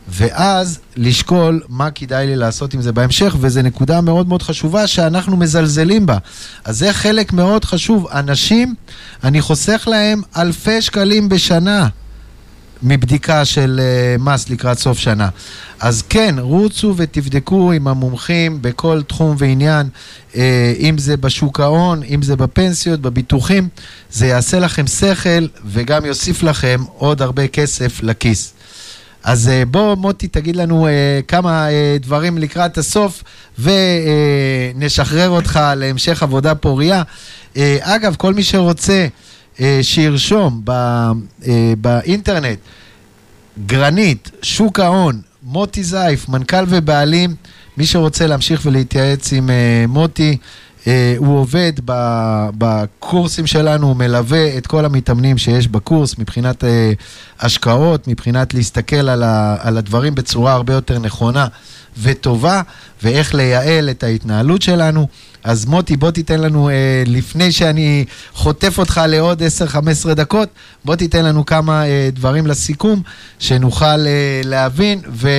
ואז 0.07 0.79
לשקול 0.95 1.61
מה 1.69 1.91
כדאי 1.91 2.27
לי 2.27 2.35
לעשות 2.35 2.73
עם 2.73 2.81
זה 2.81 2.91
בהמשך, 2.91 3.35
וזו 3.39 3.61
נקודה 3.61 4.01
מאוד 4.01 4.27
מאוד 4.27 4.41
חשובה 4.41 4.87
שאנחנו 4.87 5.37
מזלזלים 5.37 6.05
בה. 6.05 6.17
אז 6.65 6.77
זה 6.77 6.93
חלק 6.93 7.33
מאוד 7.33 7.65
חשוב. 7.65 8.07
אנשים, 8.07 8.75
אני 9.23 9.41
חוסך 9.41 9.87
להם 9.91 10.21
אלפי 10.37 10.81
שקלים 10.81 11.29
בשנה. 11.29 11.87
מבדיקה 12.85 13.45
של 13.45 13.79
uh, 13.79 14.21
מס 14.21 14.49
לקראת 14.49 14.79
סוף 14.79 14.97
שנה. 14.97 15.29
אז 15.79 16.03
כן, 16.09 16.35
רוצו 16.39 16.93
ותבדקו 16.97 17.71
עם 17.71 17.87
המומחים 17.87 18.61
בכל 18.61 19.01
תחום 19.07 19.35
ועניין, 19.39 19.89
uh, 20.31 20.35
אם 20.79 20.97
זה 20.97 21.17
בשוק 21.17 21.59
ההון, 21.59 22.03
אם 22.03 22.21
זה 22.21 22.35
בפנסיות, 22.35 22.99
בביטוחים, 22.99 23.69
זה 24.11 24.27
יעשה 24.27 24.59
לכם 24.59 24.87
שכל 24.87 25.47
וגם 25.65 26.05
יוסיף 26.05 26.43
לכם 26.43 26.83
עוד 26.97 27.21
הרבה 27.21 27.47
כסף 27.47 28.03
לכיס. 28.03 28.53
אז 29.23 29.47
uh, 29.47 29.65
בוא, 29.65 29.95
מוטי, 29.95 30.27
תגיד 30.27 30.55
לנו 30.55 30.87
uh, 30.87 30.89
כמה 31.27 31.67
uh, 31.67 32.03
דברים 32.03 32.37
לקראת 32.37 32.77
הסוף, 32.77 33.23
ונשחרר 33.59 35.29
אותך 35.29 35.59
להמשך 35.75 36.23
עבודה 36.23 36.55
פוריה. 36.55 37.03
אגב, 37.81 38.15
כל 38.15 38.33
מי 38.33 38.43
שרוצה... 38.43 39.07
אה, 39.59 39.79
שירשום 39.81 40.61
בא, 40.63 41.11
אה, 41.47 41.73
באינטרנט, 41.81 42.59
גרנית, 43.65 44.31
שוק 44.41 44.79
ההון, 44.79 45.21
מוטי 45.43 45.83
זייף, 45.83 46.29
מנכ"ל 46.29 46.65
ובעלים, 46.67 47.35
מי 47.77 47.85
שרוצה 47.85 48.27
להמשיך 48.27 48.61
ולהתייעץ 48.65 49.33
עם 49.33 49.49
אה, 49.49 49.85
מוטי, 49.87 50.37
הוא 51.17 51.39
עובד 51.39 51.73
בקורסים 52.57 53.47
שלנו, 53.47 53.87
הוא 53.87 53.95
מלווה 53.95 54.57
את 54.57 54.67
כל 54.67 54.85
המתאמנים 54.85 55.37
שיש 55.37 55.67
בקורס 55.67 56.17
מבחינת 56.17 56.63
השקעות, 57.39 58.07
מבחינת 58.07 58.53
להסתכל 58.53 59.09
על 59.59 59.77
הדברים 59.77 60.15
בצורה 60.15 60.53
הרבה 60.53 60.73
יותר 60.73 60.99
נכונה 60.99 61.47
וטובה, 62.01 62.61
ואיך 63.03 63.35
לייעל 63.35 63.89
את 63.89 64.03
ההתנהלות 64.03 64.61
שלנו. 64.61 65.07
אז 65.43 65.65
מוטי, 65.65 65.97
בוא 65.97 66.11
תיתן 66.11 66.39
לנו, 66.39 66.69
אה, 66.69 67.03
לפני 67.05 67.51
שאני 67.51 68.05
חוטף 68.33 68.77
אותך 68.77 69.01
לעוד 69.07 69.41
10-15 70.07 70.13
דקות, 70.13 70.49
בוא 70.85 70.95
תיתן 70.95 71.25
לנו 71.25 71.45
כמה 71.45 71.85
אה, 71.85 72.09
דברים 72.13 72.47
לסיכום, 72.47 73.01
שנוכל 73.39 73.85
אה, 73.85 74.41
להבין, 74.43 75.01
וגם 75.11 75.31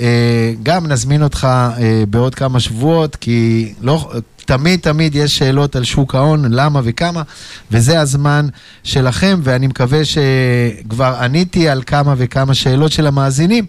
אה, 0.00 0.80
נזמין 0.82 1.22
אותך 1.22 1.44
אה, 1.50 2.02
בעוד 2.10 2.34
כמה 2.34 2.60
שבועות, 2.60 3.16
כי 3.16 3.72
לא... 3.80 4.12
תמיד 4.36 4.80
תמיד 4.80 5.14
יש 5.14 5.38
שאלות 5.38 5.76
על 5.76 5.84
שוק 5.84 6.14
ההון, 6.14 6.44
למה 6.52 6.80
וכמה, 6.84 7.22
וזה 7.70 8.00
הזמן 8.00 8.46
שלכם, 8.84 9.40
ואני 9.42 9.66
מקווה 9.66 10.00
שכבר 10.04 11.16
עניתי 11.20 11.68
על 11.68 11.82
כמה 11.86 12.14
וכמה 12.16 12.54
שאלות 12.54 12.92
של 12.92 13.06
המאזינים, 13.06 13.66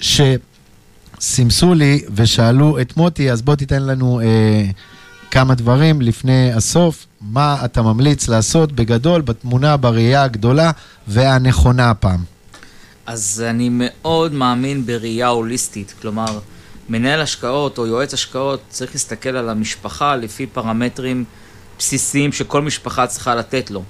ש... 0.00 0.20
סימסו 1.20 1.74
לי 1.74 2.02
ושאלו 2.14 2.80
את 2.80 2.96
מוטי, 2.96 3.30
אז 3.30 3.42
בוא 3.42 3.54
תיתן 3.54 3.82
לנו 3.82 4.20
אה, 4.20 4.64
כמה 5.30 5.54
דברים 5.54 6.00
לפני 6.00 6.52
הסוף, 6.52 7.06
מה 7.20 7.56
אתה 7.64 7.82
ממליץ 7.82 8.28
לעשות 8.28 8.72
בגדול, 8.72 9.20
בתמונה, 9.20 9.76
בראייה 9.76 10.22
הגדולה 10.22 10.70
והנכונה 11.08 11.90
הפעם. 11.90 12.35
אז 13.06 13.44
אני 13.50 13.68
מאוד 13.72 14.32
מאמין 14.32 14.86
בראייה 14.86 15.28
הוליסטית, 15.28 15.94
כלומר, 16.00 16.38
מנהל 16.88 17.20
השקעות 17.20 17.78
או 17.78 17.86
יועץ 17.86 18.14
השקעות 18.14 18.60
צריך 18.68 18.92
להסתכל 18.92 19.36
על 19.36 19.48
המשפחה 19.48 20.16
לפי 20.16 20.46
פרמטרים 20.46 21.24
בסיסיים 21.78 22.32
שכל 22.32 22.62
משפחה 22.62 23.06
צריכה 23.06 23.34
לתת 23.34 23.70
לו, 23.70 23.82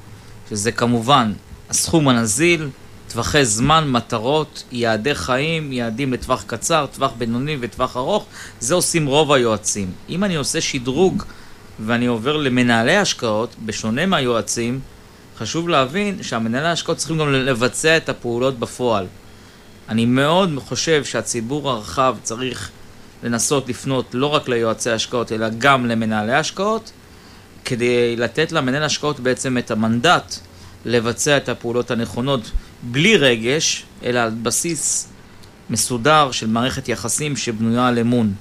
שזה 0.51 0.73
כמובן 0.73 1.33
הסכום 1.71 2.09
הנזיל, 2.09 2.69
טווחי 3.09 3.45
זמן, 3.45 3.89
מטרות, 3.91 4.65
יעדי 4.73 5.15
חיים, 5.15 5.73
יעדים 5.73 6.13
לטווח 6.13 6.45
קצר, 6.47 6.87
טווח 6.93 7.13
בינוני 7.19 7.57
וטווח 7.61 7.97
ארוך, 7.97 8.25
זה 8.61 8.75
עושים 8.75 9.07
רוב 9.07 9.33
היועצים. 9.33 9.91
אם 10.09 10.25
אני 10.25 10.37
עושה 10.37 10.61
שדרוג 10.61 11.23
ואני 11.81 12.07
עובר 12.07 12.37
למנהלי 12.37 12.97
השקעות, 12.97 13.55
בשונה 13.67 14.07
מהיועצים, 14.07 14.81
חשוב 15.39 15.69
להבין 15.69 16.23
שהמנהלי 16.23 16.69
ההשקעות 16.69 16.99
צריכים 16.99 17.19
גם 17.19 17.33
לבצע 17.33 17.97
את 17.97 18.09
הפעולות 18.09 18.59
בפועל. 18.59 19.07
אני 19.89 20.07
מאוד 20.07 20.51
חושב 20.59 21.05
שהציבור 21.05 21.71
הרחב 21.71 22.17
צריך 22.23 22.71
לנסות 23.23 23.69
לפנות 23.69 24.07
לא 24.13 24.27
רק 24.27 24.49
ליועצי 24.49 24.91
השקעות, 24.91 25.33
אלא 25.33 25.47
גם 25.59 25.87
למנהלי 25.87 26.35
השקעות, 26.35 26.93
כדי 27.65 28.17
לתת 28.17 28.53
למנהל 28.53 28.83
השקעות 28.83 29.21
בעצם 29.21 29.59
את 29.59 29.71
המנדט 29.71 30.35
לבצע 30.85 31.37
את 31.37 31.49
הפעולות 31.49 31.91
הנכונות 31.91 32.51
בלי 32.83 33.17
רגש, 33.17 33.85
אלא 34.05 34.19
על 34.21 34.31
בסיס 34.31 35.09
מסודר 35.71 36.31
של 36.33 36.47
מערכת 36.47 36.89
יחסים 36.89 37.37
שבנויה 37.37 37.89
על 37.89 37.99
אמון. 37.99 38.35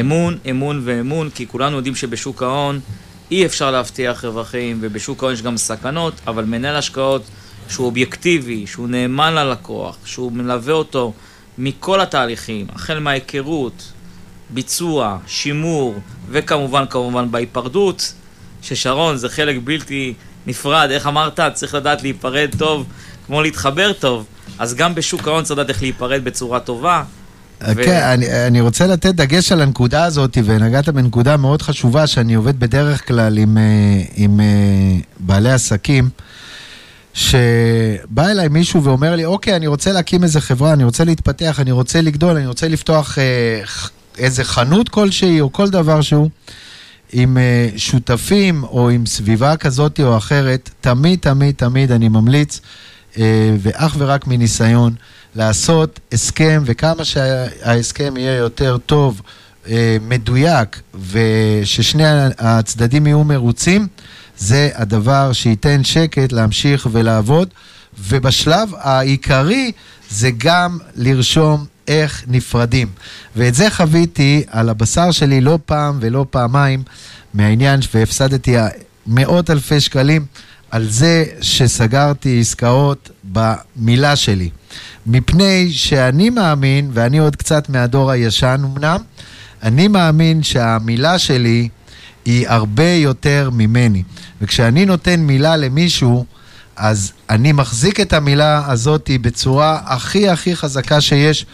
אמון, 0.00 0.38
אמון 0.50 0.82
ואמון, 0.84 1.30
כי 1.30 1.46
כולנו 1.46 1.76
יודעים 1.76 1.94
שבשוק 1.94 2.42
ההון 2.42 2.80
אי 3.32 3.46
אפשר 3.46 3.70
להבטיח 3.70 4.24
רווחים, 4.24 4.78
ובשוק 4.80 5.22
ההון 5.22 5.34
יש 5.34 5.42
גם 5.42 5.56
סכנות, 5.56 6.14
אבל 6.26 6.44
מנהל 6.44 6.76
השקעות 6.76 7.22
שהוא 7.68 7.86
אובייקטיבי, 7.86 8.66
שהוא 8.66 8.88
נאמן 8.88 9.34
ללקוח, 9.34 9.96
שהוא 10.04 10.32
מלווה 10.32 10.74
אותו 10.74 11.12
מכל 11.58 12.00
התהליכים, 12.00 12.66
החל 12.74 12.98
מההיכרות, 12.98 13.92
ביצוע, 14.50 15.18
שימור, 15.26 15.94
וכמובן 16.30 16.84
כמובן 16.90 17.30
בהיפרדות, 17.30 18.12
ששרון 18.62 19.16
זה 19.16 19.28
חלק 19.28 19.56
בלתי 19.64 20.14
נפרד, 20.46 20.88
איך 20.90 21.06
אמרת? 21.06 21.40
צריך 21.54 21.74
לדעת 21.74 22.02
להיפרד 22.02 22.50
טוב, 22.58 22.86
כמו 23.26 23.42
להתחבר 23.42 23.92
טוב, 23.92 24.26
אז 24.58 24.74
גם 24.74 24.94
בשוק 24.94 25.28
ההון 25.28 25.44
צריך 25.44 25.58
לדעת 25.58 25.70
איך 25.70 25.82
להיפרד 25.82 26.24
בצורה 26.24 26.60
טובה. 26.60 27.04
ו... 27.68 27.84
כן, 27.84 28.02
אני, 28.02 28.46
אני 28.46 28.60
רוצה 28.60 28.86
לתת 28.86 29.14
דגש 29.14 29.52
על 29.52 29.60
הנקודה 29.60 30.04
הזאת, 30.04 30.38
ונגעת 30.44 30.88
בנקודה 30.88 31.36
מאוד 31.36 31.62
חשובה, 31.62 32.06
שאני 32.06 32.34
עובד 32.34 32.60
בדרך 32.60 33.08
כלל 33.08 33.38
עם, 33.38 33.58
אה, 33.58 34.02
עם 34.14 34.40
אה, 34.40 34.46
בעלי 35.18 35.52
עסקים, 35.52 36.08
שבא 37.14 38.28
אליי 38.30 38.48
מישהו 38.48 38.84
ואומר 38.84 39.16
לי, 39.16 39.24
אוקיי, 39.24 39.56
אני 39.56 39.66
רוצה 39.66 39.92
להקים 39.92 40.22
איזה 40.22 40.40
חברה, 40.40 40.72
אני 40.72 40.84
רוצה 40.84 41.04
להתפתח, 41.04 41.60
אני 41.60 41.70
רוצה 41.70 42.00
לגדול, 42.00 42.36
אני 42.36 42.46
רוצה 42.46 42.68
לפתוח 42.68 43.18
אה, 43.18 43.62
איזה 44.18 44.44
חנות 44.44 44.88
כלשהי 44.88 45.40
או 45.40 45.52
כל 45.52 45.70
דבר 45.70 46.00
שהוא. 46.00 46.28
עם 47.14 47.38
שותפים 47.76 48.64
או 48.64 48.90
עם 48.90 49.06
סביבה 49.06 49.56
כזאת 49.56 50.00
או 50.00 50.16
אחרת, 50.16 50.70
תמיד, 50.80 51.18
תמיד, 51.18 51.54
תמיד 51.54 51.92
אני 51.92 52.08
ממליץ, 52.08 52.60
ואך 53.58 53.94
ורק 53.98 54.26
מניסיון, 54.26 54.94
לעשות 55.34 56.00
הסכם, 56.12 56.62
וכמה 56.66 57.04
שההסכם 57.04 58.16
יהיה 58.16 58.36
יותר 58.36 58.78
טוב, 58.86 59.22
אה, 59.68 59.96
מדויק, 60.00 60.80
וששני 61.10 62.04
הצדדים 62.38 63.06
יהיו 63.06 63.24
מרוצים, 63.24 63.86
זה 64.38 64.70
הדבר 64.74 65.32
שייתן 65.32 65.84
שקט 65.84 66.32
להמשיך 66.32 66.88
ולעבוד. 66.92 67.48
ובשלב 67.98 68.72
העיקרי 68.78 69.72
זה 70.10 70.30
גם 70.38 70.78
לרשום 70.96 71.64
איך 71.88 72.24
נפרדים. 72.26 72.88
ואת 73.36 73.54
זה 73.54 73.70
חוויתי 73.70 74.44
על 74.50 74.68
הבשר 74.68 75.10
שלי 75.10 75.40
לא 75.40 75.58
פעם 75.66 75.98
ולא 76.00 76.26
פעמיים 76.30 76.82
מהעניין, 77.34 77.80
והפסדתי 77.94 78.56
מאות 79.06 79.50
אלפי 79.50 79.80
שקלים 79.80 80.26
על 80.72 80.88
זה 80.88 81.24
שסגרתי 81.40 82.40
עסקאות 82.40 83.10
במילה 83.24 84.16
שלי. 84.16 84.50
מפני 85.06 85.72
שאני 85.72 86.30
מאמין, 86.30 86.90
ואני 86.92 87.18
עוד 87.18 87.36
קצת 87.36 87.68
מהדור 87.68 88.10
הישן 88.10 88.62
אמנם, 88.64 89.00
אני 89.62 89.88
מאמין 89.88 90.42
שהמילה 90.42 91.18
שלי 91.18 91.68
היא 92.24 92.48
הרבה 92.48 92.88
יותר 92.88 93.50
ממני. 93.52 94.02
וכשאני 94.40 94.86
נותן 94.86 95.20
מילה 95.20 95.56
למישהו, 95.56 96.24
אז 96.76 97.12
אני 97.30 97.52
מחזיק 97.52 98.00
את 98.00 98.12
המילה 98.12 98.70
הזאת 98.70 99.10
בצורה 99.20 99.80
הכי 99.84 100.28
הכי 100.28 100.56
חזקה 100.56 101.00
שיש. 101.00 101.46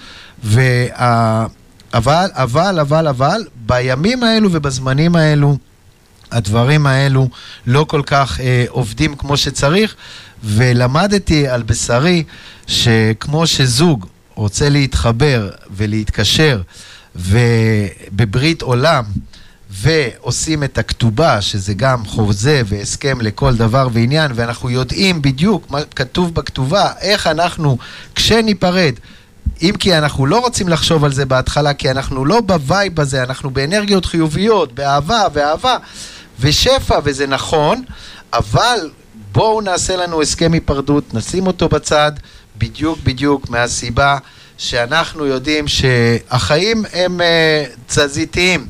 וה... 0.44 1.46
אבל, 1.94 2.30
אבל, 2.32 2.80
אבל, 2.80 3.08
אבל, 3.08 3.44
בימים 3.66 4.22
האלו 4.22 4.48
ובזמנים 4.52 5.16
האלו, 5.16 5.56
הדברים 6.30 6.86
האלו 6.86 7.28
לא 7.66 7.84
כל 7.88 8.02
כך 8.06 8.40
אה, 8.40 8.64
עובדים 8.68 9.16
כמו 9.16 9.36
שצריך, 9.36 9.94
ולמדתי 10.44 11.48
על 11.48 11.62
בשרי 11.62 12.24
שכמו 12.66 13.46
שזוג 13.46 14.06
רוצה 14.34 14.68
להתחבר 14.68 15.50
ולהתקשר 15.70 16.62
ובברית 17.16 18.62
עולם 18.62 19.04
ועושים 19.70 20.64
את 20.64 20.78
הכתובה, 20.78 21.40
שזה 21.40 21.74
גם 21.74 22.04
חוזה 22.04 22.62
והסכם 22.66 23.20
לכל 23.20 23.54
דבר 23.56 23.88
ועניין, 23.92 24.32
ואנחנו 24.34 24.70
יודעים 24.70 25.22
בדיוק 25.22 25.70
מה 25.70 25.78
כתוב 25.96 26.34
בכתובה, 26.34 26.92
איך 27.00 27.26
אנחנו, 27.26 27.78
כשניפרד, 28.14 28.92
אם 29.62 29.74
כי 29.78 29.98
אנחנו 29.98 30.26
לא 30.26 30.38
רוצים 30.38 30.68
לחשוב 30.68 31.04
על 31.04 31.12
זה 31.12 31.26
בהתחלה, 31.26 31.74
כי 31.74 31.90
אנחנו 31.90 32.24
לא 32.24 32.40
בווייב 32.40 33.00
הזה, 33.00 33.22
אנחנו 33.22 33.50
באנרגיות 33.50 34.04
חיוביות, 34.04 34.72
באהבה 34.72 35.22
ואהבה 35.32 35.76
ושפע, 36.40 36.98
וזה 37.04 37.26
נכון, 37.26 37.82
אבל 38.32 38.90
בואו 39.32 39.60
נעשה 39.60 39.96
לנו 39.96 40.22
הסכם 40.22 40.52
היפרדות, 40.52 41.14
נשים 41.14 41.46
אותו 41.46 41.68
בצד, 41.68 42.12
בדיוק 42.58 42.98
בדיוק 43.04 43.50
מהסיבה 43.50 44.18
שאנחנו 44.58 45.26
יודעים 45.26 45.68
שהחיים 45.68 46.84
הם 46.92 47.20
uh, 47.20 47.76
תזזיתיים. 47.86 48.66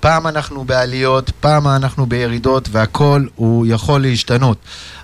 פעם 0.00 0.26
אנחנו 0.26 0.64
בעליות, 0.64 1.30
פעם 1.40 1.68
אנחנו 1.68 2.06
בירידות, 2.06 2.68
והכל 2.72 3.24
הוא 3.36 3.66
יכול 3.68 4.00
להשתנות. 4.00 4.58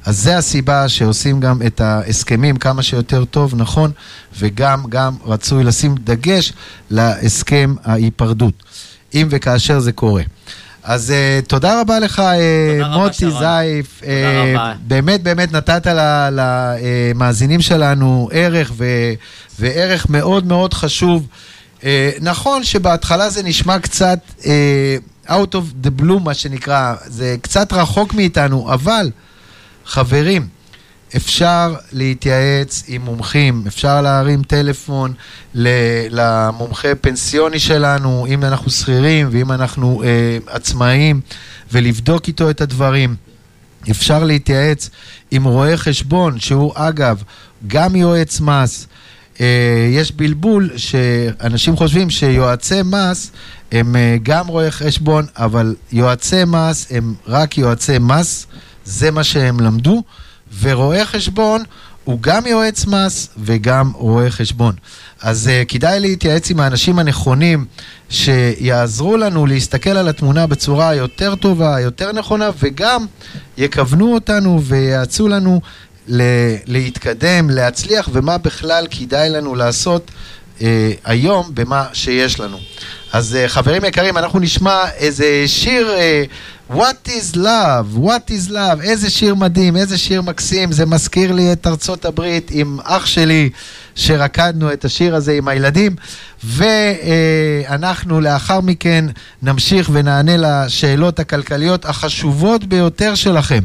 אז 0.05 0.19
זה 0.19 0.39
הסיבה 0.39 0.89
שעושים 0.89 1.41
גם 1.41 1.63
את 1.67 1.81
ההסכמים 1.81 2.57
כמה 2.57 2.83
שיותר 2.83 3.25
טוב, 3.25 3.55
נכון, 3.57 3.91
וגם 4.39 4.83
גם 4.89 5.15
רצוי 5.25 5.65
לשים 5.65 5.95
דגש 5.95 6.53
להסכם 6.91 7.75
ההיפרדות, 7.85 8.55
אם 9.15 9.29
וכאשר 9.31 9.81
זה 9.81 9.93
קורה. 9.93 10.23
אז 10.85 11.13
uh, 11.13 11.47
תודה 11.47 11.81
רבה 11.81 11.99
לך, 11.99 12.19
uh, 12.19 12.87
מוטי 12.87 13.31
זייף. 13.31 14.01
תודה 14.01 14.11
uh, 14.11 14.57
רבה. 14.57 14.73
באמת, 14.81 15.23
באמת 15.23 15.53
נתת 15.53 15.87
למאזינים 16.33 17.61
שלנו 17.61 18.29
ערך, 18.33 18.73
ו, 18.77 18.85
וערך 19.59 20.11
מאוד 20.11 20.47
מאוד 20.47 20.75
חשוב. 20.75 21.27
Uh, 21.81 21.85
נכון 22.21 22.65
שבהתחלה 22.65 23.31
זה 23.31 23.43
נשמע 23.43 23.79
קצת 23.79 24.19
uh, 24.41 24.45
out 25.29 25.55
of 25.55 25.87
the 25.87 26.01
blue, 26.01 26.19
מה 26.25 26.35
שנקרא, 26.35 26.95
זה 27.07 27.37
קצת 27.43 27.73
רחוק 27.73 28.15
מאיתנו, 28.15 28.73
אבל 28.73 29.11
חברים, 29.87 30.49
אפשר 31.17 31.75
להתייעץ 31.93 32.85
עם 32.89 33.03
מומחים, 33.03 33.63
אפשר 33.67 34.03
להרים 34.03 34.43
טלפון 34.43 35.13
למומחה 36.11 36.95
פנסיוני 37.01 37.59
שלנו, 37.59 38.27
אם 38.29 38.45
אנחנו 38.45 38.71
שכירים 38.71 39.29
ואם 39.31 39.53
אנחנו 39.53 40.03
אה, 40.03 40.39
עצמאים, 40.47 41.21
ולבדוק 41.73 42.29
איתו 42.29 42.51
את 42.51 42.61
הדברים. 42.61 43.17
אפשר 43.91 44.25
להתייעץ 44.25 44.91
עם 45.31 45.45
רואה 45.45 45.77
חשבון, 45.77 46.41
שהוא 46.41 46.73
אגב 46.75 47.23
גם 47.67 47.97
יועץ 47.97 48.41
מס. 48.41 48.87
אה, 49.41 49.89
יש 49.91 50.13
בלבול 50.13 50.71
שאנשים 50.77 51.77
חושבים 51.77 52.11
שיועצי 52.11 52.83
מס 52.85 53.31
הם 53.73 53.97
אה, 53.97 54.17
גם 54.23 54.47
רואי 54.47 54.71
חשבון, 54.71 55.27
אבל 55.37 55.75
יועצי 55.93 56.45
מס 56.47 56.87
הם 56.91 57.15
רק 57.27 57.59
יועצי 57.59 57.99
מס, 58.01 58.47
זה 58.85 59.11
מה 59.11 59.25
שהם 59.25 59.61
למדו. 59.61 60.03
ורואה 60.61 61.05
חשבון 61.05 61.63
הוא 62.05 62.19
גם 62.21 62.47
יועץ 62.47 62.87
מס 62.87 63.29
וגם 63.39 63.93
רואה 63.95 64.31
חשבון. 64.31 64.75
אז 65.23 65.51
uh, 65.51 65.69
כדאי 65.69 66.01
להתייעץ 66.01 66.51
עם 66.51 66.61
האנשים 66.61 66.99
הנכונים 66.99 67.65
שיעזרו 68.11 69.17
לנו 69.17 69.47
להסתכל 69.47 69.91
על 69.91 70.09
התמונה 70.09 70.47
בצורה 70.47 70.95
יותר 70.95 71.35
טובה, 71.35 71.81
יותר 71.81 72.13
נכונה, 72.13 72.51
וגם 72.59 73.07
יכוונו 73.59 74.15
אותנו 74.15 74.63
ויעצו 74.63 75.29
לנו 75.29 75.61
ל- 76.09 76.57
להתקדם, 76.67 77.51
להצליח, 77.51 78.09
ומה 78.13 78.39
בכלל 78.39 78.87
כדאי 78.91 79.31
לנו 79.31 79.55
לעשות 79.55 80.11
אה, 80.63 80.93
היום 81.05 81.51
במה 81.55 81.87
שיש 81.93 82.41
לנו. 82.41 82.59
אז 83.15 83.37
אה, 83.37 83.49
חברים 83.49 83.85
יקרים, 83.85 84.19
אנחנו 84.19 84.41
נשמע 84.41 84.83
איזה 84.97 85.43
שיר, 85.47 85.91
אה, 85.91 86.25
What 86.71 87.09
is 87.09 87.37
Love, 87.37 87.99
What 87.99 88.31
is 88.31 88.51
Love, 88.51 88.83
איזה 88.83 89.11
שיר 89.11 89.35
מדהים, 89.35 89.77
איזה 89.77 89.99
שיר 89.99 90.23
מקסים, 90.23 90.73
זה 90.73 90.87
מזכיר 90.87 91.33
לי 91.33 91.53
את 91.53 91.67
ארצות 91.67 92.05
הברית 92.05 92.51
עם 92.55 92.79
אח 92.85 93.07
שלי, 93.07 93.51
שרקדנו 93.95 94.73
את 94.73 94.85
השיר 94.85 95.15
הזה 95.15 95.33
עם 95.33 95.49
הילדים, 95.49 95.97
ואנחנו 96.45 98.21
לאחר 98.21 98.61
מכן 98.61 99.05
נמשיך 99.43 99.91
ונענה 99.93 100.37
לשאלות 100.37 101.19
הכלכליות 101.19 101.85
החשובות 101.85 102.65
ביותר 102.65 103.15
שלכם. 103.15 103.61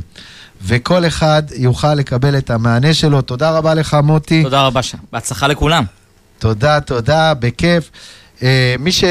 וכל 0.61 1.07
אחד 1.07 1.43
יוכל 1.55 1.93
לקבל 1.93 2.37
את 2.37 2.49
המענה 2.49 2.93
שלו. 2.93 3.21
תודה 3.21 3.51
רבה 3.51 3.73
לך, 3.73 3.97
מוטי. 4.03 4.43
תודה 4.43 4.61
רבה. 4.61 4.79
בהצלחה 5.11 5.47
לכולם. 5.47 5.83
תודה, 6.39 6.79
תודה, 6.79 7.33
בכיף. 7.33 7.89
Uh, 8.39 8.41
מי, 8.79 8.91
ש, 8.91 9.03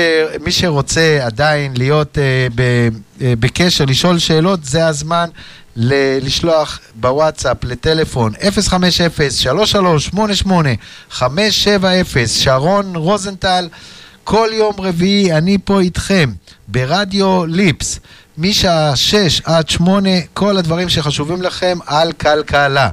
מי 0.44 0.52
שרוצה 0.52 1.18
עדיין 1.22 1.72
להיות 1.76 2.18
uh, 2.18 2.20
ב, 2.54 2.62
uh, 3.18 3.22
בקשר, 3.40 3.84
לשאול 3.84 4.18
שאלות, 4.18 4.64
זה 4.64 4.86
הזמן 4.86 5.28
ל- 5.76 6.18
לשלוח 6.26 6.80
בוואטסאפ 6.94 7.64
לטלפון 7.64 8.32
050-3388-570, 11.14 11.18
שרון 12.26 12.96
רוזנטל, 12.96 13.68
כל 14.24 14.48
יום 14.52 14.74
רביעי 14.78 15.32
אני 15.32 15.58
פה 15.64 15.80
איתכם 15.80 16.32
ברדיו 16.68 17.46
ליפס, 17.46 17.98
משעה 18.38 18.96
6 18.96 19.40
עד 19.44 19.68
8, 19.68 20.10
כל 20.34 20.56
הדברים 20.56 20.88
שחשובים 20.88 21.42
לכם 21.42 21.78
על 21.86 22.12
כלכלה. 22.12 22.90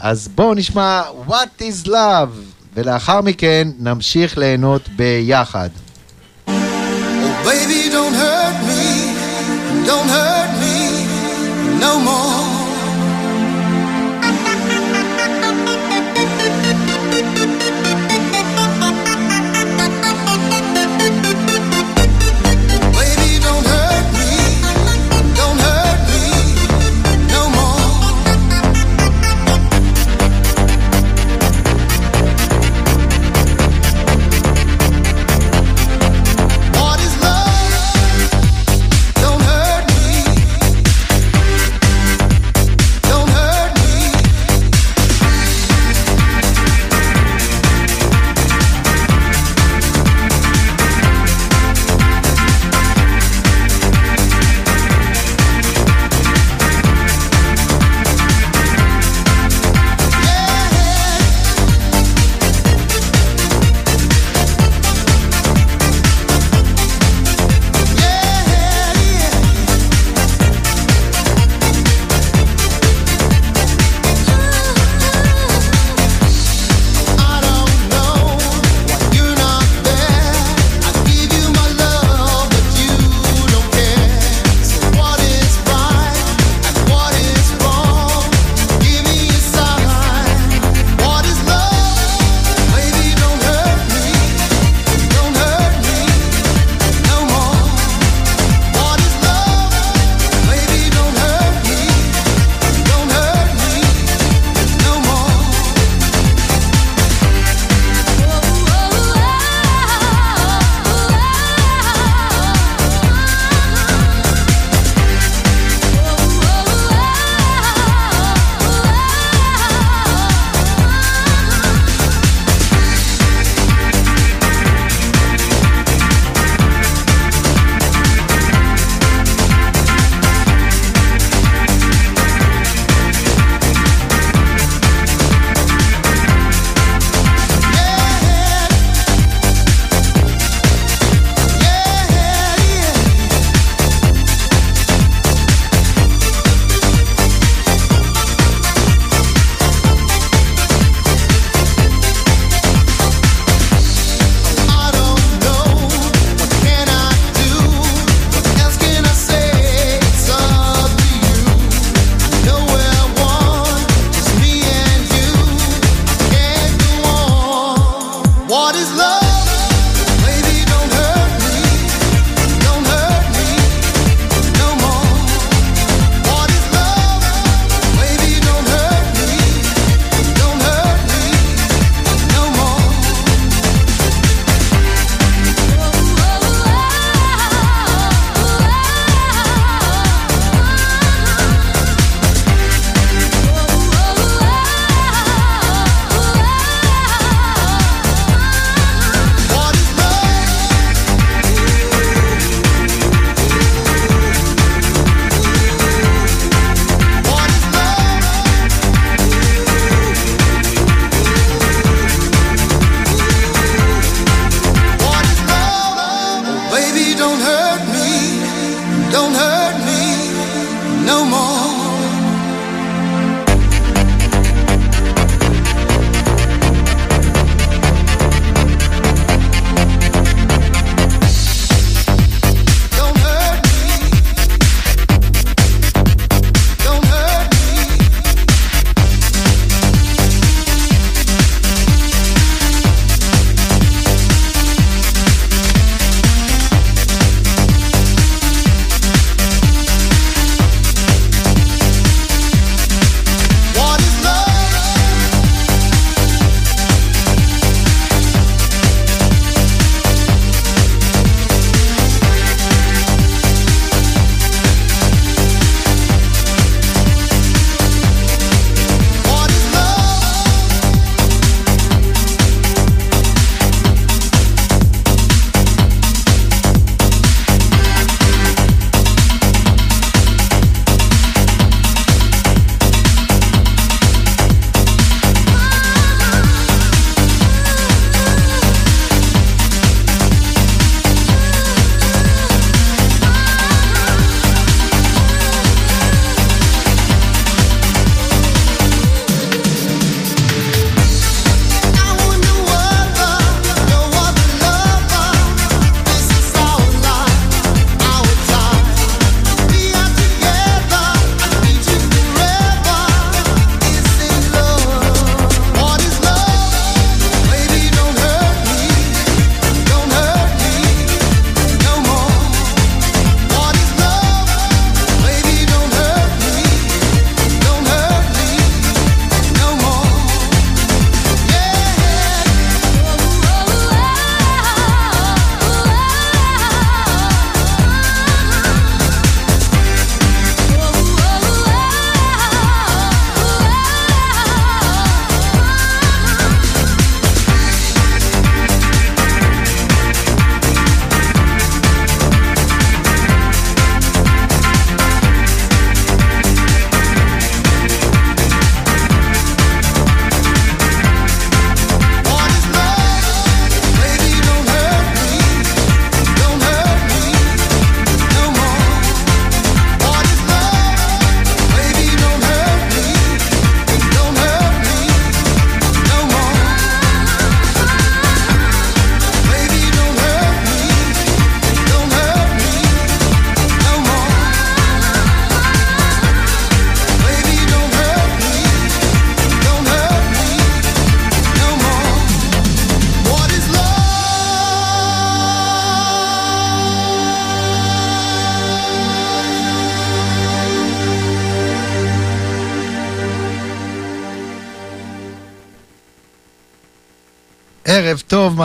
אז 0.00 0.28
בואו 0.34 0.54
נשמע 0.54 1.02
What 1.28 1.60
is 1.62 1.86
Love 1.86 2.51
ולאחר 2.74 3.20
מכן 3.20 3.68
נמשיך 3.78 4.38
ליהנות 4.38 4.88
ביחד. 4.88 5.68
Oh, 6.46 6.50
baby, 7.44 7.90
don't 7.90 8.14
hurt 8.14 8.58
me, 8.68 8.84
don't 9.86 10.08
hurt 10.16 10.50
me 10.60 10.76
no 11.80 11.92
more. 12.06 12.41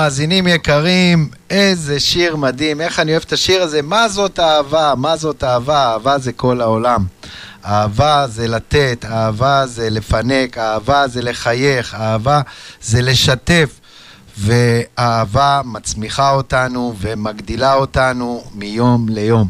מאזינים 0.07 0.47
יקרים, 0.47 1.29
איזה 1.49 1.99
שיר 1.99 2.35
מדהים, 2.35 2.81
איך 2.81 2.99
אני 2.99 3.11
אוהב 3.11 3.23
את 3.25 3.33
השיר 3.33 3.61
הזה, 3.61 3.81
מה 3.81 4.09
זאת 4.09 4.39
אהבה, 4.39 4.93
מה 4.97 5.17
זאת 5.17 5.43
אהבה, 5.43 5.91
אהבה 5.91 6.17
זה 6.17 6.31
כל 6.31 6.61
העולם. 6.61 7.05
אהבה 7.65 8.25
זה 8.27 8.47
לתת, 8.47 9.05
אהבה 9.09 9.67
זה 9.67 9.89
לפנק, 9.89 10.57
אהבה 10.57 11.07
זה 11.07 11.21
לחייך, 11.21 11.95
אהבה 11.95 12.41
זה 12.81 13.01
לשתף, 13.01 13.79
ואהבה 14.37 15.61
מצמיחה 15.65 16.31
אותנו 16.31 16.95
ומגדילה 16.99 17.73
אותנו 17.73 18.43
מיום 18.55 19.09
ליום. 19.09 19.47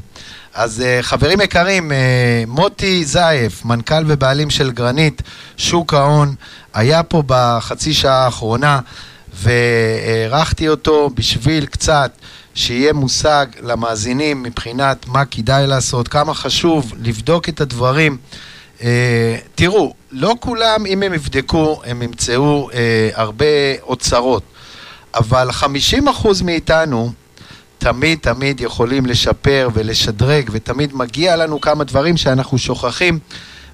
אז 0.53 0.81
אה, 0.81 0.99
חברים 1.01 1.41
יקרים, 1.41 1.91
אה, 1.91 2.43
מוטי 2.47 3.05
זייף, 3.05 3.65
מנכ"ל 3.65 4.03
ובעלים 4.07 4.49
של 4.49 4.71
גרנית, 4.71 5.21
שוק 5.57 5.93
ההון, 5.93 6.35
היה 6.73 7.03
פה 7.03 7.23
בחצי 7.25 7.93
שעה 7.93 8.25
האחרונה. 8.25 8.79
והערכתי 9.37 10.69
אותו 10.69 11.09
בשביל 11.15 11.65
קצת 11.65 12.11
שיהיה 12.55 12.93
מושג 12.93 13.45
למאזינים 13.61 14.43
מבחינת 14.43 15.07
מה 15.07 15.25
כדאי 15.25 15.67
לעשות, 15.67 16.07
כמה 16.07 16.33
חשוב 16.33 16.93
לבדוק 17.01 17.49
את 17.49 17.61
הדברים. 17.61 18.17
Uh, 18.79 18.83
תראו, 19.55 19.93
לא 20.11 20.35
כולם, 20.39 20.85
אם 20.85 21.03
הם 21.03 21.13
יבדקו, 21.13 21.81
הם 21.85 22.01
ימצאו 22.01 22.69
uh, 22.71 22.73
הרבה 23.13 23.45
אוצרות, 23.81 24.43
אבל 25.15 25.49
50% 25.49 26.43
מאיתנו 26.43 27.11
תמיד 27.77 28.19
תמיד 28.21 28.61
יכולים 28.61 29.05
לשפר 29.05 29.69
ולשדרג, 29.73 30.49
ותמיד 30.51 30.95
מגיע 30.95 31.35
לנו 31.35 31.61
כמה 31.61 31.83
דברים 31.83 32.17
שאנחנו 32.17 32.57
שוכחים 32.57 33.19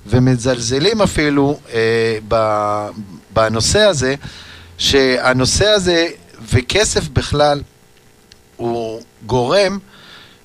ומזלזלים 0.06 1.02
אפילו 1.02 1.60
uh, 1.68 2.34
בנושא 3.34 3.80
הזה. 3.80 4.16
שהנושא 4.78 5.68
הזה 5.68 6.08
וכסף 6.54 7.08
בכלל 7.10 7.62
הוא 8.58 9.02
גורם 9.26 9.80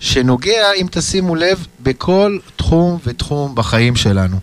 שנוגע, 0.01 0.73
אם 0.73 0.87
תשימו 0.91 1.35
לב, 1.35 1.67
בכל 1.81 2.39
תחום 2.57 2.99
ותחום 3.05 3.55
בחיים 3.55 3.97
שלנו. 3.97 4.37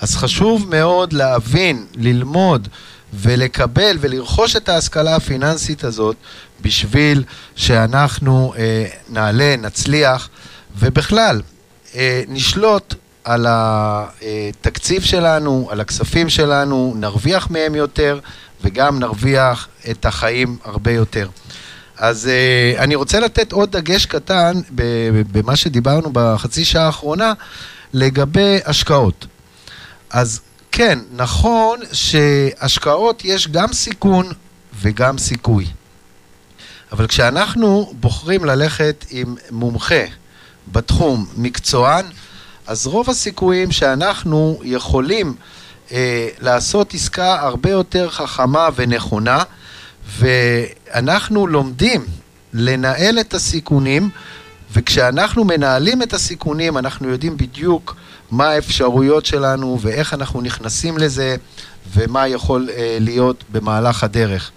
אז 0.00 0.16
חשוב 0.16 0.66
מאוד 0.70 1.12
להבין, 1.12 1.86
ללמוד 1.96 2.68
ולקבל 3.14 3.96
ולרכוש 4.00 4.56
את 4.56 4.68
ההשכלה 4.68 5.16
הפיננסית 5.16 5.84
הזאת 5.84 6.16
בשביל 6.60 7.24
שאנחנו 7.56 8.54
אה, 8.58 8.86
נעלה, 9.08 9.56
נצליח 9.58 10.28
ובכלל 10.78 11.42
אה, 11.94 12.22
נשלוט 12.28 12.94
על 13.24 13.46
התקציב 13.48 15.02
שלנו, 15.02 15.68
על 15.70 15.80
הכספים 15.80 16.28
שלנו, 16.28 16.94
נרוויח 16.96 17.50
מהם 17.50 17.74
יותר 17.74 18.20
וגם 18.64 18.98
נרוויח 18.98 19.68
את 19.90 20.04
החיים 20.04 20.56
הרבה 20.64 20.92
יותר. 20.92 21.28
אז 21.96 22.28
uh, 22.28 22.80
אני 22.80 22.94
רוצה 22.94 23.20
לתת 23.20 23.52
עוד 23.52 23.76
דגש 23.76 24.06
קטן 24.06 24.60
במה 25.32 25.56
שדיברנו 25.56 26.10
בחצי 26.12 26.64
שעה 26.64 26.86
האחרונה 26.86 27.32
לגבי 27.92 28.58
השקעות. 28.64 29.26
אז 30.10 30.40
כן, 30.72 30.98
נכון 31.12 31.80
שהשקעות 31.92 33.24
יש 33.24 33.48
גם 33.48 33.72
סיכון 33.72 34.26
וגם 34.80 35.18
סיכוי. 35.18 35.66
אבל 36.92 37.06
כשאנחנו 37.06 37.92
בוחרים 38.00 38.44
ללכת 38.44 39.04
עם 39.10 39.34
מומחה 39.50 40.04
בתחום, 40.72 41.26
מקצוען, 41.36 42.06
אז 42.66 42.86
רוב 42.86 43.10
הסיכויים 43.10 43.72
שאנחנו 43.72 44.60
יכולים 44.64 45.34
אה, 45.92 46.28
לעשות 46.40 46.94
עסקה 46.94 47.40
הרבה 47.40 47.70
יותר 47.70 48.10
חכמה 48.10 48.68
ונכונה, 48.74 49.42
ואנחנו 50.18 51.46
לומדים 51.46 52.04
לנהל 52.52 53.20
את 53.20 53.34
הסיכונים, 53.34 54.10
וכשאנחנו 54.72 55.44
מנהלים 55.44 56.02
את 56.02 56.12
הסיכונים 56.12 56.78
אנחנו 56.78 57.08
יודעים 57.08 57.36
בדיוק 57.36 57.96
מה 58.30 58.48
האפשרויות 58.48 59.26
שלנו 59.26 59.78
ואיך 59.80 60.14
אנחנו 60.14 60.40
נכנסים 60.40 60.98
לזה 60.98 61.36
ומה 61.92 62.28
יכול 62.28 62.68
אה, 62.72 62.96
להיות 63.00 63.44
במהלך 63.52 64.04
הדרך. 64.04 64.50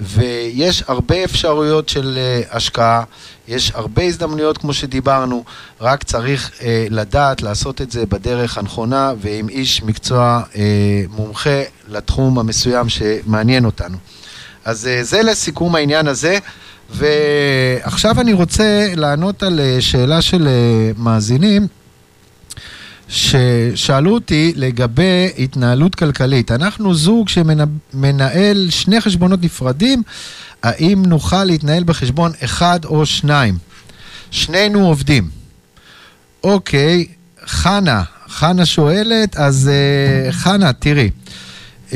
ויש 0.00 0.82
הרבה 0.86 1.24
אפשרויות 1.24 1.88
של 1.88 2.18
uh, 2.18 2.56
השקעה, 2.56 3.02
יש 3.48 3.72
הרבה 3.74 4.02
הזדמנויות 4.02 4.58
כמו 4.58 4.72
שדיברנו, 4.72 5.44
רק 5.80 6.02
צריך 6.02 6.50
uh, 6.58 6.62
לדעת 6.90 7.42
לעשות 7.42 7.80
את 7.80 7.90
זה 7.90 8.06
בדרך 8.06 8.58
הנכונה 8.58 9.12
ועם 9.20 9.48
איש 9.48 9.82
מקצוע 9.82 10.42
uh, 10.52 10.56
מומחה 11.08 11.62
לתחום 11.88 12.38
המסוים 12.38 12.88
שמעניין 12.88 13.64
אותנו. 13.64 13.96
אז 14.64 14.88
uh, 15.00 15.04
זה 15.04 15.22
לסיכום 15.22 15.74
העניין 15.74 16.06
הזה, 16.08 16.38
ועכשיו 16.90 18.20
אני 18.20 18.32
רוצה 18.32 18.88
לענות 18.96 19.42
על 19.42 19.60
uh, 19.60 19.80
שאלה 19.80 20.22
של 20.22 20.48
uh, 20.48 21.00
מאזינים. 21.00 21.66
ששאלו 23.08 24.14
אותי 24.14 24.52
לגבי 24.56 25.28
התנהלות 25.38 25.94
כלכלית. 25.94 26.50
אנחנו 26.50 26.94
זוג 26.94 27.28
שמנהל 27.28 28.66
שני 28.70 29.00
חשבונות 29.00 29.42
נפרדים, 29.42 30.02
האם 30.62 31.02
נוכל 31.06 31.44
להתנהל 31.44 31.84
בחשבון 31.84 32.32
אחד 32.44 32.84
או 32.84 33.06
שניים? 33.06 33.58
שנינו 34.30 34.86
עובדים. 34.86 35.28
אוקיי, 36.44 37.06
חנה, 37.46 38.02
חנה 38.28 38.66
שואלת, 38.66 39.36
אז 39.36 39.70
uh, 39.70 40.32
חנה, 40.32 40.72
תראי, 40.72 41.10
uh, 41.90 41.94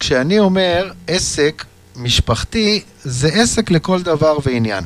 כשאני 0.00 0.38
אומר 0.38 0.92
עסק 1.06 1.64
משפחתי, 1.96 2.82
זה 3.04 3.28
עסק 3.28 3.70
לכל 3.70 4.02
דבר 4.02 4.36
ועניין. 4.46 4.84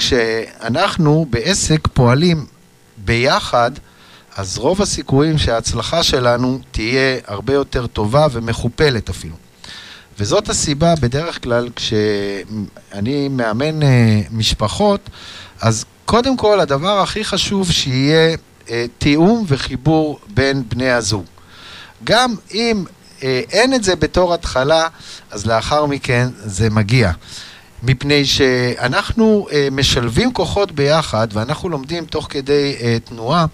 וכשאנחנו 0.00 1.26
בעסק 1.30 1.88
פועלים 1.92 2.46
ביחד, 3.04 3.70
אז 4.36 4.58
רוב 4.58 4.82
הסיכויים 4.82 5.38
שההצלחה 5.38 6.02
שלנו 6.02 6.58
תהיה 6.70 7.18
הרבה 7.26 7.52
יותר 7.54 7.86
טובה 7.86 8.26
ומכופלת 8.32 9.08
אפילו. 9.08 9.34
וזאת 10.18 10.48
הסיבה, 10.48 10.94
בדרך 11.00 11.42
כלל, 11.42 11.68
כשאני 11.76 13.28
מאמן 13.28 13.82
אה, 13.82 14.20
משפחות, 14.30 15.10
אז 15.60 15.84
קודם 16.04 16.36
כל, 16.36 16.60
הדבר 16.60 17.00
הכי 17.00 17.24
חשוב 17.24 17.70
שיהיה 17.70 18.36
אה, 18.70 18.86
תיאום 18.98 19.44
וחיבור 19.48 20.20
בין 20.34 20.62
בני 20.68 20.90
הזוג. 20.90 21.24
גם 22.04 22.34
אם 22.54 22.84
אה, 23.22 23.40
אין 23.50 23.74
את 23.74 23.84
זה 23.84 23.96
בתור 23.96 24.34
התחלה, 24.34 24.88
אז 25.30 25.46
לאחר 25.46 25.86
מכן 25.86 26.28
זה 26.44 26.70
מגיע. 26.70 27.12
מפני 27.82 28.24
שאנחנו 28.24 29.46
uh, 29.50 29.54
משלבים 29.70 30.32
כוחות 30.32 30.72
ביחד, 30.72 31.28
ואנחנו 31.32 31.68
לומדים 31.68 32.04
תוך 32.04 32.26
כדי 32.30 32.76
uh, 32.78 33.08
תנועה, 33.08 33.46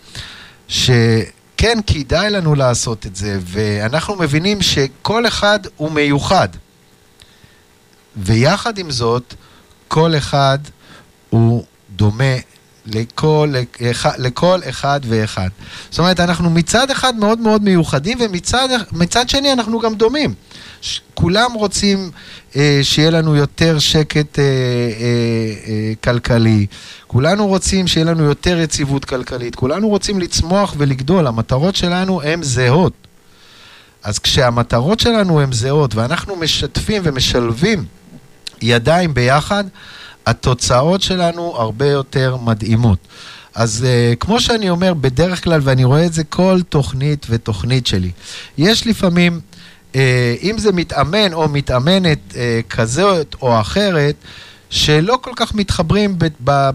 שכן 0.68 1.78
כדאי 1.86 2.30
לנו 2.30 2.54
לעשות 2.54 3.06
את 3.06 3.16
זה, 3.16 3.38
ואנחנו 3.42 4.16
מבינים 4.16 4.62
שכל 4.62 5.26
אחד 5.26 5.58
הוא 5.76 5.90
מיוחד. 5.90 6.48
ויחד 8.16 8.78
עם 8.78 8.90
זאת, 8.90 9.34
כל 9.88 10.16
אחד 10.16 10.58
הוא 11.30 11.64
דומה 11.96 12.34
לכל, 12.86 13.54
לכל 14.18 14.60
אחד 14.68 15.00
ואחד. 15.08 15.48
זאת 15.90 15.98
אומרת, 15.98 16.20
אנחנו 16.20 16.50
מצד 16.50 16.90
אחד 16.90 17.16
מאוד 17.16 17.38
מאוד 17.38 17.62
מיוחדים, 17.62 18.18
ומצד 18.20 19.28
שני 19.28 19.52
אנחנו 19.52 19.78
גם 19.80 19.94
דומים. 19.94 20.34
כולם 21.14 21.52
רוצים 21.52 22.10
אה, 22.56 22.80
שיהיה 22.82 23.10
לנו 23.10 23.36
יותר 23.36 23.78
שקט 23.78 24.38
אה, 24.38 24.44
אה, 24.44 24.48
אה, 25.66 25.92
כלכלי, 26.04 26.66
כולנו 27.06 27.46
רוצים 27.46 27.86
שיהיה 27.86 28.06
לנו 28.06 28.24
יותר 28.24 28.58
יציבות 28.58 29.04
כלכלית, 29.04 29.54
כולנו 29.54 29.88
רוצים 29.88 30.20
לצמוח 30.20 30.74
ולגדול, 30.78 31.26
המטרות 31.26 31.76
שלנו 31.76 32.22
הן 32.22 32.42
זהות. 32.42 32.92
אז 34.02 34.18
כשהמטרות 34.18 35.00
שלנו 35.00 35.40
הן 35.40 35.52
זהות 35.52 35.94
ואנחנו 35.94 36.36
משתפים 36.36 37.02
ומשלבים 37.04 37.84
ידיים 38.62 39.14
ביחד, 39.14 39.64
התוצאות 40.26 41.02
שלנו 41.02 41.56
הרבה 41.56 41.86
יותר 41.86 42.36
מדהימות. 42.36 42.98
אז 43.54 43.86
uh, 43.86 44.16
כמו 44.16 44.40
שאני 44.40 44.70
אומר, 44.70 44.94
בדרך 44.94 45.44
כלל, 45.44 45.60
ואני 45.64 45.84
רואה 45.84 46.06
את 46.06 46.12
זה 46.12 46.24
כל 46.24 46.60
תוכנית 46.68 47.26
ותוכנית 47.30 47.86
שלי, 47.86 48.10
יש 48.58 48.86
לפעמים 48.86 49.40
אם 50.42 50.54
זה 50.58 50.72
מתאמן 50.72 51.32
או 51.32 51.48
מתאמנת 51.48 52.18
אה, 52.36 52.60
כזאת 52.70 53.36
או 53.42 53.60
אחרת, 53.60 54.14
שלא 54.70 55.18
כל 55.20 55.32
כך 55.36 55.54
מתחברים 55.54 56.18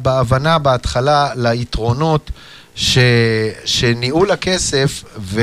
בהבנה 0.02 0.60
בהתחלה 0.60 1.30
ליתרונות 1.36 2.32
ש, 2.76 2.98
שניהול 3.66 4.32
הכסף 4.32 5.04
ו, 5.18 5.42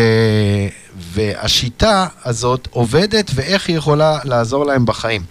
והשיטה 0.96 2.06
הזאת 2.24 2.68
עובדת 2.70 3.30
ואיך 3.34 3.68
היא 3.68 3.76
יכולה 3.76 4.18
לעזור 4.24 4.66
להם 4.66 4.86
בחיים. 4.86 5.22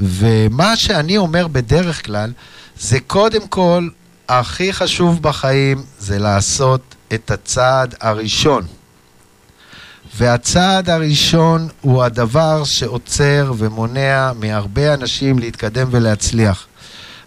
ומה 0.00 0.76
שאני 0.76 1.16
אומר 1.16 1.46
בדרך 1.46 2.06
כלל, 2.06 2.32
זה 2.78 3.00
קודם 3.00 3.48
כל, 3.48 3.88
הכי 4.28 4.72
חשוב 4.72 5.22
בחיים 5.22 5.82
זה 5.98 6.18
לעשות 6.18 6.94
את 7.14 7.30
הצעד 7.30 7.94
הראשון. 8.00 8.66
והצעד 10.18 10.90
הראשון 10.90 11.68
הוא 11.80 12.02
הדבר 12.02 12.64
שעוצר 12.64 13.52
ומונע 13.58 14.32
מהרבה 14.40 14.94
אנשים 14.94 15.38
להתקדם 15.38 15.88
ולהצליח. 15.90 16.66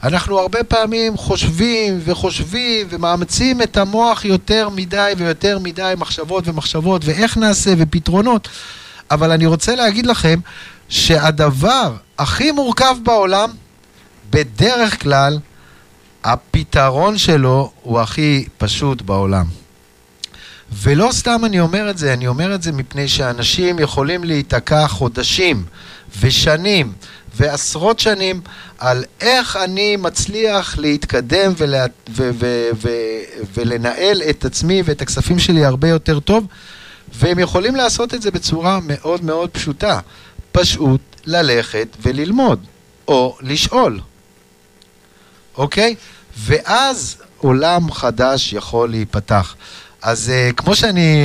אנחנו 0.04 0.40
הרבה 0.40 0.64
פעמים 0.64 1.18
חושבים 1.18 2.00
וחושבים 2.06 2.88
ומאמצים 2.90 3.62
את 3.62 3.78
המוח 3.78 4.26
יותר 4.26 4.70
מדי 4.70 5.14
ויותר 5.18 5.60
מדי 5.60 5.94
מחשבות 5.98 6.48
ומחשבות 6.48 7.06
ואיך 7.06 7.38
נעשה 7.38 7.74
ופתרונות, 7.78 8.50
אבל 9.12 9.32
אני 9.32 9.46
רוצה 9.46 9.76
להגיד 9.76 10.06
לכם 10.06 10.40
שהדבר 10.90 11.94
הכי 12.20 12.52
מורכב 12.52 12.96
בעולם, 13.04 13.50
בדרך 14.30 15.02
כלל, 15.02 15.40
הפתרון 16.24 17.18
שלו 17.18 17.72
הוא 17.82 18.00
הכי 18.00 18.46
פשוט 18.58 19.02
בעולם. 19.02 19.46
ולא 20.74 21.10
סתם 21.12 21.42
אני 21.46 21.60
אומר 21.60 21.90
את 21.90 21.98
זה, 21.98 22.14
אני 22.14 22.28
אומר 22.28 22.56
את 22.56 22.64
זה 22.64 22.72
מפני 22.72 23.08
שאנשים 23.08 23.80
יכולים 23.80 24.24
להיתקע 24.24 24.88
חודשים 24.88 25.66
ושנים 26.20 26.94
ועשרות 27.36 28.00
שנים 28.00 28.42
על 28.78 29.04
איך 29.22 29.56
אני 29.56 29.96
מצליח 29.96 30.78
להתקדם 30.78 31.54
ולה, 31.58 31.86
ו, 32.10 32.30
ו, 32.40 32.70
ו, 32.82 32.90
ולנהל 33.54 34.22
את 34.30 34.46
עצמי 34.46 34.82
ואת 34.86 35.02
הכספים 35.02 35.40
שלי 35.40 35.66
הרבה 35.66 35.88
יותר 35.90 36.20
טוב, 36.20 36.46
והם 37.16 37.40
יכולים 37.40 37.76
לעשות 37.76 38.14
את 38.14 38.22
זה 38.22 38.32
בצורה 38.32 38.80
מאוד 38.84 39.24
מאוד 39.24 39.50
פשוטה. 39.50 40.00
פשוט 40.52 41.02
ללכת 41.26 41.88
וללמוד, 42.02 42.66
או 43.08 43.38
לשאול, 43.42 44.00
אוקיי? 45.58 45.96
ואז 46.38 47.18
עולם 47.38 47.92
חדש 47.92 48.54
יכול 48.54 48.90
להיפתח. 48.90 49.56
אז 50.02 50.32
uh, 50.32 50.54
כמו 50.54 50.76
שאני 50.76 51.24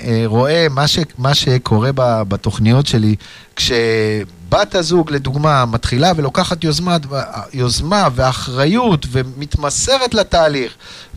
uh, 0.00 0.04
uh, 0.04 0.08
רואה 0.26 0.66
מה, 0.70 0.88
ש, 0.88 0.98
מה 1.18 1.34
שקורה 1.34 1.90
ב, 1.94 2.22
בתוכניות 2.28 2.86
שלי, 2.86 3.16
כשבת 3.56 4.74
הזוג 4.74 5.10
לדוגמה 5.10 5.64
מתחילה 5.66 6.12
ולוקחת 6.16 6.64
יוזמה, 6.64 6.96
יוזמה 7.52 8.08
ואחריות 8.14 9.06
ומתמסרת 9.10 10.14
לתהליך 10.14 10.72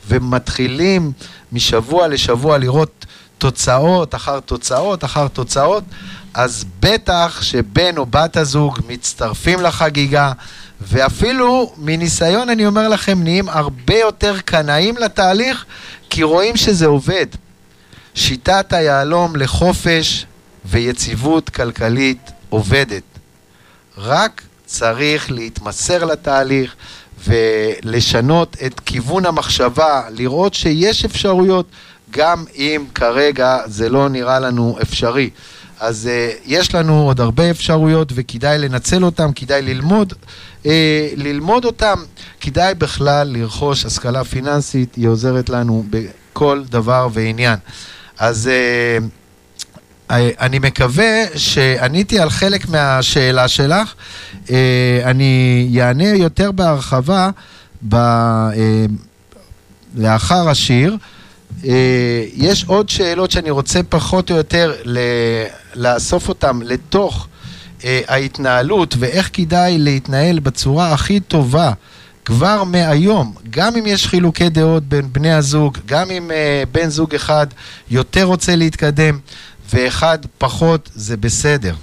ומתחילים 0.07 1.11
משבוע 1.51 2.07
לשבוע 2.07 2.57
לראות 2.57 3.05
תוצאות 3.37 4.15
אחר 4.15 4.39
תוצאות 4.39 5.03
אחר 5.03 5.27
תוצאות, 5.27 5.83
אז 6.33 6.65
בטח 6.79 7.39
שבן 7.41 7.97
או 7.97 8.05
בת 8.05 8.37
הזוג 8.37 8.79
מצטרפים 8.87 9.61
לחגיגה 9.61 10.31
ואפילו 10.81 11.73
מניסיון 11.77 12.49
אני 12.49 12.65
אומר 12.65 12.87
לכם 12.87 13.23
נהיים 13.23 13.49
הרבה 13.49 13.95
יותר 13.95 14.39
קנאים 14.45 14.97
לתהליך 14.97 15.65
כי 16.09 16.23
רואים 16.23 16.57
שזה 16.57 16.85
עובד. 16.85 17.25
שיטת 18.15 18.73
היהלום 18.73 19.35
לחופש 19.35 20.25
ויציבות 20.65 21.49
כלכלית 21.49 22.31
עובדת. 22.49 23.03
רק 23.97 24.41
צריך 24.65 25.31
להתמסר 25.31 26.05
לתהליך 26.05 26.75
ולשנות 27.27 28.57
את 28.65 28.79
כיוון 28.79 29.25
המחשבה, 29.25 30.01
לראות 30.09 30.53
שיש 30.53 31.05
אפשרויות, 31.05 31.65
גם 32.11 32.45
אם 32.55 32.85
כרגע 32.95 33.57
זה 33.65 33.89
לא 33.89 34.09
נראה 34.09 34.39
לנו 34.39 34.77
אפשרי. 34.81 35.29
אז 35.79 36.09
uh, 36.09 36.41
יש 36.45 36.75
לנו 36.75 37.03
עוד 37.03 37.21
הרבה 37.21 37.49
אפשרויות 37.49 38.11
וכדאי 38.15 38.57
לנצל 38.57 39.03
אותם, 39.03 39.31
כדאי 39.35 39.61
ללמוד, 39.61 40.13
uh, 40.67 40.69
ללמוד 41.15 41.65
אותם, 41.65 42.03
כדאי 42.41 42.75
בכלל 42.75 43.27
לרכוש 43.27 43.85
השכלה 43.85 44.23
פיננסית, 44.23 44.95
היא 44.95 45.07
עוזרת 45.07 45.49
לנו 45.49 45.83
בכל 45.89 46.63
דבר 46.69 47.07
ועניין. 47.13 47.59
אז 48.17 48.49
uh, 50.09 50.13
אני 50.13 50.59
מקווה 50.59 51.23
שעניתי 51.35 52.19
על 52.19 52.29
חלק 52.29 52.69
מהשאלה 52.69 53.47
שלך, 53.47 53.93
uh, 54.45 54.49
אני 55.03 55.79
אענה 55.81 56.07
יותר 56.07 56.51
בהרחבה 56.51 57.29
ב, 57.89 57.95
uh, 57.95 58.55
לאחר 59.95 60.49
השיר. 60.49 60.97
יש 62.33 62.65
עוד 62.67 62.89
שאלות 62.89 63.31
שאני 63.31 63.49
רוצה 63.49 63.79
פחות 63.89 64.31
או 64.31 64.35
יותר. 64.35 64.73
לאסוף 65.75 66.29
אותם 66.29 66.61
לתוך 66.61 67.27
ההתנהלות 67.83 68.95
ואיך 68.99 69.29
כדאי 69.33 69.77
להתנהל 69.77 70.39
בצורה 70.39 70.93
הכי 70.93 71.19
טובה 71.19 71.71
כבר 72.25 72.63
מהיום, 72.63 73.33
גם 73.49 73.75
אם 73.75 73.85
יש 73.85 74.07
חילוקי 74.07 74.49
דעות 74.49 74.83
בין 74.83 75.13
בני 75.13 75.33
הזוג, 75.33 75.77
גם 75.85 76.11
אם 76.11 76.31
uh, 76.31 76.69
בן 76.71 76.89
זוג 76.89 77.15
אחד 77.15 77.47
יותר 77.89 78.23
רוצה 78.23 78.55
להתקדם 78.55 79.19
ואחד 79.73 80.17
פחות, 80.37 80.89
זה 80.95 81.17
בסדר. 81.17 81.73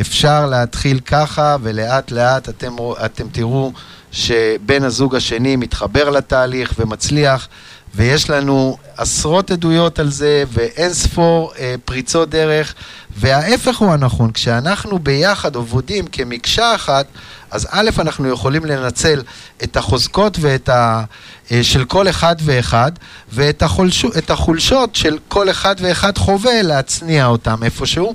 אפשר 0.00 0.46
להתחיל 0.46 1.00
ככה 1.00 1.56
ולאט 1.62 2.10
לאט 2.10 2.48
אתם, 2.48 2.76
אתם 3.04 3.28
תראו 3.32 3.72
שבן 4.12 4.82
הזוג 4.84 5.16
השני 5.16 5.56
מתחבר 5.56 6.10
לתהליך 6.10 6.74
ומצליח 6.78 7.48
ויש 7.94 8.30
לנו 8.30 8.76
עשרות 8.96 9.50
עדויות 9.50 9.98
על 9.98 10.10
זה 10.10 10.44
ואין 10.52 10.92
ספור 10.92 11.52
אה, 11.58 11.74
פריצות 11.84 12.30
דרך 12.30 12.74
וההפך 13.16 13.76
הוא 13.76 13.92
הנכון, 13.92 14.32
כשאנחנו 14.32 14.98
ביחד 14.98 15.56
עובדים 15.56 16.06
כמקשה 16.06 16.74
אחת 16.74 17.06
אז 17.50 17.68
א', 17.70 17.90
אנחנו 17.98 18.28
יכולים 18.28 18.64
לנצל 18.64 19.22
את 19.64 19.76
החוזקות 19.76 20.36
ואת 20.40 20.68
ה... 20.68 21.04
אה, 21.52 21.64
של 21.64 21.84
כל 21.84 22.08
אחד 22.08 22.36
ואחד 22.40 22.92
ואת 23.32 23.62
החולש... 23.62 24.04
החולשות 24.28 24.96
של 24.96 25.18
כל 25.28 25.50
אחד 25.50 25.76
ואחד 25.78 26.18
חווה 26.18 26.62
להצניע 26.62 27.26
אותם 27.26 27.64
איפשהו 27.64 28.14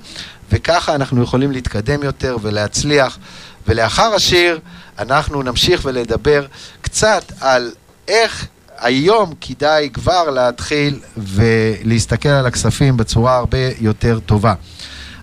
וככה 0.51 0.95
אנחנו 0.95 1.23
יכולים 1.23 1.51
להתקדם 1.51 2.03
יותר 2.03 2.37
ולהצליח. 2.41 3.17
ולאחר 3.67 4.13
השיר 4.15 4.59
אנחנו 4.99 5.43
נמשיך 5.43 5.81
ולדבר 5.83 6.45
קצת 6.81 7.31
על 7.41 7.71
איך 8.07 8.47
היום 8.79 9.33
כדאי 9.41 9.89
כבר 9.93 10.29
להתחיל 10.29 10.99
ולהסתכל 11.17 12.29
על 12.29 12.45
הכספים 12.45 12.97
בצורה 12.97 13.35
הרבה 13.35 13.57
יותר 13.79 14.19
טובה. 14.25 14.53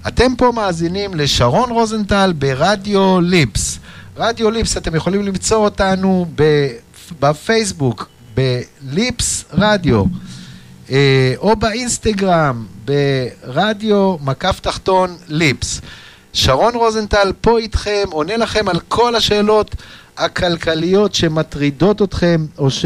אתם 0.09 0.37
פה 0.37 0.53
מאזינים 0.55 1.15
לשרון 1.15 1.71
רוזנטל 1.71 2.33
ברדיו 2.39 3.21
ליפס. 3.21 3.79
רדיו 4.17 4.51
ליפס, 4.51 4.77
אתם 4.77 4.95
יכולים 4.95 5.23
למצוא 5.23 5.57
אותנו 5.57 6.27
בפייסבוק, 7.21 8.09
בליפס 8.35 9.45
רדיו, 9.53 10.05
אה, 10.91 11.35
או 11.39 11.57
באינסטגרם, 11.57 12.67
ברדיו 12.85 14.17
מקף 14.21 14.61
תחתון 14.61 15.17
ליפס. 15.29 15.81
שרון 16.33 16.75
רוזנטל 16.75 17.33
פה 17.41 17.59
איתכם, 17.59 18.05
עונה 18.11 18.37
לכם 18.37 18.69
על 18.69 18.81
כל 18.89 19.17
השאלות 19.17 19.75
הכלכליות 20.17 21.15
שמטרידות 21.15 22.03
אתכם, 22.03 22.47
או 22.59 22.71
ש... 22.71 22.85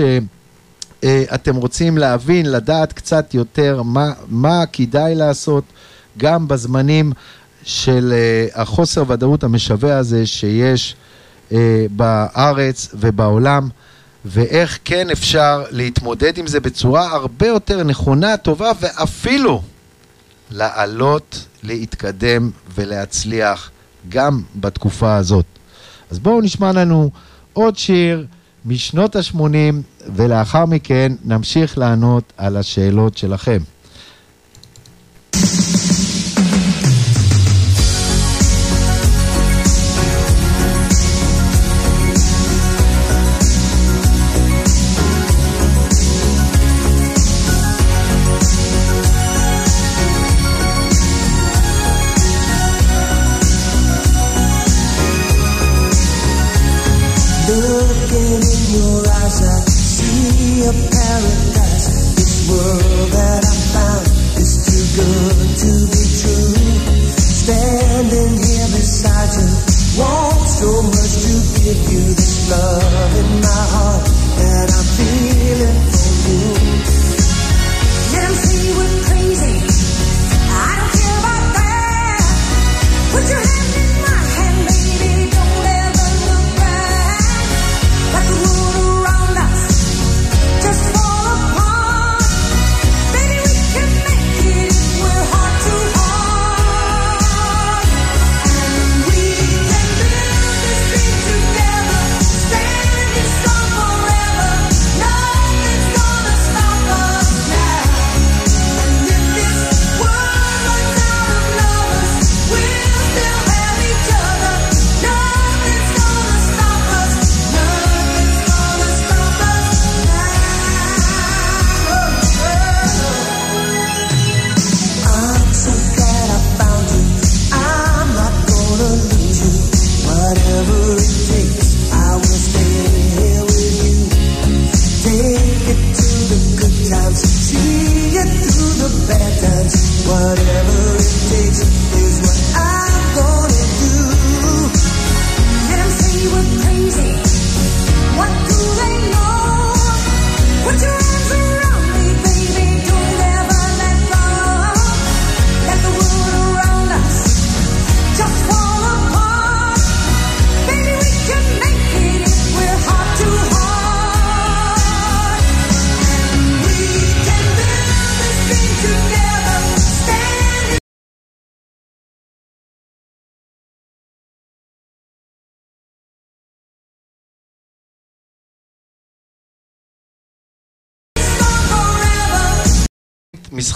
אה, 1.04 1.24
אתם 1.34 1.56
רוצים 1.56 1.98
להבין, 1.98 2.46
לדעת 2.50 2.92
קצת 2.92 3.34
יותר 3.34 3.82
מה, 3.82 4.12
מה 4.28 4.66
כדאי 4.72 5.14
לעשות 5.14 5.64
גם 6.18 6.48
בזמנים 6.48 7.12
של 7.62 8.12
uh, 8.12 8.60
החוסר 8.60 9.04
ודאות 9.08 9.44
המשווע 9.44 9.96
הזה 9.96 10.26
שיש 10.26 10.94
uh, 11.50 11.54
בארץ 11.90 12.88
ובעולם, 12.94 13.68
ואיך 14.24 14.78
כן 14.84 15.10
אפשר 15.10 15.64
להתמודד 15.70 16.38
עם 16.38 16.46
זה 16.46 16.60
בצורה 16.60 17.06
הרבה 17.14 17.46
יותר 17.46 17.82
נכונה, 17.84 18.36
טובה, 18.36 18.70
ואפילו 18.80 19.62
לעלות, 20.50 21.44
להתקדם 21.62 22.50
ולהצליח 22.74 23.70
גם 24.08 24.42
בתקופה 24.56 25.16
הזאת. 25.16 25.46
אז 26.10 26.18
בואו 26.18 26.40
נשמע 26.40 26.72
לנו 26.72 27.10
עוד 27.52 27.78
שיר. 27.78 28.26
משנות 28.64 29.16
ה-80, 29.16 29.97
ולאחר 30.16 30.66
מכן 30.66 31.12
נמשיך 31.24 31.78
לענות 31.78 32.32
על 32.36 32.56
השאלות 32.56 33.16
שלכם. 33.16 33.58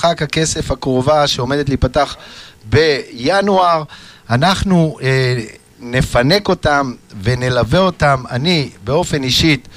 משחק 0.05 0.23
הכסף 0.23 0.71
הקרובה 0.71 1.27
שעומדת 1.27 1.69
להיפתח 1.69 2.17
בינואר. 2.65 3.83
אנחנו 4.31 4.99
אה, 5.03 5.39
נפנק 5.81 6.49
אותם 6.49 6.95
ונלווה 7.23 7.79
אותם, 7.79 8.23
אני 8.31 8.71
באופן 8.85 9.23
אישית, 9.23 9.69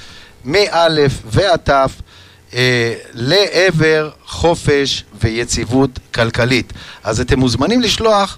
מא' 0.45 0.87
ועד 1.25 1.59
ת', 1.59 1.69
אה, 2.53 2.93
לעבר 3.13 4.09
חופש 4.25 5.03
ויציבות 5.21 5.99
כלכלית. 6.13 6.73
אז 7.03 7.19
אתם 7.19 7.39
מוזמנים 7.39 7.81
לשלוח 7.81 8.37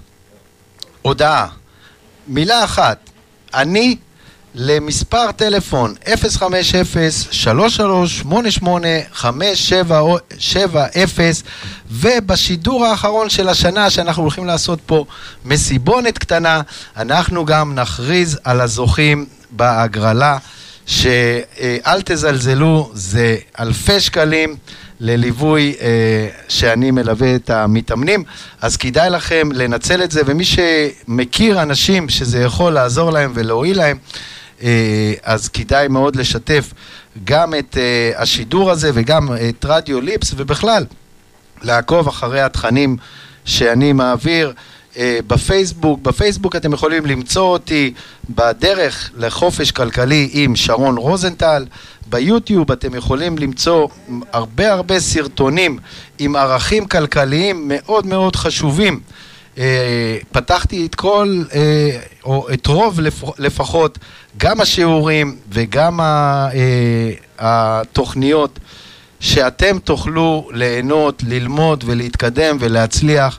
הודעה, 1.02 1.48
מילה 2.26 2.64
אחת, 2.64 3.10
אני 3.54 3.96
למספר 4.54 5.32
טלפון 5.32 5.94
050-3388-5770 6.04 6.08
ובשידור 11.90 12.84
האחרון 12.84 13.30
של 13.30 13.48
השנה 13.48 13.90
שאנחנו 13.90 14.22
הולכים 14.22 14.46
לעשות 14.46 14.78
פה 14.86 15.04
מסיבונת 15.44 16.18
קטנה, 16.18 16.60
אנחנו 16.96 17.44
גם 17.44 17.74
נכריז 17.74 18.38
על 18.44 18.60
הזוכים 18.60 19.26
בהגרלה 19.50 20.38
שאל 20.86 22.02
תזלזלו, 22.04 22.90
זה 22.94 23.36
אלפי 23.60 24.00
שקלים 24.00 24.56
לליווי 25.00 25.74
אה, 25.80 26.28
שאני 26.48 26.90
מלווה 26.90 27.34
את 27.34 27.50
המתאמנים, 27.50 28.24
אז 28.60 28.76
כדאי 28.76 29.10
לכם 29.10 29.48
לנצל 29.54 30.02
את 30.02 30.10
זה, 30.10 30.20
ומי 30.26 30.44
שמכיר 30.44 31.62
אנשים 31.62 32.08
שזה 32.08 32.38
יכול 32.38 32.72
לעזור 32.72 33.10
להם 33.10 33.32
ולהועיל 33.34 33.76
להם, 33.76 33.98
אה, 34.62 35.12
אז 35.22 35.48
כדאי 35.48 35.88
מאוד 35.88 36.16
לשתף 36.16 36.72
גם 37.24 37.54
את 37.54 37.76
אה, 37.76 38.22
השידור 38.22 38.70
הזה 38.70 38.90
וגם 38.94 39.28
את 39.48 39.64
רדיו 39.64 40.00
ליפס, 40.00 40.34
ובכלל, 40.36 40.84
לעקוב 41.62 42.08
אחרי 42.08 42.40
התכנים 42.40 42.96
שאני 43.44 43.92
מעביר. 43.92 44.52
אה, 44.98 45.18
בפייסבוק, 45.26 46.00
בפייסבוק 46.00 46.56
אתם 46.56 46.72
יכולים 46.72 47.06
למצוא 47.06 47.42
אותי 47.42 47.92
בדרך 48.30 49.10
לחופש 49.16 49.70
כלכלי 49.70 50.28
עם 50.32 50.56
שרון 50.56 50.96
רוזנטל, 50.96 51.66
ביוטיוב 52.06 52.72
אתם 52.72 52.94
יכולים 52.94 53.38
למצוא 53.38 53.88
הרבה 54.32 54.72
הרבה 54.72 55.00
סרטונים 55.00 55.78
עם 56.18 56.36
ערכים 56.36 56.86
כלכליים 56.86 57.64
מאוד 57.68 58.06
מאוד 58.06 58.36
חשובים. 58.36 59.00
אה, 59.58 60.18
פתחתי 60.32 60.86
את 60.86 60.94
כל, 60.94 61.42
אה, 61.54 61.98
או 62.24 62.48
את 62.52 62.66
רוב 62.66 63.00
לפחות, 63.38 63.98
גם 64.36 64.60
השיעורים 64.60 65.36
וגם 65.50 66.00
התוכניות 67.38 68.58
שאתם 69.20 69.78
תוכלו 69.78 70.48
ליהנות, 70.52 71.22
ללמוד 71.26 71.84
ולהתקדם 71.86 72.56
ולהצליח 72.60 73.38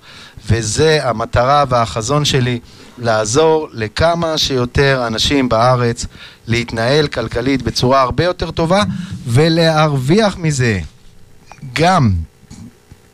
וזה 0.49 0.99
המטרה 1.03 1.63
והחזון 1.69 2.26
שלי, 2.26 2.59
לעזור 2.97 3.67
לכמה 3.73 4.38
שיותר 4.38 5.03
אנשים 5.07 5.49
בארץ 5.49 6.05
להתנהל 6.47 7.07
כלכלית 7.07 7.61
בצורה 7.61 8.01
הרבה 8.01 8.23
יותר 8.23 8.51
טובה 8.51 8.84
ולהרוויח 9.27 10.38
מזה 10.38 10.80
גם 11.73 12.11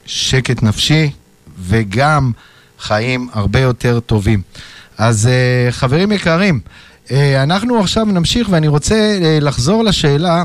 שקט 0.05 0.63
נפשי 0.63 1.11
וגם 1.59 2.31
חיים 2.79 3.29
הרבה 3.33 3.59
יותר 3.59 3.99
טובים. 3.99 4.41
אז 4.97 5.27
אה, 5.27 5.71
חברים 5.71 6.11
יקרים, 6.11 6.59
אה, 7.11 7.43
אנחנו 7.43 7.79
עכשיו 7.79 8.05
נמשיך 8.05 8.47
ואני 8.51 8.67
רוצה 8.67 8.95
אה, 8.95 9.37
לחזור 9.41 9.83
לשאלה 9.83 10.43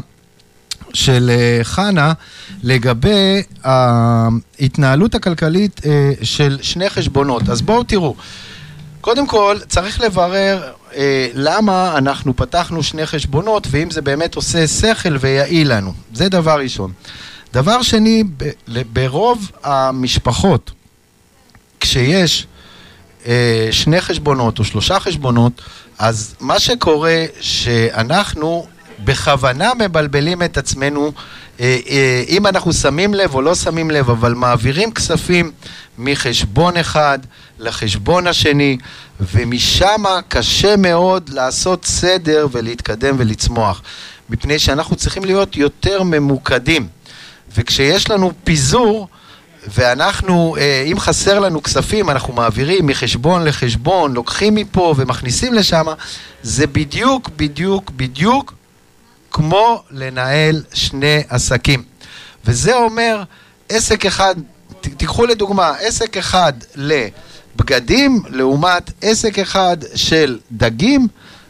של 0.95 1.31
אה, 1.31 1.61
חנה 1.63 2.13
לגבי 2.63 3.43
ההתנהלות 3.65 5.15
הכלכלית 5.15 5.81
אה, 5.87 6.13
של 6.23 6.59
שני 6.63 6.91
חשבונות. 6.91 7.49
אז 7.49 7.63
בואו 7.63 7.83
תראו. 7.83 8.15
קודם 9.01 9.27
כל, 9.27 9.57
צריך 9.69 10.01
לברר 10.01 10.73
אה, 10.95 11.29
למה 11.35 11.99
אנחנו 11.99 12.37
פתחנו 12.37 12.83
שני 12.83 13.07
חשבונות 13.07 13.67
ואם 13.71 13.91
זה 13.91 14.03
באמת 14.03 14.35
עושה 14.35 14.67
שכל 14.67 15.17
ויעיל 15.21 15.73
לנו. 15.73 15.93
זה 16.15 16.29
דבר 16.29 16.59
ראשון. 16.61 16.93
דבר 17.53 17.83
שני, 17.83 18.25
ברוב 18.93 19.51
המשפחות, 19.65 20.71
כשיש 21.81 22.47
אה, 23.27 23.69
שני 23.71 24.01
חשבונות 24.01 24.59
או 24.59 24.65
שלושה 24.65 25.01
חשבונות, 25.01 25.63
אז 25.99 26.35
מה 26.41 26.59
שקורה 26.59 27.25
שאנחנו 27.41 28.67
בכוונה 29.05 29.73
מבלבלים 29.79 30.43
את 30.43 30.59
עצמנו, 30.59 31.13
אה, 31.61 31.79
אה, 31.89 32.23
אם 32.29 32.47
אנחנו 32.47 32.73
שמים 32.73 33.15
לב 33.15 33.35
או 33.35 33.43
לא 33.43 33.55
שמים 33.55 33.91
לב, 33.91 34.11
אבל 34.11 34.35
מעבירים 34.35 34.93
כספים 34.93 35.53
מחשבון 35.99 36.77
אחד 36.77 37.19
לחשבון 37.59 38.27
השני, 38.27 38.79
ומשם 39.21 40.05
קשה 40.29 40.77
מאוד 40.77 41.29
לעשות 41.29 41.85
סדר 41.85 42.47
ולהתקדם 42.53 43.15
ולצמוח, 43.19 43.83
מפני 44.31 44.59
שאנחנו 44.59 44.97
צריכים 44.97 45.25
להיות 45.25 45.57
יותר 45.57 46.03
ממוקדים. 46.03 46.89
וכשיש 47.57 48.11
לנו 48.11 48.33
פיזור, 48.45 49.09
ואנחנו, 49.69 50.57
אה, 50.59 50.85
אם 50.87 51.01
חסר 51.01 51.39
לנו 51.39 51.63
כספים, 51.63 52.11
אנחנו 52.11 52.33
מעבירים 52.33 52.87
מחשבון 52.87 53.45
לחשבון, 53.45 54.15
לוקחים 54.15 54.55
מפה 54.55 54.95
ומכניסים 54.97 55.55
לשם, 55.55 55.85
זה 56.43 56.67
בדיוק, 56.67 57.31
בדיוק, 57.37 57.91
בדיוק 57.91 58.55
כמו 59.31 59.83
לנהל 59.91 60.63
שני 60.75 61.23
עסקים. 61.29 61.83
וזה 62.45 62.75
אומר 62.75 63.23
עסק 63.69 64.07
אחד, 64.07 64.35
תיקחו 64.81 65.27
לדוגמה, 65.27 65.73
עסק 65.81 66.17
אחד 66.17 66.53
לבגדים 66.77 68.23
לעומת 68.29 68.91
עסק 69.03 69.39
אחד 69.39 69.77
של 69.95 70.39
דגים 70.53 71.09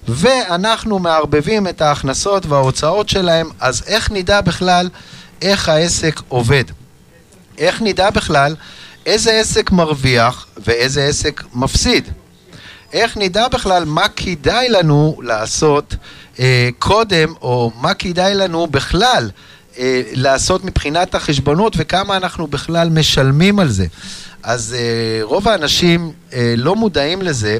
ואנחנו 0.08 0.98
מערבבים 0.98 1.68
את 1.68 1.82
ההכנסות 1.82 2.46
וההוצאות 2.46 3.08
שלהם, 3.08 3.48
אז 3.60 3.82
איך 3.86 4.10
נדע 4.10 4.40
בכלל 4.40 4.88
איך 5.42 5.68
העסק 5.68 6.20
עובד? 6.28 6.64
איך 7.58 7.82
נדע 7.82 8.10
בכלל 8.10 8.56
איזה 9.06 9.32
עסק 9.32 9.70
מרוויח 9.70 10.46
ואיזה 10.56 11.04
עסק 11.04 11.42
מפסיד? 11.54 12.08
איך 12.92 13.16
נדע 13.16 13.48
בכלל 13.48 13.84
מה 13.84 14.08
כדאי 14.08 14.68
לנו 14.68 15.20
לעשות 15.22 15.94
קודם, 16.78 17.34
או 17.42 17.72
מה 17.80 17.94
כדאי 17.94 18.34
לנו 18.34 18.66
בכלל 18.66 19.30
אה, 19.78 20.02
לעשות 20.12 20.64
מבחינת 20.64 21.14
החשבונות 21.14 21.72
וכמה 21.76 22.16
אנחנו 22.16 22.46
בכלל 22.46 22.88
משלמים 22.88 23.58
על 23.58 23.68
זה. 23.68 23.86
אז 24.42 24.76
אה, 24.78 25.20
רוב 25.22 25.48
האנשים 25.48 26.12
אה, 26.32 26.54
לא 26.56 26.76
מודעים 26.76 27.22
לזה, 27.22 27.58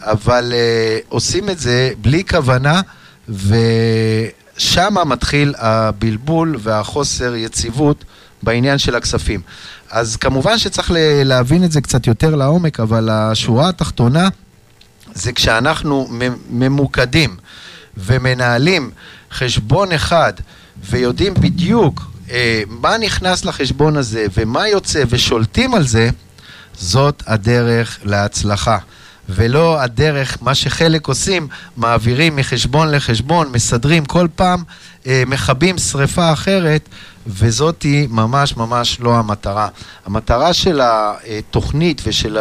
אבל 0.00 0.52
אה, 0.54 0.98
עושים 1.08 1.48
את 1.48 1.58
זה 1.58 1.90
בלי 2.00 2.24
כוונה, 2.24 2.80
ושם 3.28 4.94
מתחיל 5.06 5.54
הבלבול 5.58 6.56
והחוסר 6.58 7.34
יציבות 7.34 8.04
בעניין 8.42 8.78
של 8.78 8.94
הכספים. 8.94 9.40
אז 9.90 10.16
כמובן 10.16 10.58
שצריך 10.58 10.90
להבין 11.24 11.64
את 11.64 11.72
זה 11.72 11.80
קצת 11.80 12.06
יותר 12.06 12.34
לעומק, 12.34 12.80
אבל 12.80 13.08
השורה 13.10 13.68
התחתונה 13.68 14.28
זה 15.14 15.32
כשאנחנו 15.32 16.08
ממוקדים 16.50 17.36
ומנהלים 17.96 18.90
חשבון 19.32 19.92
אחד 19.92 20.32
ויודעים 20.90 21.34
בדיוק 21.34 22.12
אה, 22.30 22.62
מה 22.68 22.98
נכנס 22.98 23.44
לחשבון 23.44 23.96
הזה 23.96 24.26
ומה 24.34 24.68
יוצא 24.68 25.04
ושולטים 25.08 25.74
על 25.74 25.86
זה, 25.86 26.10
זאת 26.78 27.22
הדרך 27.26 27.98
להצלחה. 28.04 28.78
ולא 29.28 29.80
הדרך, 29.80 30.38
מה 30.40 30.54
שחלק 30.54 31.08
עושים, 31.08 31.48
מעבירים 31.76 32.36
מחשבון 32.36 32.90
לחשבון, 32.90 33.52
מסדרים 33.52 34.04
כל 34.04 34.26
פעם, 34.34 34.62
אה, 35.06 35.22
מכבים 35.26 35.78
שריפה 35.78 36.32
אחרת, 36.32 36.88
וזאתי 37.26 38.06
ממש 38.10 38.56
ממש 38.56 39.00
לא 39.00 39.16
המטרה. 39.16 39.68
המטרה 40.06 40.52
של 40.52 40.80
התוכנית 40.82 42.02
ושל 42.04 42.38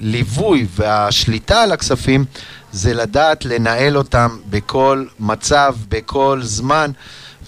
הליווי 0.00 0.66
והשליטה 0.76 1.62
על 1.62 1.72
הכספים 1.72 2.24
זה 2.76 2.94
לדעת 2.94 3.44
לנהל 3.44 3.96
אותם 3.96 4.36
בכל 4.50 5.04
מצב, 5.20 5.74
בכל 5.88 6.40
זמן, 6.42 6.90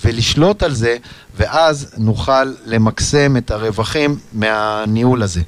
ולשלוט 0.05 0.63
על 0.63 0.75
זה, 0.75 0.97
ואז 1.37 1.95
נוכל 1.97 2.53
למקסם 2.67 3.37
את 3.37 3.51
הרווחים 3.51 4.19
מהניהול 4.33 5.23
הזה. 5.23 5.41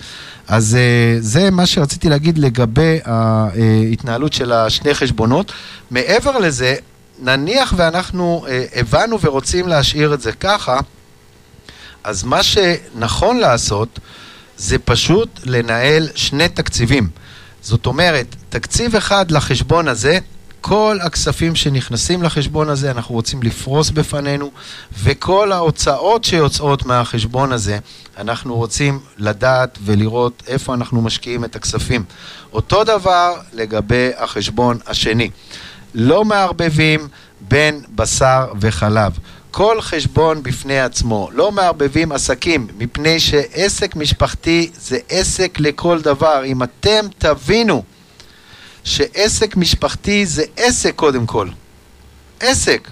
אז 0.49 0.75
אה, 0.75 1.17
זה 1.21 1.51
מה 1.51 1.67
שרציתי 1.67 2.09
להגיד 2.09 2.39
לגבי 2.39 2.99
ההתנהלות 3.05 4.33
של 4.33 4.53
השני 4.53 4.95
חשבונות. 4.95 5.53
מעבר 5.91 6.39
לזה, 6.39 6.75
נניח 7.19 7.75
ואנחנו 7.77 8.45
אה, 8.49 8.65
הבנו 8.77 9.21
ורוצים 9.21 9.69
להשאיר 9.69 10.15
את 10.15 10.21
זה 10.21 10.33
ככה, 10.33 10.81
אז 12.05 12.25
מה 12.25 12.43
שנכון 12.43 13.39
לעשות 13.39 13.99
זה 14.57 14.79
פשוט 14.79 15.41
לנהל 15.45 16.09
שני 16.15 16.49
תקציבים. 16.49 17.09
זאת 17.63 17.87
אומרת, 17.87 18.37
תקציב 18.49 18.97
אחד 18.97 19.31
לחשבון 19.31 19.89
הזה, 19.89 20.19
כל 20.61 20.99
הכספים 21.03 21.55
שנכנסים 21.57 22.23
לחשבון 22.23 22.69
הזה, 22.69 22.91
אנחנו 22.91 23.15
רוצים 23.15 23.43
לפרוס 23.43 23.91
בפנינו, 23.91 24.51
וכל 25.03 25.53
ההוצאות 25.53 26.25
שיוצאות 26.25 26.87
מהחשבון 26.87 27.53
הזה, 27.53 27.79
אנחנו 28.19 28.55
רוצים 28.57 29.01
לדעת 29.19 29.79
ולראות 29.85 30.43
איפה 30.47 30.75
אנחנו 30.75 31.03
משקיעים 31.03 31.45
את 31.45 31.57
הכספים. 31.57 32.05
אותו 32.53 32.85
דבר 32.85 33.35
לגבי 33.53 34.11
החשבון 34.19 34.79
השני. 34.87 35.31
לא 35.95 36.25
מערבבים 36.25 37.09
בין 37.41 37.81
בשר 37.95 38.53
וחלב. 38.61 39.13
כל 39.51 39.81
חשבון 39.81 40.43
בפני 40.43 40.81
עצמו, 40.81 41.29
לא 41.33 41.53
מערבבים 41.53 42.13
עסקים, 42.13 42.67
מפני 42.79 43.21
שעסק 43.21 43.97
משפחתי 43.97 44.71
זה 44.75 44.99
עסק 45.09 45.61
לכל 45.61 46.01
דבר. 46.01 46.45
אם 46.45 46.63
אתם 46.63 47.07
תבינו 47.19 47.83
שעסק 48.85 49.57
משפחתי 49.57 50.27
זה 50.27 50.43
עסק 50.57 50.95
קודם 50.95 51.27
כל, 51.27 51.49
עסק, 52.41 52.89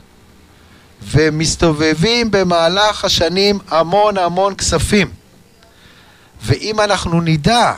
ומסתובבים 1.02 2.30
במהלך 2.30 3.04
השנים 3.04 3.58
המון 3.68 4.18
המון 4.18 4.54
כספים. 4.54 5.10
ואם 6.42 6.80
אנחנו 6.80 7.20
נדע 7.20 7.72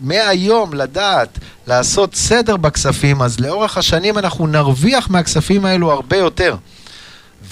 מהיום 0.00 0.74
לדעת 0.74 1.38
לעשות 1.66 2.14
סדר 2.14 2.56
בכספים, 2.56 3.22
אז 3.22 3.40
לאורך 3.40 3.78
השנים 3.78 4.18
אנחנו 4.18 4.46
נרוויח 4.46 5.10
מהכספים 5.10 5.64
האלו 5.64 5.92
הרבה 5.92 6.16
יותר. 6.16 6.56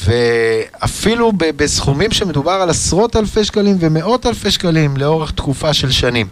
ואפילו 0.04 1.32
בסכומים 1.38 2.10
שמדובר 2.10 2.52
על 2.52 2.70
עשרות 2.70 3.16
אלפי 3.16 3.44
שקלים 3.44 3.76
ומאות 3.80 4.26
אלפי 4.26 4.50
שקלים 4.50 4.96
לאורך 4.96 5.30
תקופה 5.30 5.74
של 5.74 5.90
שנים. 5.90 6.26